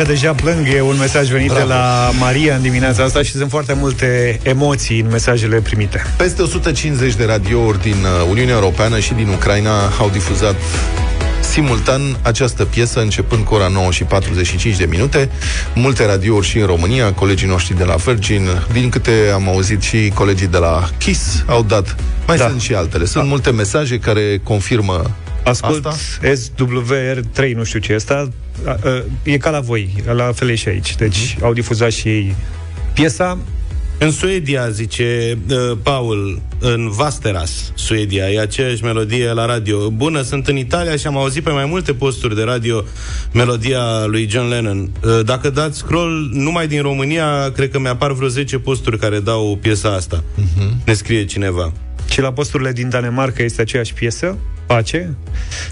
Că 0.00 0.06
deja 0.06 0.32
plâng, 0.32 0.66
e 0.74 0.80
un 0.80 0.96
mesaj 0.98 1.30
venit 1.30 1.48
Bravo. 1.48 1.66
de 1.66 1.72
la 1.72 2.10
Maria 2.18 2.54
în 2.54 2.62
dimineața 2.62 3.02
asta 3.02 3.22
și 3.22 3.30
sunt 3.30 3.50
foarte 3.50 3.72
multe 3.72 4.40
emoții 4.42 5.00
în 5.00 5.08
mesajele 5.10 5.60
primite. 5.60 6.02
Peste 6.16 6.42
150 6.42 7.14
de 7.14 7.24
radiouri 7.24 7.82
din 7.82 7.96
uh, 8.02 8.28
Uniunea 8.30 8.54
Europeană 8.54 8.98
și 8.98 9.14
din 9.14 9.28
Ucraina 9.28 9.88
au 9.98 10.08
difuzat 10.12 10.54
simultan 11.40 12.16
această 12.22 12.64
piesă 12.64 13.00
începând 13.00 13.44
cu 13.44 13.54
ora 13.54 13.68
9 13.68 13.90
și 13.90 14.04
45 14.04 14.76
de 14.76 14.84
minute. 14.84 15.30
Multe 15.74 16.06
radiouri 16.06 16.46
și 16.46 16.58
în 16.58 16.66
România, 16.66 17.12
colegii 17.12 17.48
noștri 17.48 17.76
de 17.76 17.84
la 17.84 17.94
Virgin, 17.94 18.48
din 18.72 18.88
câte 18.88 19.30
am 19.34 19.48
auzit 19.48 19.82
și 19.82 20.12
colegii 20.14 20.46
de 20.46 20.58
la 20.58 20.88
Kiss 20.98 21.44
au 21.46 21.62
dat. 21.62 21.96
Mai 22.26 22.36
da. 22.36 22.48
sunt 22.48 22.60
și 22.60 22.74
altele. 22.74 23.04
Sunt 23.04 23.26
multe 23.26 23.50
mesaje 23.50 23.98
care 23.98 24.40
confirmă 24.42 25.10
Ascult 25.50 25.86
asta. 25.86 26.28
SWR3, 26.28 27.54
nu 27.54 27.64
știu 27.64 27.78
ce 27.78 27.92
e 27.92 27.94
asta, 27.94 28.28
a, 28.64 28.70
a, 28.70 29.02
e 29.22 29.36
ca 29.36 29.50
la 29.50 29.60
voi, 29.60 30.02
la 30.12 30.32
fel 30.32 30.50
e 30.50 30.54
și 30.54 30.68
aici. 30.68 30.96
Deci 30.96 31.36
au 31.42 31.52
difuzat 31.52 31.90
și 31.90 32.08
ei 32.08 32.34
piesa. 32.94 33.38
În 34.02 34.10
Suedia, 34.10 34.68
zice 34.68 35.38
uh, 35.50 35.76
Paul, 35.82 36.40
în 36.58 36.90
Vasteras, 36.90 37.72
Suedia, 37.74 38.30
e 38.30 38.40
aceeași 38.40 38.84
melodie 38.84 39.32
la 39.32 39.46
radio. 39.46 39.90
Bună, 39.90 40.22
sunt 40.22 40.48
în 40.48 40.56
Italia 40.56 40.96
și 40.96 41.06
am 41.06 41.16
auzit 41.16 41.42
pe 41.42 41.50
mai 41.50 41.64
multe 41.64 41.92
posturi 41.92 42.34
de 42.34 42.42
radio 42.42 42.84
melodia 43.32 44.04
lui 44.06 44.28
John 44.28 44.48
Lennon. 44.48 44.90
Uh, 45.04 45.20
dacă 45.24 45.50
dați 45.50 45.78
scroll 45.78 46.30
numai 46.32 46.66
din 46.66 46.82
România, 46.82 47.50
cred 47.52 47.70
că 47.70 47.78
mi-apar 47.78 48.12
vreo 48.12 48.28
10 48.28 48.58
posturi 48.58 48.98
care 48.98 49.20
dau 49.20 49.58
piesa 49.62 49.94
asta. 49.94 50.22
Uh-huh. 50.22 50.84
Ne 50.84 50.92
scrie 50.92 51.24
cineva. 51.24 51.72
Și 52.10 52.20
la 52.20 52.32
posturile 52.32 52.72
din 52.72 52.88
Danemarca 52.88 53.42
este 53.42 53.60
aceeași 53.60 53.94
piesă, 53.94 54.36
Pace. 54.74 55.14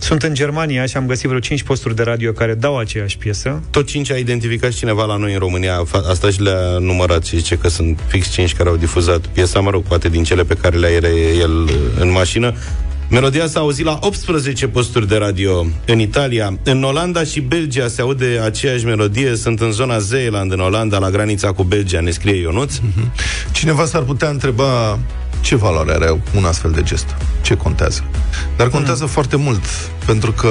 Sunt 0.01 0.23
în 0.23 0.35
Germania 0.35 0.87
și 0.87 0.97
am 0.97 1.07
găsit 1.07 1.27
vreo 1.27 1.41
5 1.41 1.63
posturi 1.63 1.97
de 1.97 2.03
radio 2.03 2.33
care 2.33 2.55
dau 2.55 2.79
aceeași 2.79 3.19
piesă. 3.19 3.63
Tot 3.71 3.87
5 3.87 4.11
a 4.11 4.17
identificat 4.17 4.73
și 4.73 4.79
cineva 4.79 5.05
la 5.05 5.17
noi 5.17 5.33
în 5.33 5.39
România. 5.39 5.85
Fa- 5.85 6.09
Asta 6.11 6.31
și 6.31 6.41
le-a 6.43 6.79
numărat 6.79 7.25
și 7.25 7.37
zice 7.37 7.57
că 7.57 7.69
sunt 7.69 8.01
fix 8.07 8.29
5 8.29 8.55
care 8.55 8.69
au 8.69 8.77
difuzat 8.77 9.27
piesa, 9.27 9.61
mă 9.61 9.71
rog, 9.71 9.83
poate 9.83 10.09
din 10.09 10.25
cele 10.25 10.45
pe 10.45 10.55
care 10.55 10.77
le 10.77 10.87
are 10.87 11.13
el 11.39 11.51
uh, 11.51 11.71
în 11.99 12.11
mașină. 12.11 12.55
Melodia 13.11 13.47
s-a 13.47 13.61
auzit 13.61 13.85
la 13.85 13.99
18 14.01 14.69
posturi 14.69 15.09
de 15.09 15.17
radio 15.17 15.67
în 15.87 15.99
Italia. 15.99 16.59
În 16.63 16.83
Olanda 16.83 17.25
și 17.25 17.41
Belgia 17.41 17.89
se 17.89 18.01
aude 18.01 18.41
aceeași 18.45 18.85
melodie. 18.85 19.37
Sunt 19.37 19.61
în 19.61 19.73
zona 19.73 19.99
Zeeland, 19.99 20.53
în 20.53 20.61
Olanda, 20.61 20.99
la 20.99 21.11
granița 21.11 21.53
cu 21.53 21.63
Belgia, 21.63 22.01
ne 22.01 22.11
scrie 22.11 22.41
Ionuț. 22.41 22.75
Cineva 23.53 23.85
s-ar 23.85 24.03
putea 24.03 24.29
întreba 24.29 24.99
ce 25.41 25.57
valoare 25.57 25.93
are 25.93 26.20
un 26.36 26.45
astfel 26.45 26.70
de 26.70 26.82
gest? 26.82 27.16
Ce 27.41 27.57
contează? 27.57 28.05
Dar 28.57 28.68
contează 28.68 29.03
mm. 29.03 29.09
foarte 29.09 29.36
mult, 29.36 29.64
pentru 30.07 30.32
că 30.32 30.49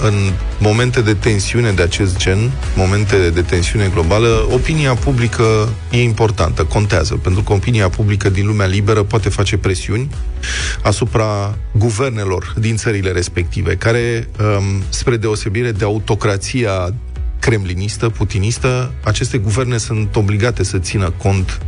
în 0.00 0.14
momente 0.58 1.00
de 1.00 1.14
tensiune 1.14 1.70
de 1.70 1.82
acest 1.82 2.16
gen, 2.16 2.50
momente 2.76 3.30
de 3.30 3.42
tensiune 3.42 3.90
globală, 3.92 4.46
opinia 4.50 4.94
publică 4.94 5.68
e 5.90 6.02
importantă, 6.02 6.64
contează, 6.64 7.14
pentru 7.14 7.42
că 7.42 7.52
opinia 7.52 7.88
publică 7.88 8.28
din 8.28 8.46
lumea 8.46 8.66
liberă 8.66 9.02
poate 9.02 9.28
face 9.28 9.56
presiuni 9.56 10.08
asupra 10.82 11.58
guvernelor 11.72 12.54
din 12.58 12.76
țările 12.76 13.10
respective, 13.10 13.76
care, 13.76 14.28
um, 14.38 14.82
spre 14.88 15.16
deosebire 15.16 15.72
de 15.72 15.84
autocrația 15.84 16.94
kremlinistă, 17.38 18.08
putinistă, 18.08 18.92
aceste 19.04 19.38
guverne 19.38 19.76
sunt 19.76 20.16
obligate 20.16 20.64
să 20.64 20.78
țină 20.78 21.10
cont 21.10 21.60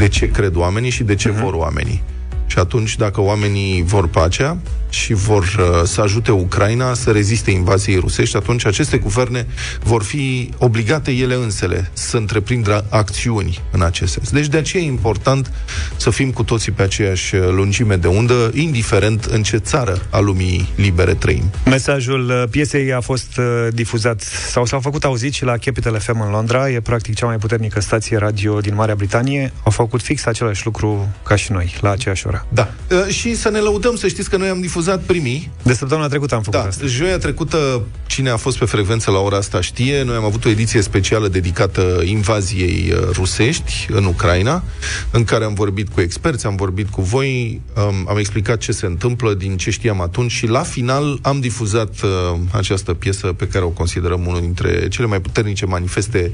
de 0.00 0.08
ce 0.08 0.30
cred 0.30 0.54
oamenii 0.54 0.90
și 0.90 1.02
de 1.02 1.14
ce 1.14 1.30
uh-huh. 1.30 1.40
vor 1.42 1.52
oamenii. 1.52 2.02
Și 2.46 2.58
atunci, 2.58 2.96
dacă 2.96 3.20
oamenii 3.20 3.82
vor 3.82 4.08
pacea 4.08 4.56
și 4.90 5.12
vor 5.12 5.42
uh, 5.42 5.82
să 5.84 6.00
ajute 6.00 6.32
Ucraina 6.32 6.94
să 6.94 7.10
reziste 7.10 7.50
invaziei 7.50 7.98
rusești, 7.98 8.36
atunci 8.36 8.66
aceste 8.66 8.96
guverne 8.96 9.46
vor 9.82 10.02
fi 10.02 10.50
obligate 10.58 11.10
ele 11.10 11.34
însele 11.34 11.90
să 11.92 12.16
întreprindă 12.16 12.84
acțiuni 12.88 13.60
în 13.70 13.82
acest 13.82 14.12
sens. 14.12 14.30
Deci 14.30 14.46
de 14.46 14.56
aceea 14.56 14.82
e 14.82 14.86
important 14.86 15.52
să 15.96 16.10
fim 16.10 16.30
cu 16.30 16.42
toții 16.42 16.72
pe 16.72 16.82
aceeași 16.82 17.34
uh, 17.34 17.48
lungime 17.50 17.96
de 17.96 18.06
undă, 18.06 18.50
indiferent 18.54 19.24
în 19.24 19.42
ce 19.42 19.56
țară 19.56 20.02
a 20.10 20.18
lumii 20.18 20.68
libere 20.74 21.14
trăim. 21.14 21.50
Mesajul 21.64 22.30
uh, 22.30 22.42
piesei 22.50 22.92
a 22.92 23.00
fost 23.00 23.36
uh, 23.36 23.44
difuzat 23.72 24.20
sau 24.50 24.64
s-a 24.64 24.80
făcut 24.80 25.04
auzit 25.04 25.32
și 25.32 25.44
la 25.44 25.56
Capital 25.56 25.98
FM 25.98 26.20
în 26.20 26.30
Londra. 26.30 26.70
E 26.70 26.80
practic 26.80 27.14
cea 27.14 27.26
mai 27.26 27.36
puternică 27.36 27.80
stație 27.80 28.16
radio 28.16 28.60
din 28.60 28.74
Marea 28.74 28.94
Britanie. 28.94 29.52
Au 29.64 29.70
făcut 29.70 30.02
fix 30.02 30.26
același 30.26 30.64
lucru 30.64 31.08
ca 31.24 31.36
și 31.36 31.52
noi, 31.52 31.76
la 31.80 31.90
aceeași 31.90 32.26
oră. 32.26 32.46
Da. 32.48 32.70
Uh, 32.90 33.06
și 33.06 33.36
să 33.36 33.50
ne 33.50 33.58
lăudăm, 33.58 33.96
să 33.96 34.08
știți 34.08 34.30
că 34.30 34.36
noi 34.36 34.48
am 34.48 34.60
difuzat 34.60 34.79
primii. 34.88 35.50
De 35.62 35.72
săptămâna 35.72 36.08
trecută 36.08 36.34
am 36.34 36.42
făcut 36.42 36.60
da, 36.60 36.66
asta. 36.66 36.86
Joia 36.86 37.18
trecută, 37.18 37.82
cine 38.06 38.30
a 38.30 38.36
fost 38.36 38.58
pe 38.58 38.64
frecvență 38.64 39.10
la 39.10 39.18
ora 39.18 39.36
asta 39.36 39.60
știe, 39.60 40.02
noi 40.02 40.16
am 40.16 40.24
avut 40.24 40.44
o 40.44 40.48
ediție 40.48 40.80
specială 40.80 41.28
dedicată 41.28 42.00
invaziei 42.04 42.92
uh, 42.92 43.08
rusești 43.12 43.86
în 43.90 44.04
Ucraina, 44.04 44.62
în 45.10 45.24
care 45.24 45.44
am 45.44 45.54
vorbit 45.54 45.88
cu 45.88 46.00
experți, 46.00 46.46
am 46.46 46.56
vorbit 46.56 46.88
cu 46.88 47.02
voi, 47.02 47.60
um, 47.76 48.06
am 48.08 48.18
explicat 48.18 48.58
ce 48.58 48.72
se 48.72 48.86
întâmplă 48.86 49.34
din 49.34 49.56
ce 49.56 49.70
știam 49.70 50.00
atunci 50.00 50.30
și 50.30 50.46
la 50.46 50.62
final 50.62 51.18
am 51.22 51.40
difuzat 51.40 51.94
uh, 52.02 52.38
această 52.50 52.94
piesă 52.94 53.26
pe 53.26 53.48
care 53.48 53.64
o 53.64 53.68
considerăm 53.68 54.26
unul 54.26 54.40
dintre 54.40 54.88
cele 54.88 55.06
mai 55.06 55.20
puternice 55.20 55.66
manifeste 55.66 56.32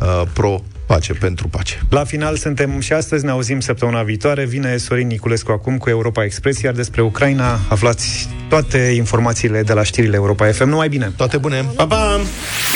uh, 0.00 0.22
pro 0.32 0.62
pace, 0.92 1.12
pentru 1.12 1.48
pace. 1.48 1.80
La 1.90 2.04
final 2.04 2.36
suntem 2.36 2.80
și 2.80 2.92
astăzi, 2.92 3.24
ne 3.24 3.30
auzim 3.30 3.60
săptămâna 3.60 4.02
viitoare. 4.02 4.44
Vine 4.44 4.76
Sorin 4.76 5.06
Niculescu 5.06 5.52
acum 5.52 5.78
cu 5.78 5.88
Europa 5.88 6.24
Express, 6.24 6.60
iar 6.60 6.74
despre 6.74 7.02
Ucraina 7.02 7.58
aflați 7.68 8.28
toate 8.48 8.78
informațiile 8.78 9.62
de 9.62 9.72
la 9.72 9.82
știrile 9.82 10.16
Europa 10.16 10.46
FM. 10.46 10.68
Numai 10.68 10.88
bine! 10.88 11.12
Toate 11.16 11.36
bune! 11.36 11.64
Pa, 11.76 11.86
pa! 11.86 12.20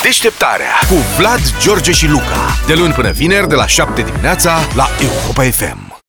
Deșteptarea 0.02 0.72
cu 0.88 0.94
Vlad, 1.18 1.40
George 1.60 1.92
și 1.92 2.08
Luca. 2.08 2.56
De 2.66 2.74
luni 2.74 2.92
până 2.92 3.10
vineri, 3.10 3.48
de 3.48 3.54
la 3.54 3.66
7 3.66 4.02
dimineața, 4.02 4.58
la 4.74 4.88
Europa 5.00 5.42
FM. 5.42 5.95